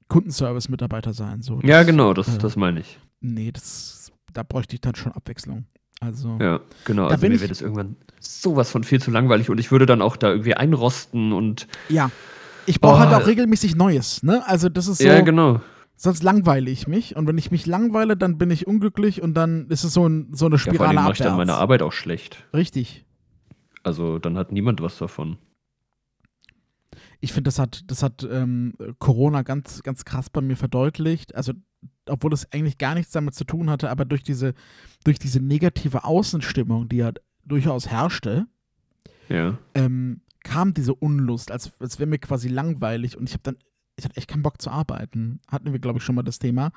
Kundenservice-Mitarbeiter 0.07 1.13
sein. 1.13 1.41
So. 1.41 1.59
Ja, 1.63 1.83
genau, 1.83 2.13
das, 2.13 2.27
äh, 2.35 2.37
das 2.39 2.55
meine 2.55 2.79
ich. 2.81 2.99
Nee, 3.21 3.51
das, 3.51 4.11
da 4.33 4.43
bräuchte 4.43 4.75
ich 4.75 4.81
dann 4.81 4.95
schon 4.95 5.11
Abwechslung. 5.11 5.65
Also, 6.01 6.37
Ja, 6.39 6.61
genau. 6.85 7.03
Da 7.05 7.09
Also 7.11 7.21
bin 7.21 7.29
mir 7.31 7.35
ich- 7.35 7.41
wird 7.41 7.51
es 7.51 7.61
irgendwann 7.61 7.95
sowas 8.19 8.71
von 8.71 8.83
viel 8.83 9.01
zu 9.01 9.11
langweilig 9.11 9.49
und 9.49 9.59
ich 9.59 9.71
würde 9.71 9.85
dann 9.85 10.01
auch 10.01 10.15
da 10.17 10.29
irgendwie 10.29 10.53
einrosten 10.55 11.31
und. 11.33 11.67
ja. 11.89 12.09
Ich 12.65 12.81
brauche 12.81 12.99
halt 12.99 13.13
auch 13.19 13.25
regelmäßig 13.25 13.75
Neues, 13.75 14.21
ne? 14.21 14.43
Also, 14.47 14.69
das 14.69 14.87
ist 14.87 14.99
so, 14.99 15.07
Ja, 15.07 15.21
genau. 15.21 15.59
sonst 15.95 16.21
langweile 16.21 16.69
ich 16.69 16.87
mich. 16.87 17.15
Und 17.15 17.25
wenn 17.25 17.37
ich 17.39 17.49
mich 17.49 17.65
langweile, 17.65 18.15
dann 18.15 18.37
bin 18.37 18.51
ich 18.51 18.67
unglücklich 18.67 19.23
und 19.23 19.33
dann 19.33 19.67
ist 19.69 19.83
es 19.83 19.93
so, 19.93 20.07
ein, 20.07 20.27
so 20.33 20.45
eine 20.45 20.57
Ja, 20.57 20.59
vor 20.65 20.73
Spirale 20.73 20.89
allem 20.89 20.95
mache 21.03 21.13
ich 21.13 21.17
dann 21.19 21.31
meine 21.35 21.53
abwärts. 21.53 21.61
Arbeit 21.61 21.81
auch 21.81 21.93
schlecht. 21.93 22.43
Richtig. 22.53 23.05
Also 23.81 24.19
dann 24.19 24.37
hat 24.37 24.51
niemand 24.51 24.81
was 24.81 24.99
davon. 24.99 25.37
Ich 27.19 27.33
finde, 27.33 27.49
das 27.49 27.59
hat, 27.59 27.83
das 27.87 28.01
hat 28.03 28.27
ähm, 28.29 28.73
Corona 28.99 29.41
ganz, 29.41 29.83
ganz 29.83 30.05
krass 30.05 30.29
bei 30.29 30.41
mir 30.41 30.55
verdeutlicht. 30.55 31.35
Also, 31.35 31.53
obwohl 32.07 32.33
es 32.33 32.51
eigentlich 32.51 32.77
gar 32.77 32.95
nichts 32.95 33.11
damit 33.11 33.35
zu 33.35 33.43
tun 33.43 33.69
hatte, 33.69 33.89
aber 33.89 34.05
durch 34.05 34.23
diese, 34.23 34.53
durch 35.03 35.19
diese 35.19 35.39
negative 35.41 36.03
Außenstimmung, 36.05 36.87
die 36.89 36.97
ja 36.97 37.11
durchaus 37.45 37.87
herrschte, 37.87 38.47
Ja. 39.27 39.57
ähm, 39.75 40.21
kam 40.43 40.73
diese 40.73 40.95
Unlust, 40.95 41.51
als, 41.51 41.71
als 41.79 41.99
wäre 41.99 42.09
mir 42.09 42.19
quasi 42.19 42.47
langweilig 42.47 43.17
und 43.17 43.27
ich 43.27 43.33
habe 43.33 43.43
dann, 43.43 43.57
ich 43.97 44.05
hatte 44.05 44.15
echt 44.15 44.29
keinen 44.29 44.43
Bock 44.43 44.61
zu 44.61 44.69
arbeiten. 44.69 45.41
Hatten 45.49 45.71
wir, 45.73 45.79
glaube 45.79 45.99
ich, 45.99 46.03
schon 46.05 46.15
mal 46.15 46.23
das 46.23 46.39
Thema. 46.39 46.71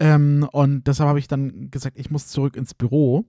Ähm, 0.00 0.46
und 0.52 0.86
deshalb 0.88 1.08
habe 1.08 1.20
ich 1.20 1.28
dann 1.28 1.70
gesagt, 1.70 1.96
ich 1.98 2.10
muss 2.10 2.26
zurück 2.26 2.56
ins 2.56 2.74
Büro. 2.74 3.24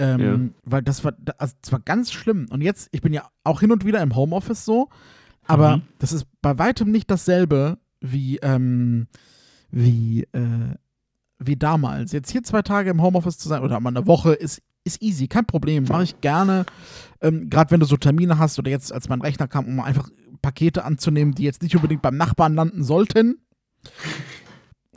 Ähm, 0.00 0.20
Ja. 0.20 0.38
Weil 0.64 0.82
das 0.82 1.04
war, 1.04 1.14
also 1.38 1.54
das 1.62 1.70
war 1.72 1.80
ganz 1.80 2.12
schlimm. 2.12 2.46
Und 2.50 2.62
jetzt, 2.62 2.88
ich 2.90 3.00
bin 3.02 3.12
ja 3.12 3.30
auch 3.44 3.60
hin 3.60 3.70
und 3.70 3.84
wieder 3.84 4.02
im 4.02 4.16
Homeoffice 4.16 4.64
so, 4.64 4.90
aber 5.46 5.78
Mhm. 5.78 5.82
das 5.98 6.12
ist 6.12 6.26
bei 6.42 6.58
weitem 6.58 6.90
nicht 6.90 7.10
dasselbe 7.10 7.78
wie, 8.00 8.38
ähm, 8.38 9.06
wie, 9.70 10.22
äh, 10.32 10.74
wie 11.38 11.56
damals. 11.56 12.12
Jetzt 12.12 12.30
hier 12.30 12.42
zwei 12.42 12.62
Tage 12.62 12.90
im 12.90 13.02
Homeoffice 13.02 13.38
zu 13.38 13.48
sein 13.48 13.62
oder 13.62 13.78
mal 13.80 13.90
eine 13.90 14.06
Woche 14.06 14.32
ist, 14.32 14.62
ist 14.84 15.02
easy, 15.02 15.26
kein 15.28 15.46
Problem. 15.46 15.84
Mache 15.84 16.04
ich 16.04 16.20
gerne. 16.20 16.64
Ähm, 17.20 17.50
Gerade 17.50 17.70
wenn 17.72 17.80
du 17.80 17.86
so 17.86 17.96
Termine 17.96 18.38
hast 18.38 18.58
oder 18.58 18.70
jetzt, 18.70 18.92
als 18.92 19.08
mein 19.08 19.20
Rechner 19.20 19.48
kam, 19.48 19.66
um 19.66 19.80
einfach 19.80 20.08
Pakete 20.42 20.84
anzunehmen, 20.84 21.34
die 21.34 21.42
jetzt 21.42 21.62
nicht 21.62 21.74
unbedingt 21.74 22.02
beim 22.02 22.16
Nachbarn 22.16 22.54
landen 22.54 22.84
sollten. 22.84 23.38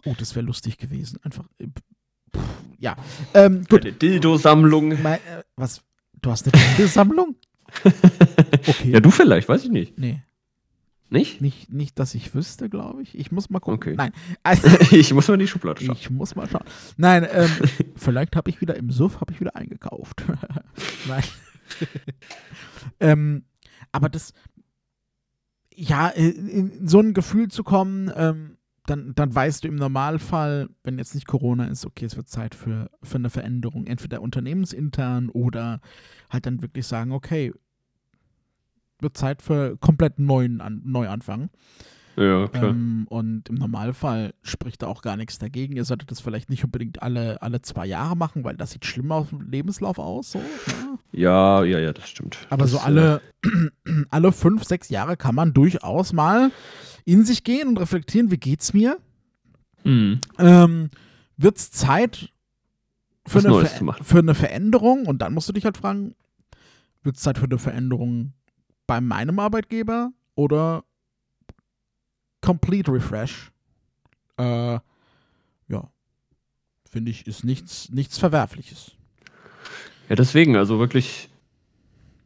Oh, 0.05 0.13
das 0.17 0.35
wäre 0.35 0.45
lustig 0.45 0.77
gewesen. 0.77 1.19
Einfach. 1.23 1.45
äh, 1.57 1.67
pff, 1.67 2.41
ja. 2.77 2.95
Ähm, 3.33 3.65
gut. 3.69 3.81
Eine 3.81 3.93
Dildo-Sammlung. 3.93 4.91
Äh, 4.91 5.19
was? 5.55 5.81
Du 6.21 6.29
hast 6.31 6.47
eine 6.53 6.87
Sammlung? 6.87 7.35
Okay. 8.67 8.91
Ja, 8.91 8.99
du 8.99 9.11
vielleicht, 9.11 9.47
weiß 9.47 9.63
ich 9.65 9.69
nicht. 9.71 9.97
Nee, 9.97 10.21
Nicht? 11.09 11.41
nicht, 11.41 11.73
nicht, 11.73 11.97
dass 11.97 12.13
ich 12.13 12.35
wüsste, 12.35 12.69
glaube 12.69 13.01
ich. 13.01 13.17
Ich 13.17 13.31
muss 13.31 13.49
mal 13.49 13.59
gucken. 13.59 13.75
Okay. 13.77 13.95
Nein. 13.95 14.11
Also, 14.43 14.67
ich 14.95 15.13
muss 15.13 15.27
mal 15.27 15.35
in 15.35 15.39
die 15.41 15.47
Schublade 15.47 15.83
schauen. 15.83 15.95
ich 15.99 16.09
muss 16.09 16.35
mal 16.35 16.47
schauen. 16.47 16.65
Nein, 16.97 17.27
ähm, 17.31 17.49
vielleicht 17.95 18.35
habe 18.35 18.49
ich 18.49 18.61
wieder 18.61 18.75
im 18.75 18.91
Suff, 18.91 19.19
habe 19.19 19.33
ich 19.33 19.39
wieder 19.39 19.55
eingekauft. 19.55 20.23
Nein. 21.07 21.23
ähm, 22.99 23.43
aber 23.91 24.09
das, 24.09 24.33
ja, 25.73 26.09
in, 26.09 26.47
in 26.47 26.87
so 26.87 26.99
ein 26.99 27.13
Gefühl 27.13 27.49
zu 27.49 27.63
kommen, 27.63 28.11
ähm, 28.15 28.57
dann, 28.85 29.13
dann 29.15 29.33
weißt 29.33 29.63
du 29.63 29.67
im 29.67 29.75
Normalfall, 29.75 30.69
wenn 30.83 30.97
jetzt 30.97 31.13
nicht 31.13 31.27
Corona 31.27 31.65
ist, 31.65 31.85
okay, 31.85 32.05
es 32.05 32.17
wird 32.17 32.27
Zeit 32.27 32.55
für, 32.55 32.89
für 33.03 33.17
eine 33.17 33.29
Veränderung, 33.29 33.85
entweder 33.85 34.21
unternehmensintern 34.21 35.29
oder 35.29 35.79
halt 36.29 36.45
dann 36.45 36.61
wirklich 36.61 36.87
sagen, 36.87 37.11
okay, 37.11 37.53
wird 39.01 39.17
Zeit 39.17 39.41
für 39.41 39.77
komplett 39.77 40.19
neuen 40.19 40.61
An 40.61 40.81
Neuanfang. 40.83 41.49
Ja, 42.19 42.47
klar. 42.47 42.71
Ähm, 42.71 43.05
und 43.09 43.47
im 43.47 43.55
Normalfall 43.55 44.33
spricht 44.41 44.81
da 44.81 44.87
auch 44.87 45.01
gar 45.01 45.15
nichts 45.15 45.39
dagegen. 45.39 45.77
Ihr 45.77 45.85
solltet 45.85 46.11
das 46.11 46.19
vielleicht 46.19 46.49
nicht 46.49 46.65
unbedingt 46.65 47.01
alle, 47.01 47.41
alle 47.41 47.61
zwei 47.61 47.85
Jahre 47.85 48.17
machen, 48.17 48.43
weil 48.43 48.57
das 48.57 48.71
sieht 48.71 48.85
schlimm 48.85 49.13
auf 49.13 49.29
dem 49.29 49.49
Lebenslauf 49.49 49.99
aus. 49.99 50.33
So, 50.33 50.39
ne? 50.39 50.99
ja, 51.13 51.63
ja, 51.63 51.79
ja, 51.79 51.93
das 51.93 52.09
stimmt. 52.09 52.37
Aber 52.49 52.63
das, 52.63 52.71
so 52.71 52.79
alle, 52.79 53.21
alle 54.09 54.33
fünf, 54.33 54.65
sechs 54.65 54.89
Jahre 54.89 55.15
kann 55.15 55.33
man 55.33 55.53
durchaus 55.53 56.11
mal 56.11 56.51
in 57.05 57.23
sich 57.23 57.45
gehen 57.45 57.69
und 57.69 57.79
reflektieren, 57.79 58.31
wie 58.31 58.37
geht's 58.37 58.73
mir? 58.73 58.97
Äh, 59.85 59.89
mhm. 59.89 60.21
Ähm, 60.37 60.89
wird's 61.37 61.71
Zeit 61.71 62.33
für 63.25 63.39
eine, 63.39 63.65
für 64.03 64.19
eine 64.19 64.35
Veränderung? 64.35 65.05
Und 65.05 65.21
dann 65.21 65.33
musst 65.33 65.47
du 65.47 65.53
dich 65.53 65.63
halt 65.63 65.77
fragen, 65.77 66.15
wird's 67.03 67.21
Zeit 67.21 67.37
für 67.37 67.45
eine 67.45 67.59
Veränderung 67.59 68.33
bei 68.89 69.01
meinem 69.01 69.37
Arbeitgeber 69.37 70.11
oder 70.33 70.83
Complete 72.41 72.91
Refresh? 72.91 73.51
Äh, 74.39 74.79
ja, 75.67 75.91
finde 76.89 77.11
ich, 77.11 77.27
ist 77.27 77.43
nichts, 77.43 77.91
nichts 77.91 78.17
Verwerfliches. 78.17 78.93
Ja, 80.09 80.15
deswegen, 80.15 80.55
also 80.55 80.79
wirklich, 80.79 81.29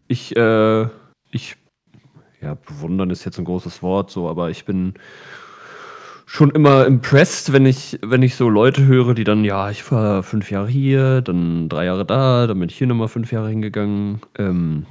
ich, 0.07 0.38
äh, 0.38 0.84
ich, 1.32 1.57
ja, 2.39 2.53
bewundern 2.53 3.09
ist 3.09 3.26
jetzt 3.26 3.39
ein 3.39 3.45
großes 3.45 3.84
Wort, 3.84 4.09
so, 4.09 4.30
aber 4.30 4.49
ich 4.49 4.64
bin 4.64 4.93
schon 6.26 6.49
immer 6.51 6.86
impressed, 6.86 7.51
wenn 7.51 7.66
ich, 7.66 7.99
wenn 8.01 8.22
ich 8.22 8.36
so 8.36 8.47
Leute 8.47 8.86
höre, 8.86 9.16
die 9.16 9.26
dann, 9.26 9.43
ja, 9.43 9.70
ich 9.70 9.91
war 9.91 10.24
fünf 10.24 10.49
Jahre 10.49 10.70
hier, 10.70 11.20
dann 11.20 11.68
drei 11.68 11.84
Jahre 11.84 12.05
da, 12.05 12.47
dann 12.47 12.57
bin 12.57 12.70
ich 12.70 12.78
hier 12.78 12.88
nochmal 12.88 13.09
fünf 13.09 13.34
Jahre 13.34 13.49
hingegangen. 13.49 14.22
Ähm, 14.38 14.86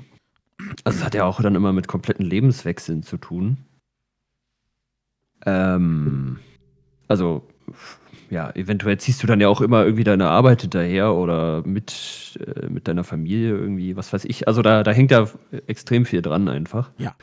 also 0.85 0.99
es 0.99 1.05
hat 1.05 1.15
ja 1.15 1.25
auch 1.25 1.41
dann 1.41 1.55
immer 1.55 1.73
mit 1.73 1.89
kompletten 1.89 2.27
Lebenswechseln 2.27 3.03
zu 3.03 3.17
tun. 3.17 3.59
Ähm, 5.45 6.39
also, 7.09 7.47
ja, 8.31 8.51
eventuell 8.55 8.99
ziehst 8.99 9.23
du 9.23 9.27
dann 9.27 9.41
ja 9.41 9.49
auch 9.49 9.61
immer 9.61 9.85
irgendwie 9.85 10.05
deine 10.05 10.29
Arbeit 10.29 10.63
hinterher 10.63 11.15
oder 11.15 11.63
mit, 11.67 12.39
äh, 12.47 12.67
mit 12.69 12.89
deiner 12.89 13.05
Familie 13.05 13.51
irgendwie, 13.51 13.97
was 13.97 14.13
weiß 14.13 14.25
ich. 14.25 14.49
Also 14.49 14.63
da, 14.63 14.83
da 14.83 14.91
hängt 14.93 15.11
ja 15.11 15.29
extrem 15.67 16.07
viel 16.07 16.23
dran 16.23 16.49
einfach. 16.49 16.91
Ja. 16.99 17.15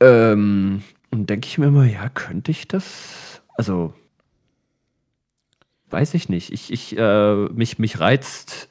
Ähm, 0.00 0.82
und 1.10 1.30
denke 1.30 1.46
ich 1.46 1.58
mir 1.58 1.66
immer, 1.66 1.86
ja, 1.86 2.08
könnte 2.08 2.50
ich 2.50 2.68
das? 2.68 3.42
Also, 3.54 3.94
weiß 5.90 6.14
ich 6.14 6.28
nicht. 6.28 6.52
Ich, 6.52 6.72
ich, 6.72 6.96
äh, 6.98 7.34
mich, 7.34 7.78
mich 7.78 8.00
reizt 8.00 8.68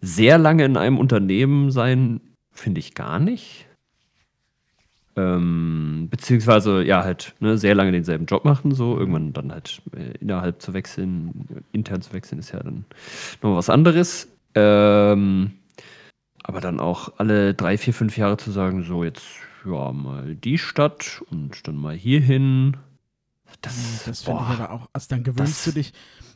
sehr 0.00 0.38
lange 0.38 0.64
in 0.64 0.76
einem 0.76 0.98
Unternehmen 0.98 1.70
sein, 1.70 2.20
finde 2.56 2.80
ich 2.80 2.94
gar 2.94 3.18
nicht. 3.18 3.66
Ähm, 5.18 6.08
beziehungsweise, 6.10 6.82
ja, 6.82 7.02
halt 7.02 7.34
ne, 7.40 7.56
sehr 7.56 7.74
lange 7.74 7.92
denselben 7.92 8.26
Job 8.26 8.44
machen, 8.44 8.74
so. 8.74 8.98
Irgendwann 8.98 9.32
dann 9.32 9.50
halt 9.50 9.80
äh, 9.96 10.12
innerhalb 10.20 10.60
zu 10.60 10.74
wechseln, 10.74 11.64
intern 11.72 12.02
zu 12.02 12.12
wechseln, 12.12 12.38
ist 12.38 12.52
ja 12.52 12.60
dann 12.62 12.84
noch 13.42 13.56
was 13.56 13.70
anderes. 13.70 14.28
Ähm, 14.54 15.52
aber 16.42 16.60
dann 16.60 16.80
auch 16.80 17.14
alle 17.18 17.54
drei, 17.54 17.78
vier, 17.78 17.94
fünf 17.94 18.16
Jahre 18.16 18.36
zu 18.36 18.50
sagen, 18.50 18.82
so 18.82 19.04
jetzt, 19.04 19.24
ja, 19.64 19.92
mal 19.92 20.36
die 20.36 20.58
Stadt 20.58 21.22
und 21.30 21.66
dann 21.66 21.76
mal 21.76 21.96
hierhin. 21.96 22.76
Das, 23.62 24.04
Das 24.04 24.22
finde 24.22 24.42
ich 24.42 24.60
aber 24.60 24.70
auch, 24.70 24.88
also 24.92 25.06
dann 25.08 25.24
gewöhnst 25.24 25.66
du 25.66 25.72
dich, 25.72 25.92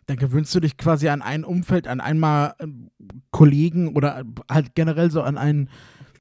dann 0.06 0.16
gewöhnst 0.16 0.54
du 0.54 0.60
dich 0.60 0.76
quasi 0.76 1.08
an 1.08 1.22
ein 1.22 1.44
Umfeld, 1.44 1.86
an 1.86 2.00
einmal 2.00 2.54
ähm, 2.60 2.90
Kollegen 3.30 3.94
oder 3.94 4.24
halt 4.50 4.74
generell 4.74 5.10
so 5.10 5.22
an 5.22 5.38
ein, 5.38 5.68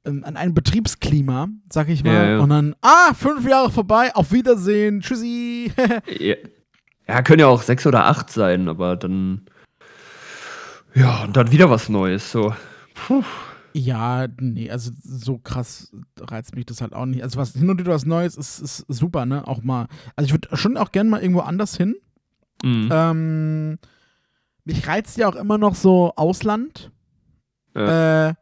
ähm, 0.06 0.24
an 0.24 0.38
ein 0.38 0.54
Betriebsklima, 0.54 1.50
sag 1.72 1.90
ich 1.90 2.04
mal. 2.04 2.14
Ja, 2.14 2.30
ja. 2.30 2.40
Und 2.40 2.50
dann, 2.50 2.76
ah, 2.82 3.14
fünf 3.14 3.48
Jahre 3.48 3.72
vorbei, 3.72 4.14
auf 4.16 4.32
Wiedersehen, 4.32 5.02
tschüssi. 5.02 5.72
Ja, 6.20 6.36
ja, 7.08 7.24
können 7.24 7.40
ja 7.40 7.48
auch 7.48 7.64
sechs 7.64 7.88
oder 7.88 8.06
acht 8.06 8.30
sein, 8.30 8.68
aber 8.70 8.96
dann. 8.96 9.48
Ja, 10.94 11.24
und 11.24 11.36
dann 11.36 11.52
wieder 11.52 11.70
was 11.70 11.90
Neues. 11.90 12.32
So. 12.32 12.54
Puh. 12.94 13.24
ja, 13.74 14.28
nee, 14.40 14.70
also 14.70 14.92
so 15.02 15.40
krass 15.40 15.92
reizt 16.20 16.56
mich 16.56 16.68
das 16.68 16.82
halt 16.82 16.94
auch 16.94 17.06
nicht. 17.06 17.24
Also 17.24 17.40
was 17.40 17.54
hin 17.54 17.70
und 17.70 17.80
wieder 17.80 17.94
was 17.94 18.06
Neues 18.06 18.36
ist, 18.36 18.60
ist 18.60 18.86
super, 18.88 19.26
ne? 19.26 19.48
Auch 19.48 19.64
mal. 19.64 19.88
Also 20.16 20.28
ich 20.28 20.34
würde 20.34 20.56
schon 20.56 20.78
auch 20.78 20.92
gerne 20.92 21.10
mal 21.10 21.22
irgendwo 21.22 21.42
anders 21.42 21.76
hin. 21.76 21.96
Mhm. 22.64 22.90
Ähm, 22.92 23.80
mich 24.66 24.88
reizt 24.88 25.18
ja 25.18 25.30
auch 25.30 25.36
immer 25.36 25.58
noch 25.58 25.76
so 25.76 26.14
Ausland. 26.16 26.92
Ja. 27.76 28.30
Äh, 28.30 28.34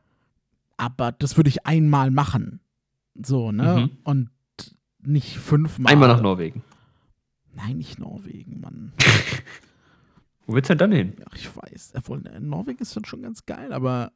aber 0.77 1.11
das 1.11 1.37
würde 1.37 1.49
ich 1.49 1.65
einmal 1.65 2.11
machen. 2.11 2.59
So, 3.15 3.51
ne? 3.51 3.89
Mhm. 3.91 3.97
Und 4.03 4.29
nicht 5.01 5.37
fünfmal. 5.37 5.91
Einmal 5.91 6.07
nach 6.09 6.21
Norwegen. 6.21 6.63
Nein, 7.55 7.77
nicht 7.77 7.97
Norwegen, 7.99 8.59
Mann. 8.59 8.93
Wo 10.45 10.53
willst 10.53 10.69
du 10.69 10.75
denn 10.75 10.91
dann 10.91 10.97
hin? 10.97 11.13
Ja, 11.19 11.25
ich 11.35 11.49
weiß. 11.55 11.93
Obwohl, 11.97 12.25
äh, 12.27 12.39
Norwegen 12.39 12.79
ist 12.79 12.95
dann 12.95 13.05
schon 13.05 13.21
ganz 13.23 13.45
geil, 13.45 13.73
aber 13.73 14.11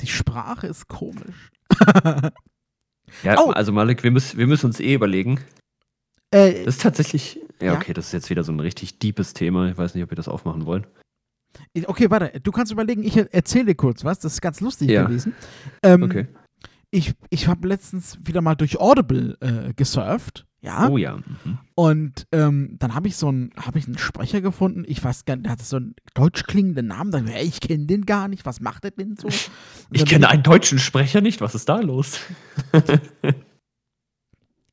die 0.00 0.06
Sprache 0.06 0.66
ist 0.66 0.88
komisch. 0.88 1.50
Ja, 3.22 3.36
Oh. 3.38 3.50
also 3.52 3.72
Malik, 3.72 4.02
wir, 4.02 4.10
müssen 4.10 4.38
wir 4.38 4.46
müssen 4.46 4.66
uns 4.66 4.80
eh 4.80 4.92
überlegen. 4.92 5.40
Äh, 6.30 6.64
Das 6.64 6.74
ist 6.76 6.82
tatsächlich. 6.82 7.40
Ja, 7.58 7.72
Ja. 7.72 7.76
okay, 7.76 7.94
das 7.94 8.08
ist 8.08 8.12
jetzt 8.12 8.28
wieder 8.28 8.44
so 8.44 8.52
ein 8.52 8.60
richtig 8.60 8.98
deepes 8.98 9.32
Thema. 9.32 9.66
Ich 9.70 9.78
weiß 9.78 9.94
nicht, 9.94 10.04
ob 10.04 10.10
wir 10.10 10.16
das 10.16 10.28
aufmachen 10.28 10.66
wollen. 10.66 10.86
Okay, 11.86 12.10
warte. 12.10 12.40
Du 12.40 12.50
kannst 12.52 12.72
überlegen, 12.72 13.02
ich 13.02 13.16
erzähle 13.16 13.66
dir 13.66 13.74
kurz 13.74 14.04
was. 14.04 14.18
Das 14.20 14.34
ist 14.34 14.40
ganz 14.40 14.60
lustig 14.60 14.90
Ja. 14.90 15.04
gewesen. 15.04 15.34
Ähm, 15.82 16.02
Okay. 16.02 16.26
Ich, 16.90 17.12
ich 17.28 17.48
habe 17.48 17.68
letztens 17.68 18.18
wieder 18.24 18.40
mal 18.40 18.54
durch 18.54 18.80
Audible 18.80 19.36
äh, 19.40 19.74
gesurft. 19.74 20.46
Ja. 20.62 20.88
Oh 20.88 20.96
ja. 20.96 21.16
Mhm. 21.18 21.58
Und 21.74 22.26
ähm, 22.32 22.76
dann 22.78 22.94
habe 22.94 23.08
ich 23.08 23.16
so 23.16 23.28
einen, 23.28 23.50
habe 23.56 23.78
ich 23.78 23.86
einen 23.86 23.98
Sprecher 23.98 24.40
gefunden. 24.40 24.84
Ich 24.88 25.04
weiß 25.04 25.26
gar 25.26 25.36
nicht, 25.36 25.44
der 25.44 25.52
hatte 25.52 25.64
so 25.64 25.76
einen 25.76 25.94
deutsch 26.14 26.44
klingenden 26.44 26.86
Namen. 26.86 27.12
Da, 27.12 27.18
hey, 27.18 27.44
ich 27.46 27.60
kenne 27.60 27.84
den 27.84 28.06
gar 28.06 28.26
nicht. 28.26 28.46
Was 28.46 28.60
macht 28.60 28.84
der 28.84 28.92
denn 28.92 29.16
so? 29.16 29.28
Ich 29.92 30.06
kenne 30.06 30.28
einen 30.30 30.42
deutschen 30.42 30.78
Sprecher 30.78 31.20
nicht. 31.20 31.42
Was 31.42 31.54
ist 31.54 31.68
da 31.68 31.78
los? 31.80 32.20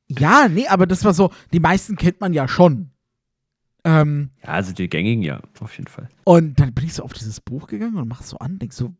Ja, 0.08 0.48
nee, 0.48 0.66
aber 0.68 0.86
das 0.86 1.04
war 1.04 1.14
so. 1.14 1.30
Die 1.52 1.60
meisten 1.60 1.96
kennt 1.96 2.20
man 2.20 2.32
ja 2.32 2.48
schon. 2.48 2.90
Ähm, 3.86 4.30
Ja, 4.42 4.48
also 4.50 4.72
die 4.72 4.88
gängigen, 4.90 5.22
ja, 5.22 5.40
auf 5.60 5.72
jeden 5.78 5.86
Fall. 5.88 6.08
und 6.24 6.58
dann 6.58 6.74
bin 6.74 6.84
ich 6.86 6.94
so 6.94 7.02
auf 7.04 7.12
dieses 7.12 7.40
Buch 7.40 7.68
gegangen 7.68 7.96
und 7.96 8.08
mach 8.08 8.22
so 8.22 8.36
an, 8.38 8.58
denk 8.58 8.72
so, 8.72 8.92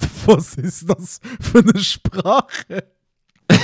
was 0.26 0.54
ist 0.54 0.88
das 0.88 1.20
für 1.40 1.58
eine 1.60 1.78
Sprache? 1.78 2.84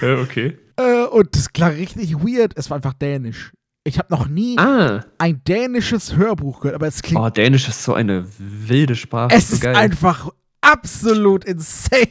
Ja, 0.00 0.18
okay. 0.20 0.58
Äh, 0.76 1.04
und 1.06 1.34
das 1.34 1.52
klang 1.52 1.72
richtig 1.72 2.14
weird. 2.14 2.52
Es 2.56 2.68
war 2.70 2.76
einfach 2.76 2.92
Dänisch. 2.92 3.52
Ich 3.84 3.98
habe 3.98 4.12
noch 4.14 4.26
nie 4.28 4.58
Ah, 4.58 5.04
ein 5.18 5.42
dänisches 5.44 6.16
Hörbuch 6.16 6.60
gehört, 6.60 6.74
aber 6.74 6.86
es 6.88 7.02
klingt 7.02 7.20
oh, 7.20 7.30
Dänisch 7.30 7.68
ist 7.68 7.82
so 7.84 7.94
eine 7.94 8.26
wilde 8.38 8.96
Sprache. 8.96 9.34
Es 9.34 9.48
so 9.48 9.54
ist 9.56 9.66
einfach 9.66 10.28
absolut 10.60 11.44
insane. 11.44 12.08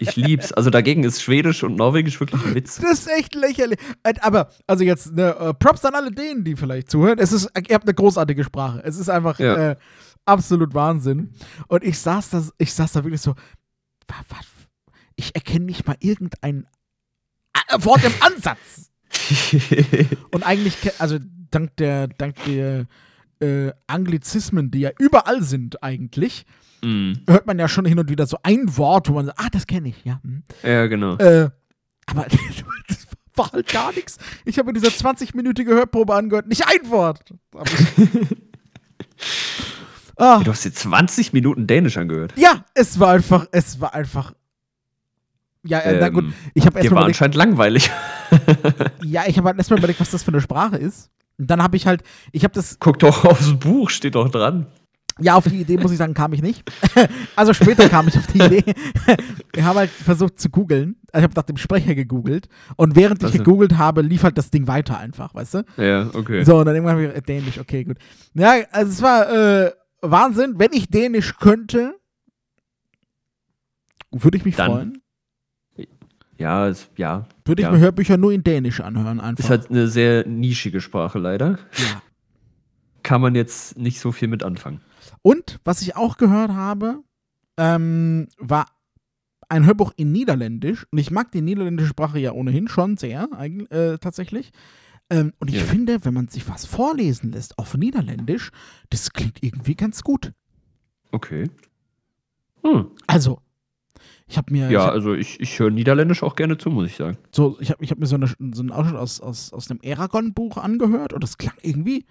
Ich 0.00 0.16
lieb's. 0.16 0.52
Also 0.52 0.70
dagegen 0.70 1.04
ist 1.04 1.22
Schwedisch 1.22 1.62
und 1.62 1.76
Norwegisch 1.76 2.18
wirklich 2.20 2.44
ein 2.44 2.54
Witz. 2.54 2.76
Das 2.76 3.00
ist 3.00 3.08
echt 3.08 3.34
lächerlich. 3.34 3.78
Aber, 4.20 4.50
also 4.66 4.84
jetzt, 4.84 5.12
ne, 5.12 5.34
äh, 5.38 5.54
Props 5.54 5.84
an 5.84 5.94
alle 5.94 6.10
denen, 6.10 6.44
die 6.44 6.56
vielleicht 6.56 6.90
zuhören. 6.90 7.18
Es 7.18 7.32
ist, 7.32 7.48
ihr 7.68 7.74
habt 7.74 7.84
eine 7.86 7.94
großartige 7.94 8.44
Sprache. 8.44 8.82
Es 8.84 8.96
ist 8.98 9.08
einfach 9.08 9.38
Ja. 9.38 9.70
äh, 9.72 9.76
absolut 10.24 10.74
Wahnsinn. 10.74 11.32
Und 11.68 11.84
ich 11.84 11.98
saß 11.98 12.30
da, 12.30 12.44
ich 12.58 12.72
saß 12.72 12.92
da 12.92 13.04
wirklich 13.04 13.20
so? 13.20 13.34
Ich 15.16 15.34
erkenne 15.34 15.64
nicht 15.66 15.86
mal 15.86 15.96
irgendein 16.00 16.66
äh, 17.54 17.84
Wort 17.84 18.04
im 18.04 18.12
Ansatz. 18.20 18.90
Und 20.30 20.42
eigentlich, 20.42 20.76
also 21.00 21.18
dank 21.50 21.76
der, 21.76 22.08
dank 22.08 22.36
der 22.44 22.86
äh, 23.40 23.72
Anglizismen, 23.86 24.70
die 24.70 24.80
ja 24.80 24.90
überall 24.98 25.42
sind 25.42 25.82
eigentlich, 25.82 26.44
Mm. 26.84 27.12
hört 27.28 27.46
man 27.46 27.58
ja 27.58 27.68
schon 27.68 27.84
hin 27.84 27.98
und 27.98 28.08
wieder 28.10 28.26
so 28.26 28.36
ein 28.42 28.76
Wort, 28.76 29.08
wo 29.08 29.12
man 29.14 29.26
sagt, 29.26 29.38
ah, 29.40 29.48
das 29.52 29.66
kenne 29.66 29.88
ich, 29.88 30.04
ja. 30.04 30.20
hm. 30.22 30.42
Ja, 30.62 30.86
genau. 30.88 31.16
Äh, 31.18 31.50
aber 32.06 32.26
das 32.88 33.06
war 33.36 33.52
halt 33.52 33.68
gar 33.68 33.92
nichts. 33.92 34.18
Ich 34.44 34.58
habe 34.58 34.66
mir 34.72 34.72
diese 34.80 34.88
20-minütige 34.88 35.68
Hörprobe 35.68 36.14
angehört, 36.14 36.46
nicht 36.48 36.64
ein 36.66 36.90
Wort. 36.90 37.32
Ah, 40.16 40.40
Du 40.44 40.50
hast 40.50 40.64
dir 40.64 40.72
20 40.72 41.32
Minuten 41.32 41.66
Dänisch 41.66 41.96
angehört. 41.96 42.34
ja, 42.36 42.64
es 42.74 43.00
war 43.00 43.10
einfach, 43.12 43.46
es 43.50 43.80
war 43.80 43.94
einfach. 43.94 44.34
Ja, 45.64 45.78
äh, 45.78 45.98
na 46.00 46.08
gut, 46.10 46.24
Ähm, 46.24 46.34
ich 46.54 46.66
habe 46.66 46.78
erstmal 46.78 46.96
war 46.96 47.02
überlegt, 47.02 47.16
anscheinend 47.16 47.34
langweilig. 47.36 47.90
ja, 49.02 49.22
ich 49.26 49.38
habe 49.38 49.48
halt 49.48 49.58
erstmal 49.58 49.78
überlegt, 49.78 50.00
was 50.00 50.10
das 50.10 50.22
für 50.22 50.30
eine 50.32 50.40
Sprache 50.40 50.76
ist. 50.76 51.10
Und 51.38 51.50
dann 51.50 51.62
habe 51.62 51.76
ich 51.76 51.86
halt, 51.86 52.02
ich 52.30 52.44
habe 52.44 52.52
das, 52.52 52.78
Guck 52.78 52.98
doch 52.98 53.24
aufs 53.24 53.54
Buch, 53.58 53.88
steht 53.90 54.14
doch 54.16 54.28
dran. 54.28 54.66
Ja, 55.20 55.34
auf 55.34 55.44
die 55.44 55.60
Idee 55.60 55.76
muss 55.76 55.92
ich 55.92 55.98
sagen, 55.98 56.14
kam 56.14 56.32
ich 56.32 56.42
nicht. 56.42 56.62
also 57.36 57.52
später 57.52 57.88
kam 57.88 58.08
ich 58.08 58.16
auf 58.16 58.26
die 58.26 58.38
Idee. 58.38 58.64
ich 59.54 59.62
habe 59.62 59.80
halt 59.80 59.90
versucht 59.90 60.40
zu 60.40 60.48
googeln. 60.48 60.96
Also 61.12 61.24
ich 61.24 61.30
habe 61.30 61.34
nach 61.34 61.46
dem 61.46 61.56
Sprecher 61.56 61.94
gegoogelt. 61.94 62.48
Und 62.76 62.96
während 62.96 63.20
ich 63.20 63.26
Also- 63.26 63.38
gegoogelt 63.38 63.76
habe, 63.76 64.02
lief 64.02 64.22
halt 64.22 64.38
das 64.38 64.50
Ding 64.50 64.66
weiter 64.66 64.98
einfach, 64.98 65.34
weißt 65.34 65.54
du? 65.54 65.64
Ja, 65.76 66.10
okay. 66.14 66.44
So, 66.44 66.58
und 66.58 66.66
dann 66.66 66.74
irgendwann 66.74 66.96
habe 66.96 67.06
ich 67.06 67.16
äh, 67.16 67.22
Dänisch, 67.22 67.58
okay, 67.58 67.84
gut. 67.84 67.98
Ja, 68.34 68.54
also 68.70 68.90
es 68.90 69.02
war 69.02 69.30
äh, 69.66 69.72
Wahnsinn. 70.00 70.54
Wenn 70.58 70.72
ich 70.72 70.88
Dänisch 70.88 71.36
könnte, 71.38 71.94
würde 74.10 74.36
ich 74.36 74.44
mich 74.44 74.56
Dann. 74.56 74.70
freuen. 74.70 74.98
Ja, 76.38 76.66
es, 76.66 76.88
ja. 76.96 77.26
Würde 77.44 77.62
ich 77.62 77.66
ja. 77.66 77.72
mir 77.72 77.78
Hörbücher 77.78 78.16
nur 78.16 78.32
in 78.32 78.42
Dänisch 78.42 78.80
anhören, 78.80 79.20
einfach. 79.20 79.44
Ist 79.44 79.50
halt 79.50 79.70
eine 79.70 79.86
sehr 79.86 80.26
nischige 80.26 80.80
Sprache 80.80 81.18
leider. 81.18 81.58
ja. 81.76 82.02
Kann 83.04 83.20
man 83.20 83.34
jetzt 83.34 83.78
nicht 83.78 84.00
so 84.00 84.12
viel 84.12 84.28
mit 84.28 84.42
anfangen. 84.44 84.80
Und 85.22 85.60
was 85.64 85.82
ich 85.82 85.96
auch 85.96 86.16
gehört 86.16 86.52
habe, 86.52 87.02
ähm, 87.56 88.28
war 88.38 88.66
ein 89.48 89.66
Hörbuch 89.66 89.92
in 89.96 90.12
Niederländisch. 90.12 90.86
Und 90.90 90.98
ich 90.98 91.10
mag 91.10 91.30
die 91.32 91.42
niederländische 91.42 91.90
Sprache 91.90 92.18
ja 92.18 92.32
ohnehin 92.32 92.68
schon 92.68 92.96
sehr, 92.96 93.28
äh, 93.70 93.98
tatsächlich. 93.98 94.50
Ähm, 95.10 95.32
und 95.38 95.50
ich 95.50 95.56
Ja. 95.56 95.64
finde, 95.64 96.04
wenn 96.04 96.14
man 96.14 96.28
sich 96.28 96.48
was 96.48 96.64
vorlesen 96.64 97.32
lässt 97.32 97.58
auf 97.58 97.76
Niederländisch, 97.76 98.50
das 98.88 99.12
klingt 99.12 99.42
irgendwie 99.42 99.74
ganz 99.74 100.02
gut. 100.02 100.32
Okay. 101.10 101.50
Hm. 102.64 102.86
Also, 103.06 103.40
ich 104.26 104.38
habe 104.38 104.52
mir, 104.52 104.66
ich 104.68 104.72
Ja, 104.72 104.86
hab 104.86 104.92
also 104.92 105.12
ich, 105.14 105.38
ich 105.40 105.58
höre 105.58 105.70
Niederländisch 105.70 106.22
auch 106.22 106.36
gerne 106.36 106.56
zu, 106.56 106.70
muss 106.70 106.86
ich 106.86 106.96
sagen. 106.96 107.18
so, 107.34 107.58
ich 107.60 107.70
hab, 107.70 107.82
ich 107.82 107.90
hab 107.90 107.98
mir 107.98 108.06
so, 108.06 108.14
eine, 108.14 108.28
so 108.28 108.62
einen 108.62 108.70
Ausschnitt 108.70 108.96
aus, 108.96 109.20
aus, 109.20 109.52
aus 109.52 109.70
einem 109.70 109.80
Eragon-Buch 109.82 110.56
angehört 110.56 111.12
und 111.12 111.22
das 111.22 111.36
klang 111.36 111.56
irgendwie. 111.62 112.06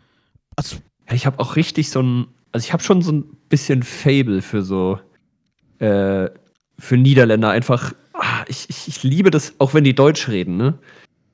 Also, 0.56 0.76
Ja, 1.08 1.16
ich 1.16 1.26
habe 1.26 1.40
auch 1.40 1.56
richtig 1.56 1.90
so 1.90 2.02
ein, 2.04 2.28
also 2.52 2.66
ich 2.66 2.74
habe 2.74 2.84
schon 2.84 3.02
so 3.02 3.12
ein 3.12 3.24
bisschen 3.50 3.84
Fable 3.84 4.42
für 4.42 4.62
so, 4.62 5.00
äh, 5.80 6.30
für 6.80 6.98
Niederländer 6.98 7.50
einfach. 7.50 7.94
Ah, 8.14 8.44
ich, 8.48 8.70
ich, 8.70 8.88
ich 8.88 9.04
liebe 9.04 9.32
das, 9.32 9.54
auch 9.60 9.74
wenn 9.74 9.84
die 9.84 9.96
Deutsch 9.96 10.28
reden, 10.28 10.58
ne? 10.58 10.78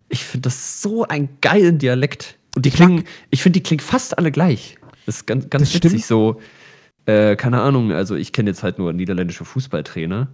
Ich 0.09 0.23
finde 0.23 0.43
das 0.43 0.81
so 0.81 1.05
einen 1.05 1.29
geilen 1.41 1.79
Dialekt. 1.79 2.37
Und 2.55 2.65
die 2.65 2.69
Ich 2.69 2.79
mag- 2.79 2.87
klingen, 2.87 3.03
ich 3.29 3.41
finde, 3.43 3.59
die 3.59 3.63
klingen 3.63 3.81
fast 3.81 4.17
alle 4.17 4.31
gleich. 4.31 4.77
Das 5.05 5.17
ist 5.17 5.25
ganz, 5.27 5.49
ganz 5.49 5.63
Das 5.63 5.73
witzig. 5.75 5.89
stimmt. 5.91 6.05
So, 6.05 6.41
äh, 7.05 7.35
keine 7.35 7.61
Ahnung, 7.61 7.91
also 7.91 8.15
ich 8.15 8.31
kenne 8.33 8.49
jetzt 8.49 8.63
halt 8.63 8.77
nur 8.79 8.93
niederländische 8.93 9.43
Fußballtrainer. 9.45 10.27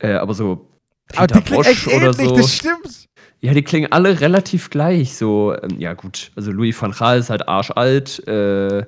Äh, 0.00 0.12
aber 0.14 0.34
so 0.34 0.68
aber 1.16 1.26
Peter 1.26 1.40
die 1.40 1.44
klingt 1.44 1.64
Bosch 1.64 1.86
oder 1.88 2.06
ähnlich, 2.06 2.28
so. 2.28 2.36
das 2.36 2.54
stimmt. 2.54 3.06
Ja, 3.40 3.54
die 3.54 3.62
klingen 3.62 3.92
alle 3.92 4.20
relativ 4.20 4.70
gleich. 4.70 5.16
So, 5.16 5.54
ähm, 5.62 5.78
ja, 5.78 5.94
gut. 5.94 6.32
Also, 6.34 6.50
Louis 6.50 6.80
van 6.80 6.90
Gaal 6.92 7.18
ist 7.20 7.30
halt 7.30 7.46
arschalt. 7.48 8.26
Äh, 8.26 8.84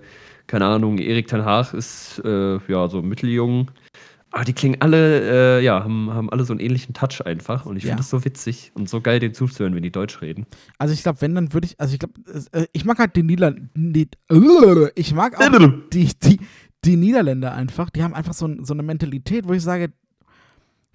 keine 0.51 0.67
Ahnung, 0.67 0.99
Erik 0.99 1.29
Ten 1.29 1.45
Haag 1.45 1.73
ist, 1.75 2.21
äh, 2.25 2.59
ja, 2.67 2.89
so 2.89 3.03
mitteljung. 3.03 3.71
Aber 4.33 4.45
die 4.45 4.53
klingen 4.53 4.81
alle, 4.81 5.59
äh, 5.59 5.65
ja, 5.65 5.83
haben, 5.83 6.11
haben 6.13 6.29
alle 6.31 6.45
so 6.45 6.53
einen 6.53 6.61
ähnlichen 6.61 6.93
Touch 6.93 7.25
einfach. 7.25 7.67
Und 7.67 7.77
ich 7.77 7.85
Ja. 7.85 7.91
finde 7.91 8.01
das 8.03 8.11
so 8.11 8.25
witzig 8.25 8.73
und 8.75 8.89
so 8.89 9.01
geil, 9.01 9.19
den 9.21 9.33
zuzuhören, 9.35 9.75
wenn 9.75 9.83
die 9.83 9.91
Deutsch 9.93 10.21
reden. 10.23 10.47
Also 10.79 10.93
ich 10.95 11.03
glaube, 11.03 11.21
wenn, 11.21 11.35
dann 11.37 11.53
würde 11.53 11.67
ich, 11.67 11.79
also 11.81 11.93
ich 11.95 11.99
glaube, 12.01 12.15
äh, 12.53 12.67
ich 12.73 12.85
mag 12.85 12.99
halt 12.99 13.15
die 13.17 13.23
Niederländer, 13.23 14.91
ich 14.97 15.15
mag 15.15 15.37
auch 15.41 15.71
die, 15.93 16.11
die, 16.23 16.41
die 16.85 16.97
Niederländer 16.97 17.55
einfach, 17.55 17.91
die 17.91 18.03
haben 18.03 18.15
einfach 18.15 18.35
so, 18.35 18.47
ein, 18.47 18.65
so 18.65 18.73
eine 18.75 18.83
Mentalität, 18.83 19.47
wo 19.49 19.53
ich 19.53 19.63
sage, 19.63 19.93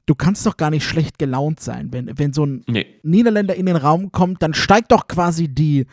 du 0.05 0.15
kannst 0.15 0.45
doch 0.45 0.55
gar 0.57 0.69
nicht 0.69 0.85
schlecht 0.85 1.17
gelaunt 1.19 1.59
sein. 1.59 1.89
Wenn, 1.91 2.11
wenn 2.17 2.31
so 2.33 2.45
ein 2.45 2.63
Nee, 2.67 2.85
Niederländer 3.03 3.55
in 3.55 3.65
den 3.65 3.75
Raum 3.77 4.11
kommt, 4.11 4.41
dann 4.43 4.53
steigt 4.53 4.91
doch 4.91 5.07
quasi 5.07 5.47
die, 5.47 5.87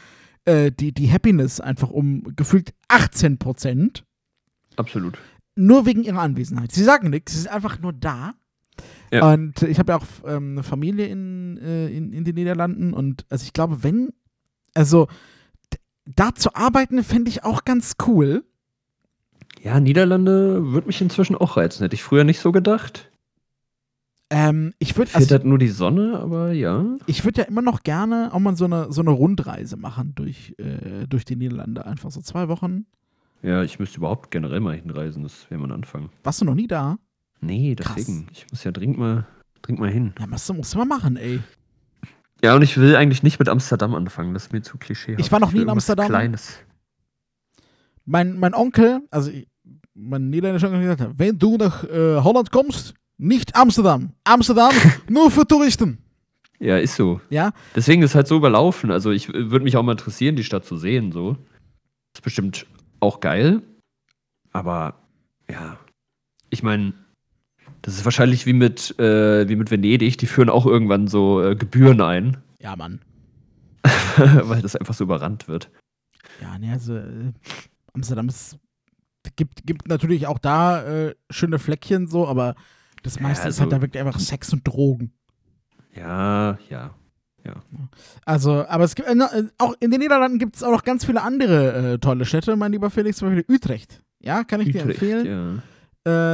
äh, 0.45 0.71
die, 0.73 0.93
die 0.93 1.11
Happiness 1.11 1.61
einfach 1.61 1.91
um 1.91 2.35
gefühlt 2.37 2.73
18 2.89 3.39
Prozent. 3.39 4.05
absolut. 4.77 5.19
Nur 5.55 5.85
wegen 5.85 6.03
ihrer 6.03 6.23
Anwesenheit. 6.23 6.73
Sie 6.73 6.83
sagen 6.83 7.11
nichts, 7.11 7.33
sie 7.33 7.41
sind 7.41 7.51
einfach 7.53 7.79
nur 7.79 7.93
da. 7.93 8.33
Ja. 9.11 9.33
Und 9.33 9.63
ich 9.63 9.79
habe 9.79 9.93
ja 9.93 9.99
auch 9.99 10.07
ähm, 10.25 10.53
eine 10.53 10.63
Familie 10.63 11.07
in, 11.07 11.59
äh, 11.59 11.89
in, 11.89 12.13
in 12.15 12.25
den 12.25 12.35
Niederlanden 12.35 12.95
und 12.95 13.27
also 13.29 13.45
ich 13.45 13.53
glaube, 13.53 13.83
wenn, 13.83 14.15
also 14.73 15.09
da 16.07 16.35
zu 16.35 16.55
arbeiten, 16.55 17.05
fände 17.05 17.31
ich 17.31 17.45
auch 17.45 17.65
ganz 17.65 17.97
cool. 18.07 18.45
Ja, 19.63 19.79
Niederlande 19.79 20.73
würde 20.73 20.87
mich 20.87 21.01
inzwischen 21.01 21.37
auch 21.37 21.57
reizen. 21.57 21.83
Hätte 21.83 21.95
ich 21.95 22.03
früher 22.03 22.25
nicht 22.25 22.41
so 22.41 22.51
gedacht. 22.51 23.12
Ähm, 24.35 24.73
ich 24.79 24.97
würde 24.97 25.15
also, 25.15 25.37
nur 25.45 25.59
die 25.59 25.69
Sonne, 25.69 26.19
aber 26.19 26.53
ja. 26.53 26.87
ich 27.07 27.23
würd 27.23 27.37
ja 27.37 27.45
immer 27.45 27.61
noch 27.61 27.83
gerne 27.83 28.31
auch 28.33 28.39
mal 28.39 28.57
so 28.57 28.65
eine, 28.65 28.91
so 28.91 29.03
eine 29.03 29.11
Rundreise 29.11 29.77
machen 29.77 30.15
durch, 30.15 30.55
äh, 30.57 31.07
durch 31.07 31.27
die 31.27 31.37
Niederlande. 31.37 31.85
Einfach 31.85 32.11
so 32.11 32.23
zwei 32.23 32.49
Wochen. 32.49 32.87
Ja, 33.43 33.63
ich 33.63 33.79
müsste 33.79 33.99
überhaupt 33.99 34.31
generell 34.31 34.61
mal 34.61 34.75
hinreisen. 34.75 35.23
Das 35.23 35.51
wäre 35.51 35.61
mal 35.61 35.67
ein 35.67 35.73
Anfang. 35.73 36.09
Warst 36.25 36.41
du 36.41 36.47
noch 36.47 36.55
nie 36.55 36.67
da? 36.67 36.99
Nee, 37.43 37.75
Krass. 37.75 37.97
deswegen. 37.97 38.29
Ich 38.33 38.47
muss 38.51 38.65
ja 38.65 38.71
dringend 38.71 38.99
mal, 38.99 39.27
dringend 39.61 39.81
mal 39.81 39.91
hin. 39.91 40.15
Ja, 40.19 40.27
musst 40.27 40.49
du, 40.49 40.55
musst 40.55 40.73
du 40.73 40.79
mal 40.79 40.87
machen, 40.87 41.17
ey. 41.17 41.41
Ja, 42.43 42.57
und 42.57 42.63
ich 42.63 42.79
will 42.79 42.97
eigentlich 42.97 43.23
nicht 43.23 43.39
mit 43.39 43.51
Amsterdam 43.51 43.95
anfangen. 43.95 44.33
Das 44.33 44.45
ist 44.45 44.53
mir 44.55 44.63
zu 44.63 44.79
klischee. 44.79 45.17
Ich 45.19 45.31
war 45.31 45.41
noch 45.41 45.53
nie 45.53 45.61
in 45.61 45.69
Amsterdam. 45.69 46.07
Kleines. 46.07 46.59
Mein, 48.07 48.39
mein 48.39 48.55
Onkel, 48.55 49.03
also 49.11 49.31
ich, 49.31 49.47
mein 49.95 50.31
niederländischer 50.31 50.69
Onkel 50.69 50.89
hat 50.89 50.99
gesagt, 50.99 51.19
wenn 51.19 51.39
du 51.39 51.59
nach 51.59 51.85
äh, 51.85 52.17
Holland 52.17 52.51
kommst, 52.51 52.95
nicht 53.19 53.55
Amsterdam. 53.57 54.13
Amsterdam 54.25 54.73
nur 55.09 55.31
für 55.31 55.47
Touristen. 55.47 55.99
Ja, 56.59 56.79
ist 56.79 56.95
so. 56.95 57.21
Ja, 57.29 57.53
Deswegen 57.75 58.03
ist 58.03 58.11
es 58.11 58.15
halt 58.15 58.29
so 58.29 58.37
überlaufen. 58.37 58.91
Also 58.91 59.11
ich 59.11 59.29
äh, 59.29 59.51
würde 59.51 59.65
mich 59.65 59.77
auch 59.77 59.83
mal 59.83 59.93
interessieren, 59.93 60.37
die 60.37 60.45
Stadt 60.45 60.65
zu 60.65 60.77
sehen. 60.77 61.13
So. 61.13 61.37
Ist 62.15 62.23
bestimmt 62.23 62.67
auch 63.01 63.21
geil. 63.21 63.63
Aber 64.53 64.95
ja, 65.51 65.79
ich 66.51 66.63
meine, 66.63 66.95
das 67.83 67.95
ist 67.95 68.05
wahrscheinlich 68.05 68.47
wie 68.47 68.53
mit, 68.53 68.99
äh, 69.01 69.49
wie 69.49 69.57
mit 69.57 69.71
Venedig. 69.71 70.19
Die 70.19 70.27
führen 70.27 70.51
auch 70.51 70.67
irgendwann 70.67 71.09
so 71.09 71.43
äh, 71.43 71.57
Gebühren 71.57 72.01
ein, 72.01 72.37
ja, 72.61 72.77
Mann. 72.77 73.01
weil 74.17 74.63
das 74.63 74.77
einfach 74.77 74.95
so 74.95 75.05
überrannt 75.05 75.49
wird. 75.49 75.69
Ja, 76.41 76.59
nee, 76.59 76.71
also 76.71 76.97
äh, 76.97 77.33
Amsterdam 77.93 78.29
ist, 78.29 78.57
gibt, 79.35 79.67
gibt 79.67 79.89
natürlich 79.89 80.29
auch 80.29 80.39
da 80.39 80.85
äh, 80.85 81.15
schöne 81.31 81.59
Fleckchen 81.59 82.07
so, 82.07 82.29
aber 82.29 82.55
das 83.03 83.17
Ja, 83.17 83.23
meiste 83.23 83.43
ist 83.49 83.55
also- 83.59 83.63
halt 83.63 83.73
da 83.73 83.81
wirklich 83.83 84.03
einfach 84.05 84.19
Sex 84.21 84.53
und 84.53 84.67
Drogen. 84.67 85.13
Ja, 85.95 86.59
ja. 86.71 86.91
Also, 88.25 88.65
aber 88.69 88.85
es 88.85 88.95
gibt, 88.95 89.09
äh, 89.09 89.13
äh, 89.15 89.49
auch 89.59 89.75
in 89.81 89.91
den 89.91 89.99
Niederlanden 90.01 90.39
gibt 90.39 90.55
es 90.55 90.63
auch 90.63 90.71
noch 90.71 90.85
ganz 90.85 91.05
viele 91.05 91.23
andere 91.23 91.95
äh, 91.95 91.99
tolle 91.99 92.25
Städte, 92.25 92.55
mein 92.55 92.71
lieber 92.71 92.89
Felix, 92.89 93.17
zum 93.19 93.35
Beispiel 93.35 93.53
Utrecht. 93.53 94.01
Ja, 94.21 94.45
kann 94.45 94.61
ich 94.61 94.71
dir 94.71 94.83
Utrecht, 94.83 95.03
empfehlen. 95.03 95.27
ja. 95.27 95.63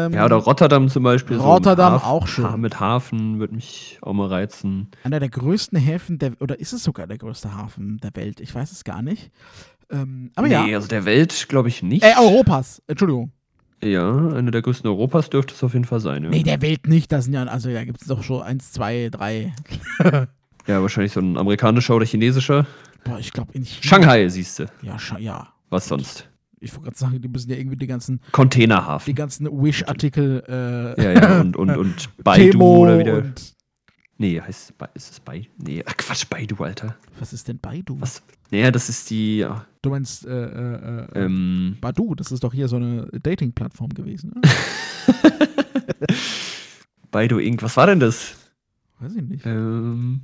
Ähm, 0.07 0.13
ja, 0.13 0.25
oder 0.27 0.37
Rotterdam 0.37 0.89
zum 0.89 1.03
Beispiel. 1.03 1.39
Rotterdam 1.39 1.95
Haf- 1.95 2.05
auch 2.05 2.27
schön. 2.27 2.45
Ha- 2.45 2.57
Mit 2.59 2.79
Hafen 2.81 3.39
würde 3.39 3.55
mich 3.55 3.99
auch 4.03 4.13
mal 4.13 4.29
reizen. 4.29 4.91
einer 5.03 5.19
der 5.21 5.29
größten 5.31 5.79
Häfen 5.79 6.19
der, 6.19 6.33
oder 6.41 6.59
ist 6.61 6.73
es 6.75 6.85
sogar 6.85 7.07
der 7.07 7.17
größte 7.19 7.55
Hafen 7.55 7.99
der 8.03 8.15
Welt? 8.15 8.41
Ich 8.41 8.55
weiß 8.55 8.71
es 8.73 8.85
gar 8.85 9.01
nicht. 9.03 9.31
Ähm, 9.91 10.31
aber 10.37 10.47
nee, 10.49 10.53
ja. 10.71 10.77
also 10.77 10.89
der 10.89 11.05
Welt 11.07 11.47
glaube 11.49 11.69
ich 11.69 11.83
nicht. 11.83 12.03
Äh, 12.05 12.13
Europas, 12.19 12.83
Entschuldigung. 12.87 13.33
Ja, 13.83 14.17
eine 14.35 14.51
der 14.51 14.63
größten 14.63 14.89
Europas 14.91 15.31
dürfte 15.31 15.55
es 15.55 15.63
auf 15.63 15.73
jeden 15.73 15.85
Fall 15.85 16.01
sein. 16.01 16.25
Ja, 16.25 16.31
Nee, 16.31 16.43
der 16.43 16.61
Welt 16.63 16.87
nicht. 16.89 17.13
Das 17.13 17.25
sind 17.27 17.35
ja, 17.35 17.45
also 17.45 17.71
da 17.73 17.85
gibt 17.85 18.01
es 18.01 18.09
doch 18.09 18.23
schon 18.23 18.43
eins, 18.43 18.73
zwei, 18.73 19.09
drei. 19.11 19.53
ja 20.67 20.83
wahrscheinlich 20.83 21.13
so 21.13 21.21
ein 21.21 21.37
amerikanischer 21.37 21.95
oder 21.97 22.05
chinesischer. 22.07 22.67
Boah, 23.05 23.19
ich 23.19 23.33
glaube 23.33 23.53
in 23.53 23.65
China. 23.65 23.83
Shanghai, 23.83 24.29
siehst 24.29 24.59
du. 24.59 24.67
Ja, 24.83 24.99
Scha 24.99 25.19
ja. 25.19 25.49
Was 25.71 25.87
sonst? 25.89 26.29
Ich 26.61 26.73
wollte 26.73 26.87
gerade 26.87 26.99
sagen, 26.99 27.23
die 27.23 27.29
müssen 27.29 27.51
ja 27.51 27.57
irgendwie 27.57 27.77
die 27.77 27.87
ganzen, 27.87 28.19
die 28.27 28.33
Containerhafen. 28.33 29.15
ganzen 29.15 29.47
Wish-Artikel 29.47 30.43
äh, 30.49 31.01
Ja, 31.03 31.13
ja, 31.13 31.41
und, 31.41 31.57
und, 31.57 31.71
und 31.77 32.09
Baidu 32.25 32.51
Temo 32.51 32.79
oder 32.79 32.99
wieder. 32.99 33.17
und 33.19 33.55
Nee, 34.21 34.41
heißt 34.41 34.75
ist 34.95 35.13
es 35.13 35.21
Baidu? 35.21 35.49
Nee, 35.59 35.85
ach 35.87 35.97
Quatsch, 35.97 36.29
Baidu, 36.29 36.57
Alter. 36.63 36.97
was 37.21 37.33
ist 37.33 37.47
denn 37.47 37.59
Baidu? 37.61 38.01
Was? 38.01 38.23
Naja, 38.51 38.71
das 38.71 38.89
ist 38.89 39.11
die. 39.11 39.39
ja, 39.39 39.65
Du 39.83 39.91
meinst 39.91 40.27
äh, 40.27 40.31
äh, 40.31 41.05
äh, 41.05 41.25
Ähm, 41.25 41.77
Badu, 41.81 42.15
das 42.17 42.33
ist 42.33 42.43
doch 42.43 42.53
hier 42.53 42.67
so 42.67 42.77
eine 42.77 43.07
Dating-Plattform 43.23 43.91
gewesen. 43.91 44.33
Ne? 44.35 44.41
Baidu 47.11 47.39
Inc. 47.39 47.63
Was 47.63 47.77
war 47.77 47.87
denn 47.87 48.01
das? 48.01 48.35
Weiß 48.99 49.15
ich 49.15 49.23
nicht. 49.23 49.47
Ähm, 49.47 50.23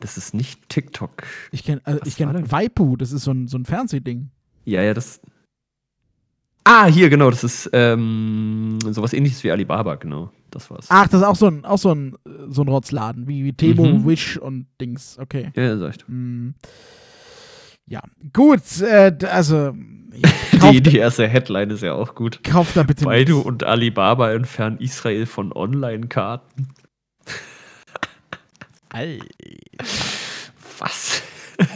das 0.00 0.16
ist 0.18 0.34
nicht 0.34 0.68
TikTok. 0.68 1.22
Ich 1.52 1.64
kenne 1.64 1.80
also 1.84 2.00
ich 2.04 2.16
kenn 2.16 2.26
war 2.26 2.34
denn? 2.34 2.50
Waipu, 2.50 2.96
das 2.96 3.12
ist 3.12 3.24
so 3.24 3.30
ein, 3.30 3.46
so 3.48 3.56
ein 3.58 3.64
Fernsehding. 3.64 4.30
Ja, 4.64 4.82
ja, 4.82 4.92
das. 4.94 5.20
Ah, 6.70 6.84
hier, 6.86 7.08
genau, 7.08 7.30
das 7.30 7.44
ist 7.44 7.70
ähm, 7.72 8.78
sowas 8.90 9.14
ähnliches 9.14 9.42
wie 9.42 9.50
Alibaba, 9.50 9.94
genau. 9.94 10.30
Das 10.50 10.70
war's. 10.70 10.84
Ach, 10.90 11.08
das 11.08 11.22
ist 11.22 11.26
auch 11.26 11.34
so 11.36 11.46
ein, 11.46 11.64
auch 11.64 11.78
so 11.78 11.94
ein, 11.94 12.14
so 12.50 12.60
ein 12.62 12.68
Rotzladen, 12.68 13.26
wie, 13.26 13.42
wie 13.44 13.54
Temo, 13.54 13.86
Mhm. 13.86 14.06
Wish 14.06 14.36
und 14.36 14.66
Dings. 14.78 15.18
Okay. 15.18 15.50
Ja, 15.56 15.78
sag 15.78 15.96
ich. 15.96 16.08
Mm. 16.08 16.50
Ja, 17.86 18.02
gut, 18.34 18.60
äh, 18.82 19.16
also 19.30 19.74
ja, 20.12 20.70
Die, 20.72 20.82
die 20.82 20.98
erste 20.98 21.26
Headline 21.26 21.70
ist 21.70 21.82
ja 21.82 21.94
auch 21.94 22.14
gut. 22.14 22.44
kauft 22.44 22.76
da 22.76 22.82
bitte 22.82 23.04
Baidu 23.06 23.34
nichts. 23.36 23.46
und 23.48 23.64
Alibaba 23.64 24.30
entfernen 24.32 24.76
Israel 24.78 25.24
von 25.24 25.52
Online-Karten. 25.54 26.68
Alter. 28.90 29.24
Was? 30.78 31.22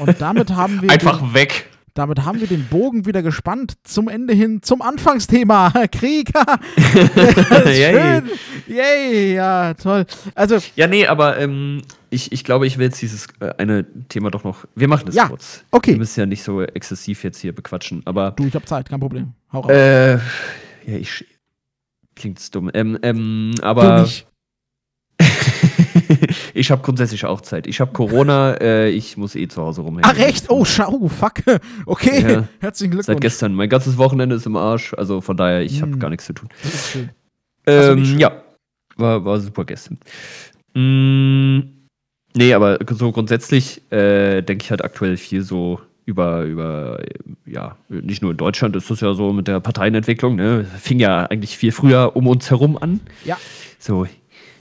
Und 0.00 0.20
damit 0.20 0.50
haben 0.50 0.82
wir 0.82 0.90
Einfach 0.90 1.32
weg. 1.34 1.70
Damit 1.94 2.24
haben 2.24 2.40
wir 2.40 2.46
den 2.46 2.66
Bogen 2.68 3.04
wieder 3.04 3.22
gespannt 3.22 3.74
zum 3.84 4.08
Ende 4.08 4.32
hin 4.34 4.62
zum 4.62 4.80
Anfangsthema. 4.82 5.70
Krieg. 5.92 6.30
Schön. 7.64 8.30
Yay, 8.66 9.34
ja, 9.34 9.74
toll. 9.74 10.06
Also, 10.34 10.58
Ja, 10.74 10.86
nee, 10.86 11.06
aber 11.06 11.38
ähm, 11.38 11.82
ich, 12.10 12.32
ich 12.32 12.44
glaube, 12.44 12.66
ich 12.66 12.78
will 12.78 12.86
jetzt 12.86 13.02
dieses 13.02 13.26
äh, 13.40 13.52
eine 13.58 13.84
Thema 14.08 14.30
doch 14.30 14.44
noch. 14.44 14.64
Wir 14.74 14.88
machen 14.88 15.06
das 15.06 15.14
Ja, 15.14 15.28
kurz. 15.28 15.64
okay. 15.70 15.92
Wir 15.92 15.98
müssen 15.98 16.20
ja 16.20 16.26
nicht 16.26 16.42
so 16.42 16.62
exzessiv 16.62 17.24
jetzt 17.24 17.40
hier 17.40 17.54
bequatschen. 17.54 18.02
Aber 18.06 18.30
du, 18.32 18.46
ich 18.46 18.54
hab 18.54 18.66
Zeit, 18.66 18.88
kein 18.88 19.00
Problem. 19.00 19.34
Hau 19.52 19.60
raus. 19.60 19.70
äh, 19.70 20.14
ja, 20.14 20.20
ich. 20.86 21.26
Klingt's 22.14 22.50
dumm. 22.50 22.70
Ähm, 22.74 22.98
ähm, 23.02 23.52
du 23.56 23.62
aber. 23.62 24.02
nicht. 24.02 24.26
Ich 26.54 26.70
habe 26.70 26.82
grundsätzlich 26.82 27.24
auch 27.24 27.40
Zeit. 27.40 27.66
Ich 27.66 27.80
habe 27.80 27.92
Corona, 27.92 28.54
äh, 28.60 28.90
ich 28.90 29.16
muss 29.16 29.34
eh 29.34 29.48
zu 29.48 29.62
Hause 29.62 29.82
rumhängen. 29.82 30.04
Ach, 30.04 30.18
echt? 30.18 30.50
Oh, 30.50 30.64
schau, 30.64 31.08
fuck. 31.08 31.34
Okay, 31.86 32.32
Ja. 32.32 32.48
herzlichen 32.60 32.90
Glückwunsch. 32.92 33.06
Seit 33.06 33.20
gestern. 33.20 33.54
Mein 33.54 33.68
ganzes 33.68 33.96
Wochenende 33.98 34.36
ist 34.36 34.46
im 34.46 34.56
Arsch. 34.56 34.94
Also 34.94 35.20
von 35.20 35.36
daher, 35.36 35.62
ich 35.62 35.80
habe 35.82 35.92
Hm. 35.92 35.98
gar 35.98 36.10
nichts 36.10 36.26
zu 36.26 36.32
tun. 36.34 36.48
Ähm, 37.66 38.18
ja, 38.18 38.42
war, 38.96 39.24
war 39.24 39.40
super 39.40 39.64
gestern. 39.64 39.98
Mm, 40.74 41.60
nee, 42.34 42.54
aber 42.54 42.78
so 42.90 43.12
grundsätzlich 43.12 43.80
äh, 43.92 44.42
denke 44.42 44.64
ich 44.64 44.70
halt 44.70 44.82
aktuell 44.84 45.16
viel 45.16 45.42
so 45.42 45.80
über, 46.04 46.42
über, 46.42 47.00
ja, 47.46 47.76
nicht 47.88 48.22
nur 48.22 48.32
in 48.32 48.36
Deutschland 48.36 48.74
ist 48.74 48.90
das 48.90 49.00
ja 49.00 49.14
so 49.14 49.32
mit 49.32 49.46
der 49.46 49.60
Parteienentwicklung, 49.60 50.34
ne? 50.34 50.64
Fing 50.80 50.98
ja 50.98 51.26
eigentlich 51.26 51.56
viel 51.56 51.70
früher 51.70 52.16
um 52.16 52.26
uns 52.26 52.50
herum 52.50 52.76
an. 52.76 53.00
Ja. 53.24 53.38
So, 53.78 54.06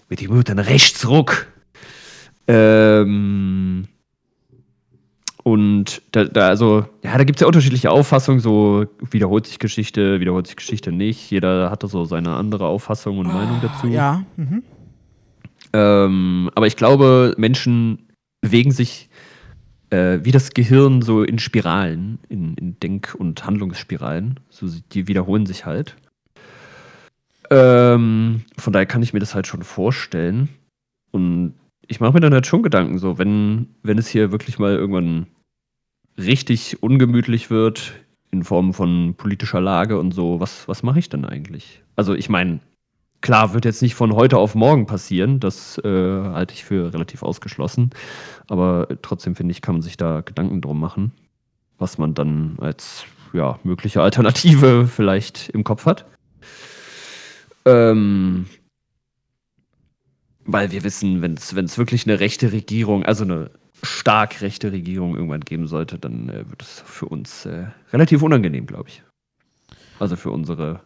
mit 0.10 0.22
dem 0.22 0.32
modernen 0.36 0.64
Rechtsruck. 0.66 1.48
Ähm, 2.48 3.88
und 5.44 6.02
da, 6.12 6.26
da 6.26 6.50
also, 6.50 6.86
ja, 7.04 7.18
da 7.18 7.24
gibt 7.24 7.38
es 7.38 7.42
ja 7.42 7.48
unterschiedliche 7.48 7.90
Auffassungen, 7.90 8.40
so 8.40 8.86
wiederholt 9.10 9.48
sich 9.48 9.60
Geschichte, 9.60 10.20
wiederholt 10.20 10.48
sich 10.48 10.56
Geschichte 10.56 10.92
nicht. 10.92 11.32
Jeder 11.32 11.72
hatte 11.72 11.88
so 11.88 12.06
seine 12.06 12.36
andere 12.36 12.68
Auffassung 12.68 13.18
und 13.18 13.28
Meinung 13.28 13.60
dazu. 13.62 13.88
Ja, 13.88 14.24
mhm. 14.38 14.64
Ähm, 15.74 16.52
aber 16.54 16.68
ich 16.68 16.76
glaube, 16.76 17.34
Menschen 17.38 18.08
bewegen 18.42 18.72
sich 18.72 19.10
äh, 19.92 20.20
wie 20.24 20.32
das 20.32 20.52
Gehirn 20.52 21.02
so 21.02 21.24
in 21.24 21.40
Spiralen, 21.40 22.20
in, 22.30 22.56
in 22.56 22.80
Denk- 22.80 23.16
und 23.18 23.46
Handlungsspiralen. 23.46 24.40
So, 24.50 24.68
die 24.92 25.08
wiederholen 25.08 25.46
sich 25.46 25.66
halt. 25.66 25.96
Ähm, 27.50 28.44
von 28.58 28.74
daher 28.74 28.86
kann 28.86 29.04
ich 29.04 29.14
mir 29.14 29.20
das 29.20 29.36
halt 29.36 29.48
schon 29.48 29.64
vorstellen. 29.64 30.50
Und 31.12 31.56
ich 31.88 32.00
mache 32.00 32.14
mir 32.14 32.20
dann 32.20 32.34
halt 32.34 32.48
schon 32.48 32.64
Gedanken, 32.64 32.98
so, 32.98 33.18
wenn, 33.18 33.68
wenn 33.84 33.98
es 33.98 34.08
hier 34.08 34.32
wirklich 34.32 34.60
mal 34.60 34.76
irgendwann 34.76 35.28
richtig 36.18 36.82
ungemütlich 36.84 37.50
wird, 37.50 37.94
in 38.32 38.44
Form 38.44 38.74
von 38.74 39.16
politischer 39.16 39.60
Lage 39.60 40.00
und 40.00 40.14
so, 40.14 40.40
was, 40.40 40.68
was 40.68 40.84
mache 40.84 41.00
ich 41.00 41.10
dann 41.10 41.26
eigentlich? 41.26 41.84
Also, 41.96 42.14
ich 42.14 42.30
meine, 42.30 42.60
klar, 43.22 43.54
wird 43.54 43.66
jetzt 43.66 43.82
nicht 43.82 43.96
von 43.96 44.14
heute 44.14 44.38
auf 44.38 44.56
morgen 44.56 44.86
passieren, 44.86 45.40
das 45.40 45.78
äh, 45.80 45.88
halte 46.24 46.54
ich 46.54 46.64
für 46.64 46.94
relativ 46.94 47.24
ausgeschlossen. 47.24 47.92
Aber 48.48 48.88
trotzdem 49.02 49.36
finde 49.36 49.52
ich, 49.52 49.62
kann 49.62 49.76
man 49.76 49.82
sich 49.82 49.98
da 49.98 50.22
Gedanken 50.22 50.62
drum 50.62 50.80
machen, 50.80 51.12
was 51.78 51.98
man 51.98 52.14
dann 52.14 52.58
als 52.60 53.06
ja, 53.34 53.60
mögliche 53.64 54.02
Alternative 54.02 54.88
vielleicht 54.94 55.50
im 55.50 55.64
Kopf 55.64 55.86
hat. 55.86 56.06
Ähm, 57.66 58.48
weil 60.52 60.72
wir 60.72 60.84
wissen, 60.84 61.22
wenn 61.22 61.36
es 61.36 61.78
wirklich 61.78 62.08
eine 62.08 62.20
rechte 62.20 62.52
Regierung, 62.52 63.06
also 63.06 63.24
eine 63.24 63.52
stark 63.84 64.42
rechte 64.42 64.72
Regierung 64.72 65.16
irgendwann 65.16 65.42
geben 65.42 65.68
sollte, 65.68 66.00
dann 66.00 66.30
äh, 66.30 66.50
wird 66.50 66.62
es 66.62 66.84
für 66.86 67.08
uns 67.08 67.46
äh, 67.46 67.66
relativ 67.92 68.22
unangenehm, 68.22 68.68
glaube 68.68 68.90
ich. 68.90 69.04
Also 70.00 70.16
für 70.16 70.32
unsere 70.32 70.82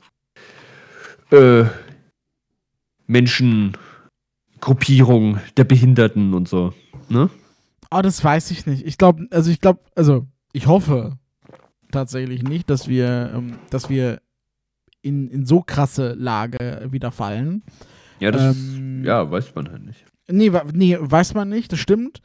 äh, 1.32 1.66
Menschengruppierung 3.08 5.40
der 5.58 5.66
Behinderten 5.66 6.34
und 6.34 6.48
so. 6.48 6.74
Ne? 7.10 7.30
Oh, 7.92 8.02
das 8.02 8.24
weiß 8.24 8.50
ich 8.52 8.66
nicht. 8.66 8.86
Ich 8.86 8.98
glaube, 8.98 9.28
also 9.32 9.52
ich 9.52 9.60
glaube, 9.62 9.82
also 9.96 10.26
ich 10.54 10.68
hoffe 10.68 11.18
tatsächlich 11.92 12.44
nicht, 12.44 12.70
dass 12.70 12.88
wir, 12.88 13.34
ähm, 13.36 13.58
dass 13.70 13.90
wir 13.90 14.22
in, 15.02 15.30
in 15.30 15.46
so 15.46 15.62
krasse 15.62 16.14
Lage 16.14 16.88
wieder 16.92 17.12
fallen. 17.12 17.64
Ja, 18.20 18.32
das 18.32 18.56
Ähm, 18.56 19.04
ja, 19.04 19.30
weiß 19.30 19.54
man 19.56 19.70
halt 19.72 19.84
nicht. 19.86 20.06
Nee, 20.28 20.52
nee, 20.74 20.98
weiß 21.00 21.34
man 21.34 21.50
nicht, 21.50 21.72
das 21.72 21.80
stimmt. 21.80 22.22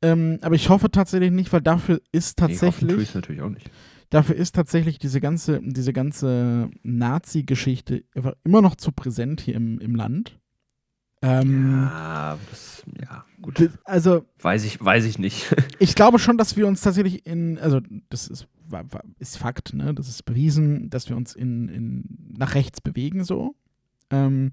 Ähm, 0.00 0.38
aber 0.42 0.54
ich 0.54 0.68
hoffe 0.68 0.90
tatsächlich 0.90 1.30
nicht, 1.30 1.52
weil 1.52 1.60
dafür 1.60 2.00
ist 2.12 2.38
Nee, 2.40 2.46
tatsächlich, 2.48 2.98
ich's 2.98 3.14
natürlich 3.14 3.42
auch 3.42 3.50
nicht. 3.50 3.70
dafür 4.10 4.34
ist 4.36 4.54
tatsächlich 4.54 4.98
diese 4.98 5.20
ganze, 5.20 5.60
diese 5.62 5.92
ganze 5.92 6.70
Nazi-Geschichte 6.82 8.04
immer 8.44 8.62
noch 8.62 8.74
zu 8.76 8.90
präsent 8.92 9.40
hier 9.42 9.54
im, 9.54 9.78
im 9.78 9.94
Land. 9.94 10.38
Ähm, 11.22 11.82
Ja, 11.88 12.36
das, 12.50 12.82
ja, 13.00 13.24
gut. 13.40 13.70
Also, 13.84 14.24
Weiß 14.40 14.64
ich, 14.64 14.84
weiß 14.84 15.04
ich 15.04 15.18
nicht. 15.20 15.54
ich 15.78 15.94
glaube 15.94 16.18
schon, 16.18 16.36
dass 16.36 16.56
wir 16.56 16.66
uns 16.66 16.80
tatsächlich 16.80 17.26
in, 17.26 17.58
also 17.58 17.80
das 18.10 18.26
ist, 18.26 18.48
ist 19.20 19.36
Fakt, 19.38 19.72
ne? 19.72 19.94
Das 19.94 20.08
ist 20.08 20.24
bewiesen, 20.24 20.90
dass 20.90 21.08
wir 21.08 21.16
uns 21.16 21.34
in, 21.34 21.68
in 21.68 22.04
nach 22.36 22.54
rechts 22.56 22.80
bewegen 22.80 23.22
so. 23.22 23.54
Ähm, 24.10 24.50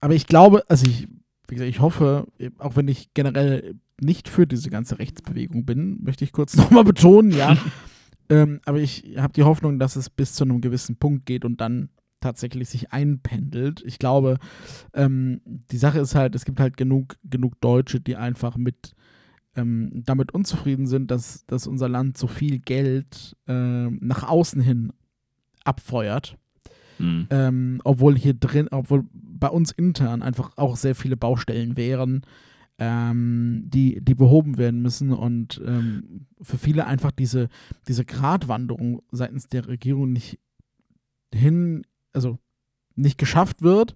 aber 0.00 0.14
ich 0.14 0.26
glaube, 0.26 0.64
also 0.68 0.86
ich, 0.86 1.08
wie 1.48 1.54
gesagt, 1.54 1.70
ich 1.70 1.80
hoffe, 1.80 2.26
auch 2.58 2.76
wenn 2.76 2.88
ich 2.88 3.12
generell 3.14 3.74
nicht 4.00 4.28
für 4.28 4.46
diese 4.46 4.70
ganze 4.70 4.98
Rechtsbewegung 4.98 5.64
bin, 5.64 6.02
möchte 6.02 6.24
ich 6.24 6.32
kurz 6.32 6.56
nochmal 6.56 6.84
betonen, 6.84 7.32
ja. 7.32 7.56
ähm, 8.28 8.60
aber 8.64 8.78
ich 8.78 9.16
habe 9.16 9.32
die 9.32 9.42
Hoffnung, 9.42 9.78
dass 9.78 9.96
es 9.96 10.10
bis 10.10 10.34
zu 10.34 10.44
einem 10.44 10.60
gewissen 10.60 10.96
Punkt 10.96 11.26
geht 11.26 11.44
und 11.44 11.60
dann 11.60 11.90
tatsächlich 12.20 12.68
sich 12.68 12.92
einpendelt. 12.92 13.82
Ich 13.84 13.98
glaube, 13.98 14.38
ähm, 14.94 15.40
die 15.44 15.78
Sache 15.78 16.00
ist 16.00 16.14
halt, 16.14 16.34
es 16.34 16.44
gibt 16.44 16.60
halt 16.60 16.76
genug, 16.76 17.16
genug 17.24 17.60
Deutsche, 17.60 18.00
die 18.00 18.16
einfach 18.16 18.56
mit 18.56 18.94
ähm, 19.56 20.02
damit 20.04 20.32
unzufrieden 20.32 20.86
sind, 20.86 21.10
dass, 21.10 21.46
dass 21.46 21.66
unser 21.66 21.88
Land 21.88 22.18
so 22.18 22.26
viel 22.26 22.58
Geld 22.60 23.36
ähm, 23.46 23.98
nach 24.02 24.28
außen 24.28 24.60
hin 24.60 24.92
abfeuert. 25.64 26.36
Hm. 27.00 27.26
Ähm, 27.30 27.80
obwohl 27.84 28.16
hier 28.16 28.34
drin, 28.34 28.68
obwohl 28.70 29.04
bei 29.12 29.48
uns 29.48 29.72
intern 29.72 30.22
einfach 30.22 30.52
auch 30.56 30.76
sehr 30.76 30.94
viele 30.94 31.16
Baustellen 31.16 31.76
wären, 31.76 32.22
ähm, 32.78 33.64
die, 33.66 34.00
die 34.00 34.14
behoben 34.14 34.56
werden 34.58 34.80
müssen 34.80 35.12
und 35.12 35.60
ähm, 35.66 36.26
für 36.40 36.58
viele 36.58 36.86
einfach 36.86 37.10
diese, 37.10 37.48
diese 37.88 38.04
Gratwanderung 38.04 39.02
seitens 39.10 39.48
der 39.48 39.68
Regierung 39.68 40.12
nicht 40.12 40.38
hin, 41.32 41.82
also 42.12 42.38
nicht 42.96 43.18
geschafft 43.18 43.62
wird 43.62 43.94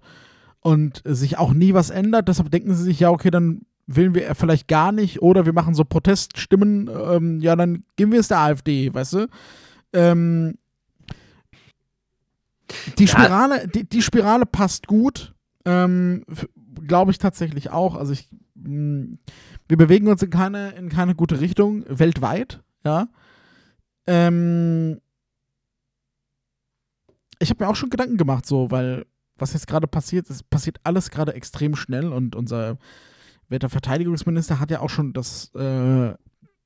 und 0.59 1.01
sich 1.05 1.37
auch 1.37 1.53
nie 1.53 1.73
was 1.73 1.89
ändert. 1.89 2.27
Deshalb 2.27 2.51
denken 2.51 2.73
sie 2.75 2.83
sich, 2.83 2.99
ja, 2.99 3.09
okay, 3.09 3.31
dann 3.31 3.61
wählen 3.87 4.15
wir 4.15 4.33
vielleicht 4.35 4.67
gar 4.67 4.91
nicht 4.91 5.21
oder 5.21 5.45
wir 5.45 5.53
machen 5.53 5.75
so 5.75 5.83
Proteststimmen, 5.83 6.89
ähm, 6.89 7.39
ja, 7.39 7.55
dann 7.55 7.83
geben 7.95 8.11
wir 8.11 8.19
es 8.19 8.27
der 8.27 8.39
AfD, 8.39 8.93
weißt 8.93 9.13
du? 9.13 9.27
Ähm, 9.93 10.57
die 12.97 13.05
Ja. 13.05 13.09
Spirale, 13.09 13.67
die, 13.67 13.87
die 13.87 14.01
Spirale 14.01 14.45
passt 14.45 14.87
gut, 14.87 15.33
ähm, 15.65 16.23
glaube 16.87 17.11
ich 17.11 17.17
tatsächlich 17.17 17.71
auch. 17.71 17.95
Also 17.95 18.13
ich, 18.13 18.29
mh, 18.55 19.17
wir 19.67 19.77
bewegen 19.77 20.07
uns 20.07 20.21
in 20.21 20.29
keine, 20.29 20.71
in 20.71 20.89
keine 20.89 21.15
gute 21.15 21.39
Richtung, 21.41 21.85
weltweit, 21.87 22.61
ja. 22.83 23.07
Ähm, 24.07 25.01
ich 27.39 27.49
habe 27.49 27.63
mir 27.63 27.69
auch 27.69 27.75
schon 27.75 27.89
Gedanken 27.89 28.17
gemacht, 28.17 28.45
so, 28.45 28.71
weil 28.71 29.05
was 29.37 29.53
jetzt 29.53 29.67
gerade 29.67 29.87
passiert, 29.87 30.29
es 30.29 30.43
passiert 30.43 30.77
alles 30.83 31.09
gerade 31.11 31.33
extrem 31.33 31.75
schnell 31.75 32.13
und 32.13 32.35
unser 32.35 32.77
werter 33.49 33.69
Verteidigungsminister 33.69 34.59
hat 34.59 34.71
ja 34.71 34.79
auch 34.79 34.89
schon 34.89 35.13
das, 35.13 35.53
äh, 35.55 36.13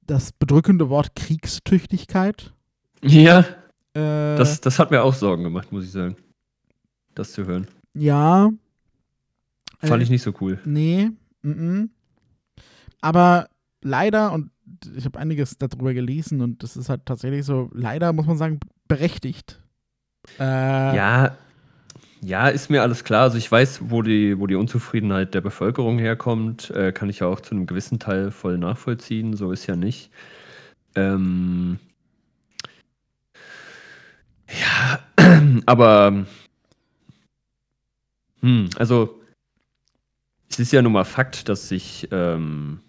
das 0.02 0.32
bedrückende 0.32 0.90
Wort 0.90 1.16
Kriegstüchtigkeit. 1.16 2.54
Ja, 3.02 3.46
Äh, 3.94 4.36
das, 4.38 4.62
das 4.62 4.80
hat 4.80 4.92
mir 4.92 5.02
auch 5.04 5.14
Sorgen 5.14 5.44
gemacht, 5.44 5.72
muss 5.72 5.86
ich 5.86 5.92
sagen. 5.92 6.16
Das 7.16 7.32
zu 7.34 7.46
hören. 7.46 7.68
ja. 7.94 8.50
Fand 9.82 10.02
Äh, 10.02 10.04
ich 10.04 10.10
nicht 10.10 10.24
so 10.24 10.34
cool. 10.42 10.60
Nee. 10.66 11.12
mhm. 11.42 11.90
Aber 13.02 13.48
leider, 13.82 14.34
und 14.34 14.52
ich 14.96 15.06
habe 15.06 15.18
einiges 15.20 15.58
darüber 15.58 15.94
gelesen 15.94 16.42
und 16.42 16.64
das 16.64 16.76
ist 16.76 16.90
halt 16.90 17.06
tatsächlich 17.06 17.46
so, 17.46 17.70
leider 17.74 18.12
muss 18.12 18.26
man 18.26 18.38
sagen, 18.38 18.60
berechtigt. 18.90 19.62
Äh, 20.38 20.44
Ja, 20.96 21.38
ja, 22.22 22.50
ist 22.50 22.70
mir 22.70 22.82
alles 22.82 23.06
klar. 23.06 23.22
Also 23.24 23.38
ich 23.38 23.50
weiß, 23.50 23.90
wo 23.90 24.02
die, 24.02 24.38
wo 24.38 24.48
die 24.48 24.56
Unzufriedenheit 24.56 25.34
der 25.34 25.40
Bevölkerung 25.42 25.98
herkommt, 26.00 26.70
äh, 26.72 26.92
kann 26.92 27.10
ich 27.10 27.20
ja 27.20 27.28
auch 27.28 27.40
zu 27.40 27.56
einem 27.56 27.66
gewissen 27.66 28.00
Teil 28.00 28.32
voll 28.32 28.58
nachvollziehen. 28.58 29.38
So 29.38 29.54
ist 29.54 29.68
ja 29.68 29.78
nicht. 29.78 30.12
Ähm, 30.96 31.80
ja, 34.50 35.00
aber 35.66 36.26
hm, 38.42 38.70
also 38.78 39.20
es 40.50 40.60
ist 40.60 40.72
ja 40.72 40.82
nun 40.82 40.94
mal 40.94 41.06
Fakt, 41.06 41.50
dass 41.50 41.70
sich 41.70 42.08
ähm, 42.12 42.80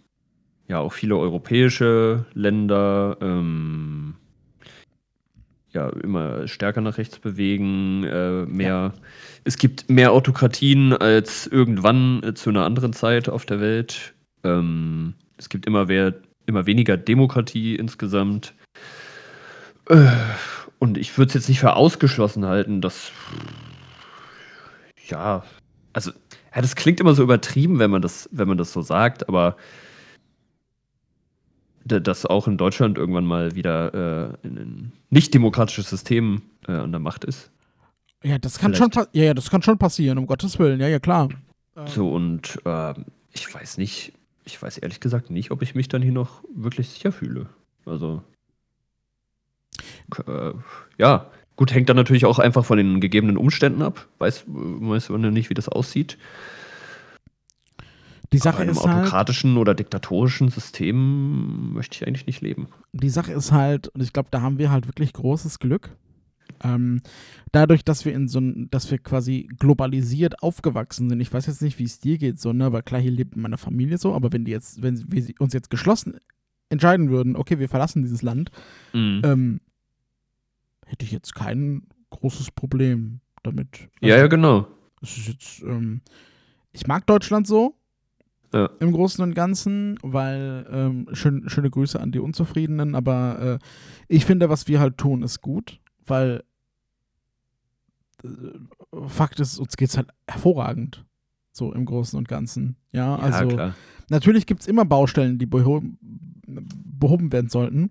ja 0.69 0.79
auch 0.79 0.93
viele 0.93 1.17
europäische 1.17 2.25
Länder 2.33 3.17
ähm, 3.21 4.15
ja 5.73 5.89
immer 5.89 6.49
stärker 6.49 6.81
nach 6.81 6.99
rechts 6.99 7.19
bewegen, 7.19 8.05
äh, 8.05 8.47
mehr. 8.47 8.95
Es 9.45 9.57
gibt 9.59 9.89
mehr 9.89 10.13
Autokratien 10.13 10.93
als 10.93 11.47
irgendwann 11.47 12.23
äh, 12.23 12.35
zu 12.35 12.51
einer 12.51 12.65
anderen 12.65 12.93
Zeit 12.93 13.29
auf 13.29 13.45
der 13.45 13.61
Welt. 13.61 14.15
Ähm, 14.43 15.15
es 15.37 15.49
gibt 15.49 15.67
immer, 15.67 15.89
wer, 15.89 16.15
immer 16.47 16.67
weniger 16.67 16.97
Demokratie 16.97 17.77
insgesamt. 17.77 18.55
Äh, 19.89 20.07
und 20.81 20.99
ich 20.99 21.17
würde 21.17 21.29
es 21.29 21.35
jetzt 21.35 21.49
nicht 21.49 21.61
für 21.61 21.77
ausgeschlossen 21.77 22.45
halten, 22.47 22.81
dass 22.81 23.13
ja, 25.09 25.45
also 25.93 26.11
Ja, 26.55 26.63
das 26.63 26.75
klingt 26.75 26.99
immer 27.01 27.15
so 27.15 27.23
übertrieben, 27.23 27.79
wenn 27.79 27.91
man 27.91 28.03
das, 28.03 28.29
wenn 28.33 28.49
man 28.49 28.59
das 28.59 28.73
so 28.73 28.83
sagt, 28.83 29.29
aber 29.29 29.57
dass 31.85 32.27
auch 32.27 32.47
in 32.47 32.57
Deutschland 32.57 32.99
irgendwann 32.99 33.25
mal 33.25 33.55
wieder 33.55 33.95
äh, 34.43 34.47
ein 34.47 34.93
nicht 35.09 35.33
demokratisches 35.35 35.89
System 35.89 36.43
äh, 36.69 36.73
an 36.73 36.93
der 36.93 37.01
Macht 37.01 37.25
ist. 37.25 37.51
Ja, 38.23 38.39
das 38.39 38.59
kann 38.59 38.75
schon 38.75 38.93
Vielleicht. 38.93 39.15
ja, 39.15 39.25
ja, 39.25 39.35
das 39.35 39.51
kann 39.51 39.63
schon 39.63 39.79
passieren, 39.79 40.19
um 40.19 40.27
Gottes 40.27 40.59
Willen. 40.59 40.79
Ja, 40.81 40.89
ja, 40.89 40.99
klar. 40.99 41.31
So, 41.87 42.11
und 42.13 42.59
ähm, 42.65 43.07
ich 43.33 43.53
weiß 43.53 43.79
nicht, 43.79 44.13
ich 44.45 44.61
weiß 44.61 44.79
ehrlich 44.79 45.01
gesagt 45.01 45.31
nicht, 45.31 45.51
ob 45.51 45.63
ich 45.63 45.75
mich 45.75 45.89
dann 45.89 46.03
hier 46.03 46.13
noch 46.13 46.45
wirklich 46.55 46.91
sicher 46.91 47.13
fühle. 47.13 47.49
Also, 47.87 48.23
äh, 48.27 48.40
ja, 50.99 51.31
gut, 51.57 51.73
hängt 51.75 51.89
dann 51.89 51.97
natürlich 51.97 52.25
auch 52.27 52.39
einfach 52.39 52.65
von 52.65 52.79
den 52.79 53.01
gegebenen 53.01 53.37
Umständen 53.37 53.83
ab. 53.83 54.09
Weiß, 54.19 54.45
weiß 54.47 55.11
man 55.11 55.23
ja 55.25 55.31
nicht, 55.31 55.51
wie 55.51 55.55
das 55.55 55.69
aussieht. 55.69 56.19
Die 58.33 58.41
Aber 58.41 58.45
Sache 58.45 58.63
in 58.63 58.69
einem 58.69 58.77
ist 58.79 58.85
halt, 58.85 58.99
autokratischen 58.99 59.57
oder 59.57 59.75
diktatorischen 59.75 60.49
System 60.49 61.73
möchte 61.73 61.97
ich 61.97 62.07
eigentlich 62.07 62.27
nicht 62.27 62.41
leben. 62.41 62.69
die 62.93 63.09
Sache 63.09 63.33
ist 63.33 63.51
halt, 63.51 63.89
und 63.89 64.03
ich 64.03 64.13
glaube, 64.13 64.29
da 64.31 64.41
haben 64.41 64.59
wir 64.59 64.71
halt 64.71 64.87
wirklich 64.87 65.13
großes 65.13 65.59
Glück. 65.59 65.97
Ähm, 66.63 67.01
dadurch, 67.53 67.85
dass 67.85 68.05
wir 68.05 68.13
in 68.13 68.29
so 68.29 68.41
dass 68.41 68.91
wir 68.91 68.99
quasi 68.99 69.49
globalisiert 69.59 70.43
aufgewachsen 70.43 71.09
sind. 71.09 71.21
Ich 71.21 71.33
weiß 71.33 71.47
jetzt 71.47 71.63
nicht, 71.63 71.79
wie 71.79 71.85
es 71.85 72.01
dir 72.01 72.19
geht, 72.19 72.41
so, 72.41 72.53
ne, 72.53 72.67
aber 72.67 72.83
klar, 72.83 73.01
hier 73.01 73.11
lebt 73.11 73.37
meine 73.37 73.57
Familie 73.57 73.99
so, 73.99 74.15
aber 74.15 74.33
wenn 74.33 74.45
die 74.45 74.51
jetzt, 74.51 74.83
wenn 74.83 75.05
wir 75.11 75.25
uns 75.39 75.53
jetzt 75.55 75.71
geschlossen 75.71 76.19
entscheiden 76.71 77.11
würden, 77.11 77.37
okay, 77.37 77.59
wir 77.59 77.69
verlassen 77.69 78.03
dieses 78.03 78.23
Land, 78.23 78.51
Mhm. 78.95 79.21
ähm, 79.25 79.61
hätte 80.87 81.05
ich 81.05 81.13
jetzt 81.13 81.35
kein 81.35 81.83
großes 82.11 82.51
Problem 82.53 83.21
damit. 83.43 83.89
ja, 84.01 84.17
ja, 84.17 84.27
genau. 84.27 84.67
Es 85.03 85.17
ist 85.17 85.29
jetzt, 85.29 85.63
ähm, 85.63 86.01
ich 86.73 86.87
mag 86.87 87.07
Deutschland 87.07 87.47
so. 87.47 87.77
Ja. 88.53 88.69
Im 88.81 88.91
Großen 88.93 89.23
und 89.23 89.35
Ganzen, 89.35 89.97
weil 90.03 90.67
ähm, 90.73 91.07
schön, 91.13 91.49
schöne 91.49 91.71
Grüße 91.71 92.01
an 92.01 92.11
die 92.11 92.19
Unzufriedenen, 92.19 92.97
aber 92.97 93.61
äh, 93.61 93.65
ich 94.09 94.25
finde, 94.25 94.49
was 94.49 94.67
wir 94.67 94.81
halt 94.81 94.99
tun, 94.99 95.23
ist 95.23 95.41
gut, 95.41 95.79
weil 96.05 96.43
äh, 98.25 98.29
Fakt 99.07 99.39
ist, 99.39 99.59
uns 99.59 99.77
geht's 99.77 99.97
halt 99.97 100.09
hervorragend. 100.27 101.05
So 101.53 101.73
im 101.73 101.85
Großen 101.85 102.17
und 102.19 102.29
Ganzen. 102.29 102.77
Ja, 102.93 103.17
Ja, 103.17 103.23
also 103.23 103.49
klar. 103.49 103.75
natürlich 104.09 104.47
gibt 104.47 104.63
es 104.63 104.67
immer 104.67 104.85
Baustellen, 104.85 105.39
die 105.39 105.47
behoben, 105.47 105.99
behoben 106.51 107.33
werden 107.33 107.51
sollten. 107.51 107.91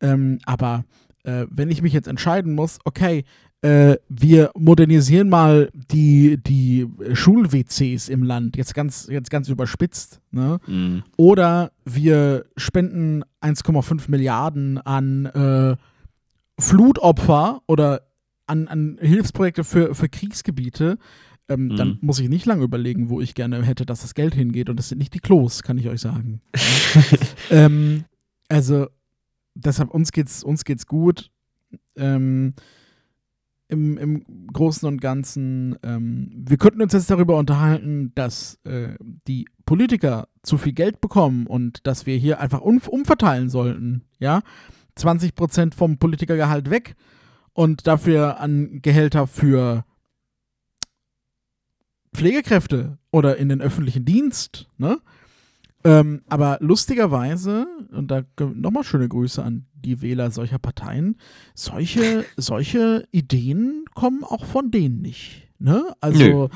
Ähm, 0.00 0.38
aber 0.44 0.84
äh, 1.24 1.46
wenn 1.50 1.70
ich 1.70 1.82
mich 1.82 1.92
jetzt 1.92 2.08
entscheiden 2.08 2.54
muss, 2.54 2.78
okay, 2.84 3.24
äh, 3.62 3.96
wir 4.08 4.50
modernisieren 4.54 5.28
mal 5.28 5.70
die, 5.72 6.38
die 6.42 6.86
Schul-WCs 7.14 8.08
im 8.08 8.22
Land, 8.22 8.56
jetzt 8.56 8.74
ganz, 8.74 9.08
jetzt 9.10 9.30
ganz 9.30 9.48
überspitzt, 9.48 10.20
ne? 10.30 10.58
Mhm. 10.66 11.02
Oder 11.16 11.72
wir 11.84 12.44
spenden 12.56 13.24
1,5 13.40 14.10
Milliarden 14.10 14.78
an 14.78 15.26
äh, 15.26 15.76
Flutopfer 16.60 17.62
oder 17.66 18.02
an, 18.46 18.68
an 18.68 18.98
Hilfsprojekte 19.00 19.64
für, 19.64 19.94
für 19.94 20.08
Kriegsgebiete. 20.08 20.98
Ähm, 21.48 21.66
Mhm. 21.68 21.76
Dann 21.76 21.98
muss 22.00 22.18
ich 22.18 22.28
nicht 22.28 22.46
lange 22.46 22.64
überlegen, 22.64 23.08
wo 23.08 23.20
ich 23.20 23.34
gerne 23.34 23.62
hätte, 23.64 23.86
dass 23.86 24.02
das 24.02 24.14
Geld 24.14 24.34
hingeht. 24.34 24.68
Und 24.68 24.76
das 24.78 24.88
sind 24.88 24.98
nicht 24.98 25.14
die 25.14 25.20
Klos, 25.20 25.62
kann 25.62 25.78
ich 25.78 25.88
euch 25.88 26.00
sagen. 26.00 26.40
ähm, 27.50 28.04
also, 28.48 28.88
deshalb, 29.54 29.90
uns 29.90 30.12
geht's, 30.12 30.42
uns 30.42 30.64
geht's 30.64 30.86
gut. 30.86 31.30
Ähm, 31.96 32.54
im, 33.68 33.98
Im 33.98 34.46
Großen 34.52 34.86
und 34.86 35.00
Ganzen, 35.00 35.76
ähm, 35.82 36.30
wir 36.36 36.56
könnten 36.56 36.82
uns 36.82 36.92
jetzt 36.92 37.10
darüber 37.10 37.36
unterhalten, 37.36 38.12
dass 38.14 38.60
äh, 38.64 38.94
die 39.26 39.46
Politiker 39.64 40.28
zu 40.42 40.56
viel 40.56 40.72
Geld 40.72 41.00
bekommen 41.00 41.46
und 41.48 41.84
dass 41.84 42.06
wir 42.06 42.16
hier 42.16 42.40
einfach 42.40 42.60
um, 42.60 42.78
umverteilen 42.78 43.48
sollten. 43.48 44.02
Ja, 44.20 44.42
20% 44.96 45.74
vom 45.74 45.98
Politikergehalt 45.98 46.70
weg 46.70 46.94
und 47.54 47.88
dafür 47.88 48.38
an 48.38 48.80
Gehälter 48.82 49.26
für 49.26 49.84
Pflegekräfte 52.16 52.98
oder 53.10 53.36
in 53.36 53.48
den 53.48 53.60
öffentlichen 53.60 54.04
Dienst. 54.04 54.68
Ne? 54.78 54.98
Ähm, 55.84 56.22
aber 56.28 56.58
lustigerweise, 56.60 57.66
und 57.92 58.10
da 58.10 58.22
nochmal 58.54 58.82
schöne 58.84 59.08
Grüße 59.08 59.42
an 59.42 59.66
die 59.74 60.02
Wähler 60.02 60.30
solcher 60.30 60.58
Parteien, 60.58 61.16
solche, 61.54 62.24
solche 62.36 63.06
Ideen 63.12 63.84
kommen 63.94 64.24
auch 64.24 64.44
von 64.44 64.70
denen 64.70 65.00
nicht. 65.00 65.48
Ne? 65.58 65.94
Also 66.00 66.50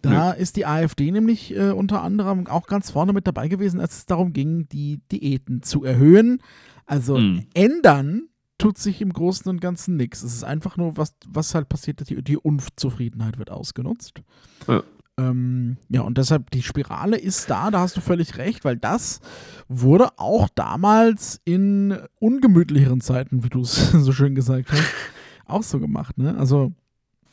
da 0.00 0.30
ist 0.30 0.56
die 0.56 0.64
AfD 0.64 1.10
nämlich 1.10 1.54
äh, 1.56 1.70
unter 1.70 2.02
anderem 2.02 2.46
auch 2.46 2.66
ganz 2.68 2.90
vorne 2.90 3.12
mit 3.12 3.26
dabei 3.26 3.48
gewesen, 3.48 3.80
als 3.80 3.98
es 3.98 4.06
darum 4.06 4.32
ging, 4.32 4.68
die 4.68 5.00
Diäten 5.10 5.62
zu 5.62 5.84
erhöhen. 5.84 6.40
Also 6.86 7.18
Mhm. 7.18 7.46
ändern 7.54 8.22
tut 8.58 8.78
sich 8.78 9.00
im 9.00 9.12
Großen 9.12 9.48
und 9.50 9.60
Ganzen 9.60 9.96
nichts. 9.96 10.22
Es 10.22 10.34
ist 10.34 10.44
einfach 10.44 10.76
nur, 10.76 10.96
was, 10.96 11.14
was 11.26 11.54
halt 11.54 11.68
passiert, 11.68 12.08
die, 12.08 12.22
die 12.22 12.36
Unzufriedenheit 12.36 13.38
wird 13.38 13.50
ausgenutzt. 13.50 14.22
Ja. 14.68 14.82
Ähm, 15.18 15.76
ja, 15.88 16.02
und 16.02 16.16
deshalb, 16.16 16.50
die 16.52 16.62
Spirale 16.62 17.18
ist 17.18 17.50
da, 17.50 17.70
da 17.72 17.80
hast 17.80 17.96
du 17.96 18.00
völlig 18.00 18.38
recht, 18.38 18.64
weil 18.64 18.76
das 18.76 19.20
wurde 19.68 20.10
auch 20.16 20.48
damals 20.54 21.40
in 21.44 21.98
ungemütlicheren 22.20 23.00
Zeiten, 23.00 23.42
wie 23.42 23.48
du 23.48 23.62
es 23.62 23.90
so 23.92 24.12
schön 24.12 24.34
gesagt 24.36 24.70
hast, 24.70 24.84
auch 25.46 25.64
so 25.64 25.80
gemacht, 25.80 26.16
ne? 26.18 26.36
Also 26.38 26.72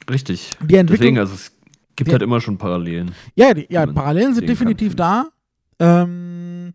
Richtig. 0.10 0.50
die 0.62 0.76
Entwicklung. 0.76 1.16
Deswegen, 1.16 1.20
also 1.20 1.36
es 1.36 1.52
gibt 1.96 2.10
Ja. 2.10 2.14
halt 2.14 2.24
immer 2.24 2.42
schon 2.42 2.58
Parallelen. 2.58 3.12
Ja, 3.36 3.54
die, 3.54 3.68
ja, 3.70 3.86
die 3.86 3.94
Parallelen 3.94 4.34
sind 4.34 4.46
kann, 4.46 4.56
definitiv 4.56 4.96
da. 4.96 5.30
Ähm, 5.80 6.74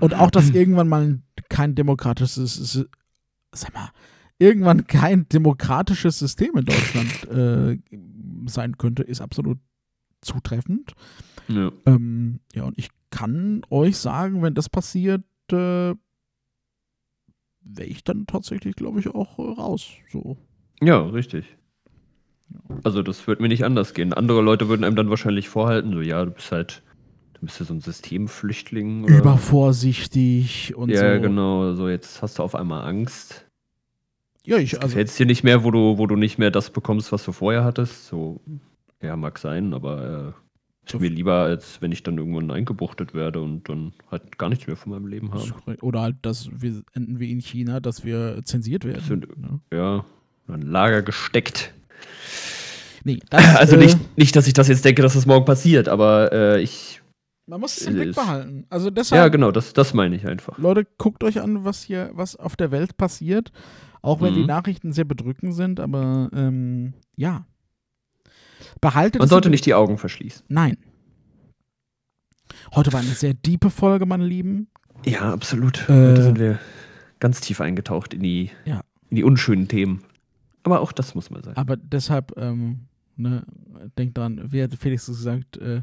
und 0.00 0.14
auch, 0.14 0.30
dass 0.30 0.48
irgendwann 0.50 0.88
mal 0.88 1.18
kein 1.50 1.74
demokratisches, 1.74 2.86
sag 3.52 3.74
mal, 3.74 3.90
irgendwann 4.38 4.86
kein 4.86 5.28
demokratisches 5.28 6.18
System 6.18 6.56
in 6.56 6.64
Deutschland 6.64 7.28
äh, 7.28 7.78
sein 8.46 8.78
könnte, 8.78 9.02
ist 9.02 9.20
absolut 9.20 9.58
zutreffend. 10.22 10.92
Ja. 11.48 11.70
Ähm, 11.86 12.40
ja, 12.54 12.64
und 12.64 12.78
ich 12.78 12.88
kann 13.10 13.62
euch 13.70 13.98
sagen, 13.98 14.42
wenn 14.42 14.54
das 14.54 14.68
passiert, 14.68 15.22
äh, 15.50 15.94
wäre 17.64 17.86
ich 17.86 18.04
dann 18.04 18.26
tatsächlich, 18.26 18.74
glaube 18.74 19.00
ich, 19.00 19.08
auch 19.08 19.38
äh, 19.38 19.42
raus. 19.42 19.90
So. 20.10 20.36
ja, 20.80 21.00
richtig. 21.00 21.44
Also 22.84 23.02
das 23.02 23.26
wird 23.26 23.40
mir 23.40 23.48
nicht 23.48 23.64
anders 23.64 23.94
gehen. 23.94 24.12
Andere 24.12 24.42
Leute 24.42 24.68
würden 24.68 24.84
einem 24.84 24.96
dann 24.96 25.10
wahrscheinlich 25.10 25.48
vorhalten, 25.48 25.92
so 25.92 26.00
ja, 26.00 26.24
du 26.24 26.32
bist 26.32 26.52
halt, 26.52 26.82
du 27.34 27.46
bist 27.46 27.58
ja 27.60 27.66
so 27.66 27.72
ein 27.72 27.80
Systemflüchtling. 27.80 29.04
Oder? 29.04 29.18
Übervorsichtig 29.18 30.74
und 30.76 30.90
ja, 30.90 31.16
so. 31.16 31.20
genau. 31.22 31.74
So 31.74 31.88
jetzt 31.88 32.20
hast 32.20 32.38
du 32.38 32.42
auf 32.42 32.54
einmal 32.54 32.86
Angst. 32.86 33.46
Ja, 34.44 34.58
ich, 34.58 34.82
also, 34.82 34.98
es 34.98 35.16
dir 35.16 35.26
nicht 35.26 35.44
mehr, 35.44 35.64
wo 35.64 35.70
du, 35.70 35.98
wo 35.98 36.06
du 36.06 36.16
nicht 36.16 36.36
mehr 36.36 36.50
das 36.50 36.70
bekommst, 36.70 37.12
was 37.12 37.24
du 37.24 37.32
vorher 37.32 37.64
hattest? 37.64 38.06
So, 38.06 38.40
ja, 39.02 39.16
mag 39.16 39.38
sein, 39.38 39.74
aber 39.74 40.34
äh, 40.34 40.88
ist 40.88 40.98
mir 41.00 41.08
lieber, 41.10 41.34
als 41.42 41.80
wenn 41.80 41.92
ich 41.92 42.02
dann 42.02 42.18
irgendwann 42.18 42.50
eingebuchtet 42.50 43.14
werde 43.14 43.40
und 43.40 43.68
dann 43.68 43.92
halt 44.10 44.36
gar 44.38 44.48
nichts 44.48 44.66
mehr 44.66 44.76
von 44.76 44.92
meinem 44.92 45.06
Leben 45.06 45.32
habe. 45.32 45.52
Oder 45.80 46.00
halt, 46.02 46.16
dass 46.22 46.48
wir 46.52 46.82
enden 46.94 47.20
wie 47.20 47.30
in 47.30 47.40
China, 47.40 47.80
dass 47.80 48.04
wir 48.04 48.40
zensiert 48.44 48.84
werden. 48.84 49.00
Sind- 49.00 49.38
ne? 49.40 49.60
Ja, 49.72 50.04
in 50.48 50.54
ein 50.54 50.62
Lager 50.62 51.02
gesteckt. 51.02 51.72
Nee, 53.04 53.20
das, 53.30 53.44
Also 53.58 53.76
äh, 53.76 53.78
nicht, 53.80 53.98
nicht, 54.18 54.34
dass 54.36 54.46
ich 54.46 54.54
das 54.54 54.68
jetzt 54.68 54.84
denke, 54.84 55.02
dass 55.02 55.14
das 55.14 55.26
morgen 55.26 55.44
passiert, 55.44 55.88
aber 55.88 56.32
äh, 56.32 56.62
ich. 56.62 57.00
Man 57.46 57.60
muss 57.60 57.76
es 57.80 57.86
im 57.86 57.94
Blick 57.94 58.14
behalten. 58.14 58.66
Also 58.70 58.86
Ja, 58.86 58.90
deshalb, 58.92 59.32
genau, 59.32 59.50
das, 59.50 59.72
das 59.72 59.94
meine 59.94 60.14
ich 60.16 60.26
einfach. 60.26 60.58
Leute, 60.58 60.86
guckt 60.98 61.24
euch 61.24 61.40
an, 61.40 61.64
was 61.64 61.82
hier, 61.82 62.10
was 62.14 62.36
auf 62.36 62.56
der 62.56 62.70
Welt 62.70 62.96
passiert. 62.96 63.52
Auch 64.00 64.20
wenn 64.20 64.32
Mhm. 64.34 64.38
die 64.38 64.44
Nachrichten 64.46 64.92
sehr 64.92 65.04
bedrückend 65.04 65.54
sind, 65.54 65.78
aber 65.80 66.28
ähm, 66.34 66.94
ja. 67.16 67.46
Behaltet 68.80 69.20
Man 69.20 69.28
sollte 69.28 69.50
nicht 69.50 69.66
die 69.66 69.74
Augen 69.74 69.98
verschließen. 69.98 70.44
Nein. 70.48 70.76
Heute 72.74 72.92
war 72.92 73.00
eine 73.00 73.10
sehr 73.10 73.34
diepe 73.34 73.70
Folge, 73.70 74.06
meine 74.06 74.26
Lieben. 74.26 74.68
Ja, 75.04 75.32
absolut. 75.32 75.88
Äh, 75.88 75.92
Heute 76.12 76.22
sind 76.22 76.38
wir 76.38 76.58
ganz 77.20 77.40
tief 77.40 77.60
eingetaucht 77.60 78.14
in 78.14 78.22
die, 78.22 78.50
Ja. 78.64 78.80
in 79.10 79.16
die 79.16 79.24
unschönen 79.24 79.68
Themen. 79.68 80.02
Aber 80.62 80.80
auch 80.80 80.92
das 80.92 81.14
muss 81.14 81.30
mal 81.30 81.42
sein. 81.42 81.56
Aber 81.56 81.76
deshalb, 81.76 82.32
ähm, 82.36 82.86
ne, 83.16 83.44
denkt 83.98 84.16
dran, 84.18 84.40
wie 84.52 84.62
hat 84.62 84.74
Felix 84.74 85.06
gesagt, 85.06 85.56
äh, 85.56 85.82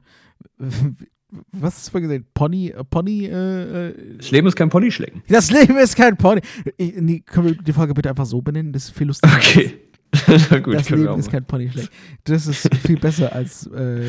was 1.52 1.86
du 1.86 1.92
vorhin 1.92 2.10
gesagt? 2.10 2.34
Pony, 2.34 2.70
äh, 2.70 2.84
Pony, 2.84 3.26
äh, 3.26 3.90
äh, 3.90 4.18
Das 4.18 4.32
Leben 4.32 4.48
ist 4.48 4.56
kein 4.56 4.70
Ponyschlecken. 4.70 5.22
das 5.28 5.52
Leben 5.52 5.78
ist 5.78 5.96
kein 5.96 6.18
Pony. 6.18 6.42
Ich, 6.78 6.96
nee, 6.96 7.20
können 7.20 7.48
wir 7.48 7.56
die 7.56 7.74
Folge 7.74 7.94
bitte 7.94 8.10
einfach 8.10 8.26
so 8.26 8.42
benennen? 8.42 8.72
Das 8.74 8.86
ist 8.86 8.92
viel 8.92 9.08
lustiger. 9.08 9.34
Okay. 9.36 9.78
Gut, 10.64 10.74
das 10.76 10.89
Leben 10.89 11.20
ist 11.20 11.30
kein 11.32 11.45
Ponyschleck. 11.45 11.89
Das 12.24 12.47
ist 12.47 12.74
viel 12.78 12.99
besser 12.99 13.32
als 13.34 13.68
äh, 13.72 14.07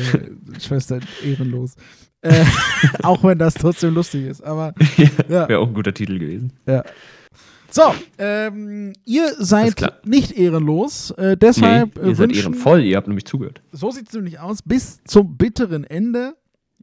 Schwester 0.59 0.99
ehrenlos. 1.23 1.75
Äh, 2.21 2.45
auch 3.03 3.23
wenn 3.23 3.37
das 3.37 3.53
trotzdem 3.55 3.93
lustig 3.93 4.25
ist. 4.25 4.41
Aber 4.43 4.73
ja, 5.27 5.47
Wäre 5.47 5.59
auch 5.59 5.67
ein 5.67 5.73
guter 5.73 5.93
Titel 5.93 6.17
gewesen. 6.19 6.53
ja. 6.65 6.83
So, 7.73 7.83
ähm, 8.17 8.91
ihr 9.05 9.33
seid 9.39 9.81
nicht 10.05 10.33
ehrenlos, 10.33 11.11
äh, 11.11 11.29
Nee, 11.29 11.35
deshalb 11.37 11.97
äh, 11.97 12.09
ihr 12.09 12.15
seid 12.15 12.27
wünschen, 12.27 12.41
ehrenvoll, 12.51 12.81
ihr 12.83 12.97
habt 12.97 13.07
nämlich 13.07 13.23
zugehört. 13.23 13.61
so 13.71 13.91
sieht 13.91 14.09
es 14.09 14.13
nämlich 14.13 14.39
aus, 14.41 14.61
bis 14.61 14.99
zum 15.05 15.37
bitteren 15.37 15.85
Ende. 15.85 16.35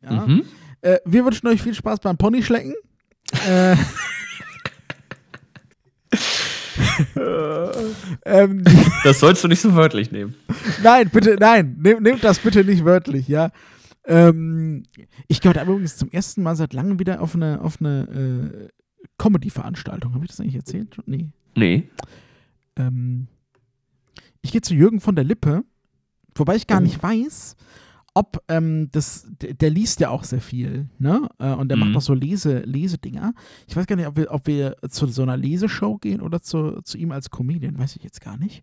Ja. 0.03 0.27
Mhm. 0.27 0.45
Äh, 0.81 0.97
wir 1.05 1.27
wünschen 1.27 1.47
euch 1.49 1.61
viel 1.61 1.75
Spaß 1.75 2.01
beim 2.01 2.17
Ponyschlecken. 2.17 2.75
äh, 3.47 3.77
ähm, 8.25 8.65
Das 9.05 9.21
sollst 9.21 9.45
du 9.45 9.49
nicht 9.49 9.61
so 9.61 9.75
wörtlich 9.75 10.11
nehmen. 10.11 10.35
nein, 10.83 11.11
bitte, 11.11 11.37
nein, 11.39 11.77
nehm, 11.81 12.03
nehmt 12.03 12.25
das 12.25 12.39
bitte 12.41 12.65
nicht 12.65 12.85
wörtlich, 12.85 13.29
ja. 13.29 13.51
Ähm, 14.05 14.85
ich 15.27 15.41
gehört 15.41 15.63
übrigens 15.63 15.97
zum 15.97 16.11
ersten 16.11 16.43
Mal 16.43 16.57
seit 16.57 16.73
langem 16.73 16.99
wieder 16.99 17.21
auf 17.21 17.35
eine, 17.35 17.61
auf 17.61 17.77
eine 17.81 18.09
äh, 18.65 18.69
Comedy-Veranstaltung. 19.19 20.15
Habe 20.15 20.25
ich 20.25 20.31
das 20.31 20.41
eigentlich 20.41 20.55
erzählt? 20.57 20.97
Nee. 21.07 21.29
Nee. 21.55 21.89
Ähm, 22.77 23.27
ich 24.41 24.53
gehe 24.53 24.63
zu 24.63 24.75
Jürgen 24.75 25.01
von 25.01 25.15
der 25.15 25.25
Lippe, 25.25 25.63
wobei 26.35 26.57
ich 26.57 26.67
gar 26.67 26.79
Oh. 26.79 26.83
nicht 26.85 27.03
weiß, 27.03 27.57
ob 28.19 28.43
ähm, 28.49 28.89
das, 28.91 29.27
der, 29.41 29.55
der 29.55 29.71
liest 29.71 30.01
ja 30.01 30.09
auch 30.11 30.25
sehr 30.25 30.41
viel, 30.41 30.89
ne? 30.99 31.29
Äh, 31.39 31.53
und 31.53 31.69
der 31.69 31.77
Mhm. 31.77 31.85
macht 31.89 31.97
auch 31.99 32.03
so 32.03 32.15
Lese, 32.15 32.61
Lesedinger. 32.61 33.33
Ich 33.69 33.77
weiß 33.77 33.87
gar 33.87 33.97
nicht, 33.97 34.07
ob 34.09 34.17
wir, 34.17 34.31
ob 34.33 34.47
wir 34.47 34.77
zu 34.89 35.07
so 35.07 35.23
einer 35.23 35.37
Leseshow 35.37 35.99
gehen 35.99 36.21
oder 36.21 36.41
zu, 36.41 36.81
zu 36.83 36.99
ihm 36.99 37.13
als 37.13 37.31
Comedian, 37.31 37.79
weiß 37.79 37.97
ich 37.97 38.03
jetzt 38.03 38.21
gar 38.21 38.37
nicht. 38.37 38.63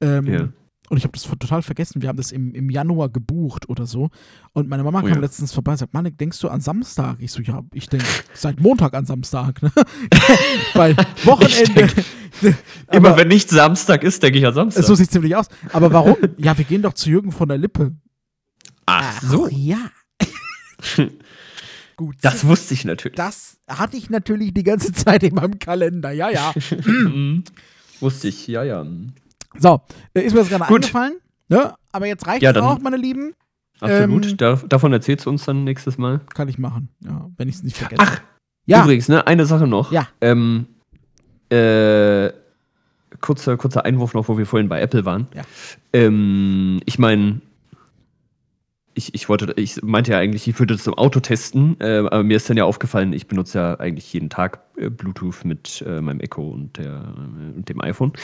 Ähm, 0.00 0.26
Ja. 0.26 0.48
Und 0.88 0.98
ich 0.98 1.02
habe 1.02 1.10
das 1.14 1.24
total 1.24 1.62
vergessen. 1.62 2.00
Wir 2.00 2.08
haben 2.08 2.16
das 2.16 2.30
im, 2.30 2.54
im 2.54 2.70
Januar 2.70 3.08
gebucht 3.08 3.68
oder 3.68 3.86
so. 3.86 4.08
Und 4.52 4.68
meine 4.68 4.84
Mama 4.84 5.00
Oh 5.00 5.02
kam 5.02 5.14
ja. 5.14 5.18
letztens 5.18 5.52
vorbei 5.52 5.72
und 5.72 5.78
sagt: 5.78 5.92
Manik, 5.92 6.16
denkst 6.16 6.38
du 6.38 6.48
an 6.48 6.60
Samstag? 6.60 7.16
Ich 7.18 7.32
so: 7.32 7.42
Ja, 7.42 7.62
ich 7.74 7.88
denke 7.88 8.06
seit 8.34 8.60
Montag 8.60 8.94
an 8.94 9.04
Samstag. 9.04 9.60
Ne? 9.64 9.72
Weil 10.74 10.94
Wochenende. 11.24 11.88
Immer 12.92 13.08
Aber- 13.08 13.16
wenn 13.16 13.26
nicht 13.28 13.50
Samstag 13.50 14.04
ist, 14.04 14.22
denke 14.22 14.38
ich 14.38 14.46
an 14.46 14.54
Samstag. 14.54 14.84
so 14.84 14.94
sieht 14.94 15.10
ziemlich 15.10 15.34
aus. 15.34 15.48
Aber 15.72 15.92
warum? 15.92 16.14
ja, 16.38 16.56
wir 16.56 16.64
gehen 16.64 16.82
doch 16.82 16.92
zu 16.94 17.10
Jürgen 17.10 17.32
von 17.32 17.48
der 17.48 17.58
Lippe. 17.58 17.92
Ach 18.86 19.20
so. 19.22 19.48
ja. 19.48 19.78
Gut. 21.96 22.16
Das 22.20 22.46
wusste 22.46 22.74
ich 22.74 22.84
natürlich. 22.84 23.16
das 23.16 23.58
hatte 23.68 23.96
ich 23.96 24.10
natürlich 24.10 24.52
die 24.52 24.62
ganze 24.62 24.92
Zeit 24.92 25.22
in 25.22 25.34
meinem 25.34 25.58
Kalender. 25.58 26.10
Ja, 26.12 26.28
ja. 26.30 26.52
Mhm. 26.84 27.44
Wusste 28.00 28.28
ich, 28.28 28.46
ja, 28.46 28.62
ja. 28.62 28.84
So, 29.58 29.80
äh, 30.12 30.20
ist 30.20 30.34
mir 30.34 30.40
das 30.40 30.50
gerade 30.50 30.64
Gut. 30.66 30.84
eingefallen. 30.84 31.14
Ne? 31.48 31.74
Aber 31.92 32.06
jetzt 32.06 32.26
reicht 32.26 32.42
Ja, 32.42 32.50
es 32.50 32.54
dann- 32.54 32.64
auch, 32.64 32.78
meine 32.80 32.98
Lieben. 32.98 33.32
Absolut. 33.80 34.26
Ähm, 34.26 34.36
da, 34.36 34.56
davon 34.56 34.92
erzählst 34.92 35.24
du 35.26 35.30
uns 35.30 35.44
dann 35.44 35.64
nächstes 35.64 35.96
Mal. 35.98 36.20
Kann 36.34 36.48
ich 36.48 36.58
machen. 36.58 36.88
Ja, 37.00 37.30
wenn 37.36 37.48
ich 37.48 37.56
es 37.56 37.62
nicht 37.62 37.76
vergesse. 37.76 38.00
Ach, 38.02 38.20
ja. 38.66 38.82
übrigens, 38.82 39.08
ne, 39.08 39.26
eine 39.26 39.44
Sache 39.46 39.66
noch. 39.66 39.92
Ja. 39.92 40.08
Ähm, 40.20 40.66
äh, 41.50 42.30
kurzer, 43.20 43.56
kurzer 43.56 43.84
Einwurf 43.84 44.14
noch, 44.14 44.28
wo 44.28 44.36
wir 44.38 44.46
vorhin 44.46 44.68
bei 44.68 44.80
Apple 44.80 45.04
waren. 45.04 45.28
Ja. 45.34 45.42
Ähm, 45.92 46.80
ich 46.86 46.98
meine, 46.98 47.40
ich, 48.96 49.12
ich 49.14 49.28
wollte, 49.28 49.52
ich 49.56 49.82
meinte 49.82 50.12
ja 50.12 50.18
eigentlich, 50.18 50.48
ich 50.48 50.58
würde 50.58 50.74
das 50.74 50.86
im 50.86 50.94
Auto 50.94 51.20
testen, 51.20 51.76
äh, 51.80 51.98
aber 51.98 52.22
mir 52.22 52.38
ist 52.38 52.48
dann 52.48 52.56
ja 52.56 52.64
aufgefallen, 52.64 53.12
ich 53.12 53.26
benutze 53.26 53.58
ja 53.58 53.74
eigentlich 53.78 54.10
jeden 54.10 54.30
Tag 54.30 54.60
äh, 54.78 54.88
Bluetooth 54.88 55.44
mit 55.44 55.84
äh, 55.86 56.00
meinem 56.00 56.20
Echo 56.20 56.48
und, 56.48 56.78
der, 56.78 56.94
äh, 56.94 57.56
und 57.56 57.68
dem 57.68 57.80
iPhone. 57.82 58.14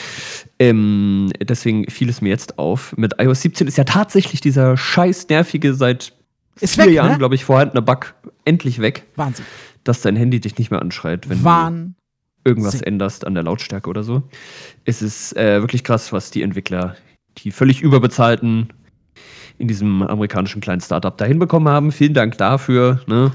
Ähm, 0.59 1.31
deswegen 1.43 1.89
fiel 1.91 2.09
es 2.09 2.23
mir 2.23 2.31
jetzt 2.31 2.59
auf. 2.59 2.97
Mit 2.97 3.15
iOS 3.19 3.43
17 3.43 3.67
ist 3.67 3.77
ja 3.77 3.85
tatsächlich 3.85 4.41
dieser 4.41 4.79
scheiß 4.79 5.29
nervige, 5.29 5.75
seit 5.75 6.15
Ist 6.59 6.77
vier 6.77 6.87
weg, 6.87 6.95
Jahren, 6.95 7.13
ne? 7.13 7.19
glaube 7.19 7.35
ich, 7.35 7.45
vorhandene 7.45 7.83
Bug 7.83 8.15
endlich 8.47 8.81
weg, 8.81 9.05
Wahnsinn. 9.17 9.45
dass 9.85 10.01
dein 10.01 10.17
Handy 10.17 10.41
dich 10.41 10.57
nicht 10.57 10.71
mehr 10.71 10.81
anschreit, 10.81 11.29
wenn 11.29 11.39
du 11.41 11.45
Wahnsinn. 11.45 11.97
irgendwas 12.45 12.81
änderst 12.81 13.27
an 13.27 13.35
der 13.35 13.43
Lautstärke 13.43 13.91
oder 13.91 14.05
so. 14.05 14.23
Es 14.87 15.03
ist 15.03 15.37
äh, 15.37 15.61
wirklich 15.61 15.85
krass, 15.85 16.15
was 16.15 16.31
die 16.31 16.41
Entwickler, 16.41 16.97
die 17.39 17.51
völlig 17.51 17.83
überbezahlten, 17.83 18.73
in 19.59 19.69
diesem 19.69 20.03
amerikanischen 20.03 20.61
kleinen 20.61 20.81
Startup 20.81 21.17
da 21.17 21.25
hinbekommen 21.25 21.73
haben. 21.73 21.93
Vielen 21.93 22.15
Dank 22.15 22.39
dafür. 22.39 23.01
Ne? 23.07 23.33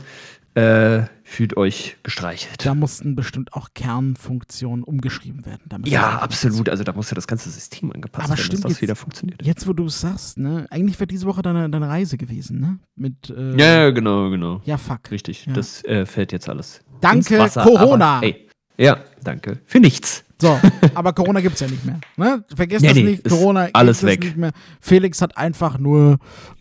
Äh, 0.55 1.05
fühlt 1.23 1.55
euch 1.55 1.97
gestreichelt. 2.01 2.65
Da 2.65 2.73
mussten 2.73 3.15
bestimmt 3.15 3.53
auch 3.53 3.69
Kernfunktionen 3.75 4.83
umgeschrieben 4.83 5.45
werden. 5.45 5.83
ja, 5.85 6.17
absolut. 6.19 6.67
Also 6.69 6.83
da 6.83 6.93
muss 6.93 7.11
ja 7.11 7.15
das 7.15 7.27
ganze 7.27 7.49
System 7.51 7.91
angepasst 7.91 8.25
Aber 8.29 8.37
werden, 8.37 8.43
stimmt, 8.45 8.63
dass 8.63 8.69
das 8.69 8.71
jetzt- 8.71 8.81
wieder 8.81 8.95
funktioniert. 8.95 9.45
Jetzt, 9.45 9.67
wo 9.67 9.73
du 9.73 9.85
es 9.85 10.01
sagst, 10.01 10.37
ne? 10.39 10.65
Eigentlich 10.71 10.99
wäre 10.99 11.05
diese 11.07 11.27
Woche 11.27 11.41
deine, 11.43 11.69
deine 11.69 11.87
Reise 11.89 12.17
gewesen, 12.17 12.59
ne? 12.59 12.79
Mit, 12.95 13.29
äh, 13.29 13.55
Ja, 13.55 13.91
genau, 13.91 14.29
genau. 14.31 14.61
ja, 14.65 14.77
fuck. 14.77 15.11
Richtig. 15.11 15.45
Ja. 15.45 15.53
Das 15.53 15.83
äh, 15.85 16.05
fällt 16.07 16.31
jetzt 16.31 16.49
alles. 16.49 16.81
Danke, 17.01 17.37
Wasser, 17.37 17.61
Corona. 17.63 18.17
Aber, 18.17 18.25
ey, 18.25 18.46
ja, 18.77 18.97
danke. 19.23 19.59
Für 19.65 19.79
nichts. 19.79 20.23
So, 20.39 20.59
aber 20.93 21.13
Corona 21.13 21.41
gibt 21.41 21.55
es 21.55 21.61
ja 21.61 21.67
nicht 21.67 21.83
mehr. 21.83 21.99
Ne? 22.15 22.43
Vergesst 22.55 22.83
Nee, 22.83 22.89
das 22.89 22.97
nee, 22.97 23.03
nicht, 23.03 23.25
ist 23.25 23.31
Corona 23.31 23.69
alles 23.73 24.03
weg. 24.03 24.23
nicht 24.23 24.37
mehr. 24.37 24.51
Felix 24.79 25.19
hat 25.21 25.35
einfach 25.35 25.79
nur 25.79 26.19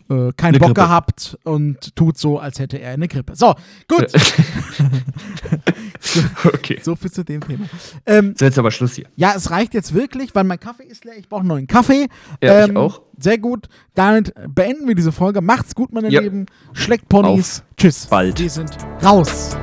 äh, 0.09 0.31
keinen 0.35 0.55
Eine 0.55 0.59
Bock 0.59 0.67
Grippe. 0.69 0.81
gehabt 0.81 1.37
und 1.43 1.95
tut 1.95 2.17
so, 2.17 2.39
als 2.39 2.57
hätte 2.57 2.77
er 2.79 2.93
eine 2.93 3.07
Grippe. 3.07 3.35
So, 3.35 3.53
gut. 3.87 4.07
okay. 6.45 6.79
So 6.81 6.95
viel 6.95 7.11
zu 7.11 7.23
dem 7.23 7.41
Thema. 7.41 7.65
Ähm, 8.07 8.33
So, 8.37 8.45
jetzt 8.45 8.57
aber 8.57 8.71
Schluss 8.71 8.95
hier. 8.95 9.05
ja, 9.15 9.33
es 9.35 9.51
reicht 9.51 9.75
jetzt 9.75 9.93
wirklich, 9.93 10.33
weil 10.33 10.43
mein 10.43 10.59
Kaffee 10.59 10.83
ist 10.85 11.05
leer. 11.05 11.17
Ich 11.17 11.29
brauche 11.29 11.41
einen 11.41 11.49
neuen 11.49 11.67
Kaffee. 11.67 12.07
Ja, 12.41 12.63
Ähm, 12.63 12.71
ich 12.71 12.77
auch. 12.77 13.01
Sehr 13.19 13.37
gut. 13.37 13.67
Damit 13.93 14.33
beenden 14.55 14.87
wir 14.87 14.95
diese 14.95 15.11
Folge. 15.11 15.41
Macht's 15.41 15.75
gut, 15.75 15.93
meine 15.93 16.09
Ja. 16.09 16.21
Lieben. 16.21 16.47
Schleckt 16.73 17.09
Ponys. 17.09 17.61
Tschüss. 17.77 18.07
bald. 18.07 18.39
Wir 18.39 18.49
sind 18.49 18.75
raus. 19.03 19.55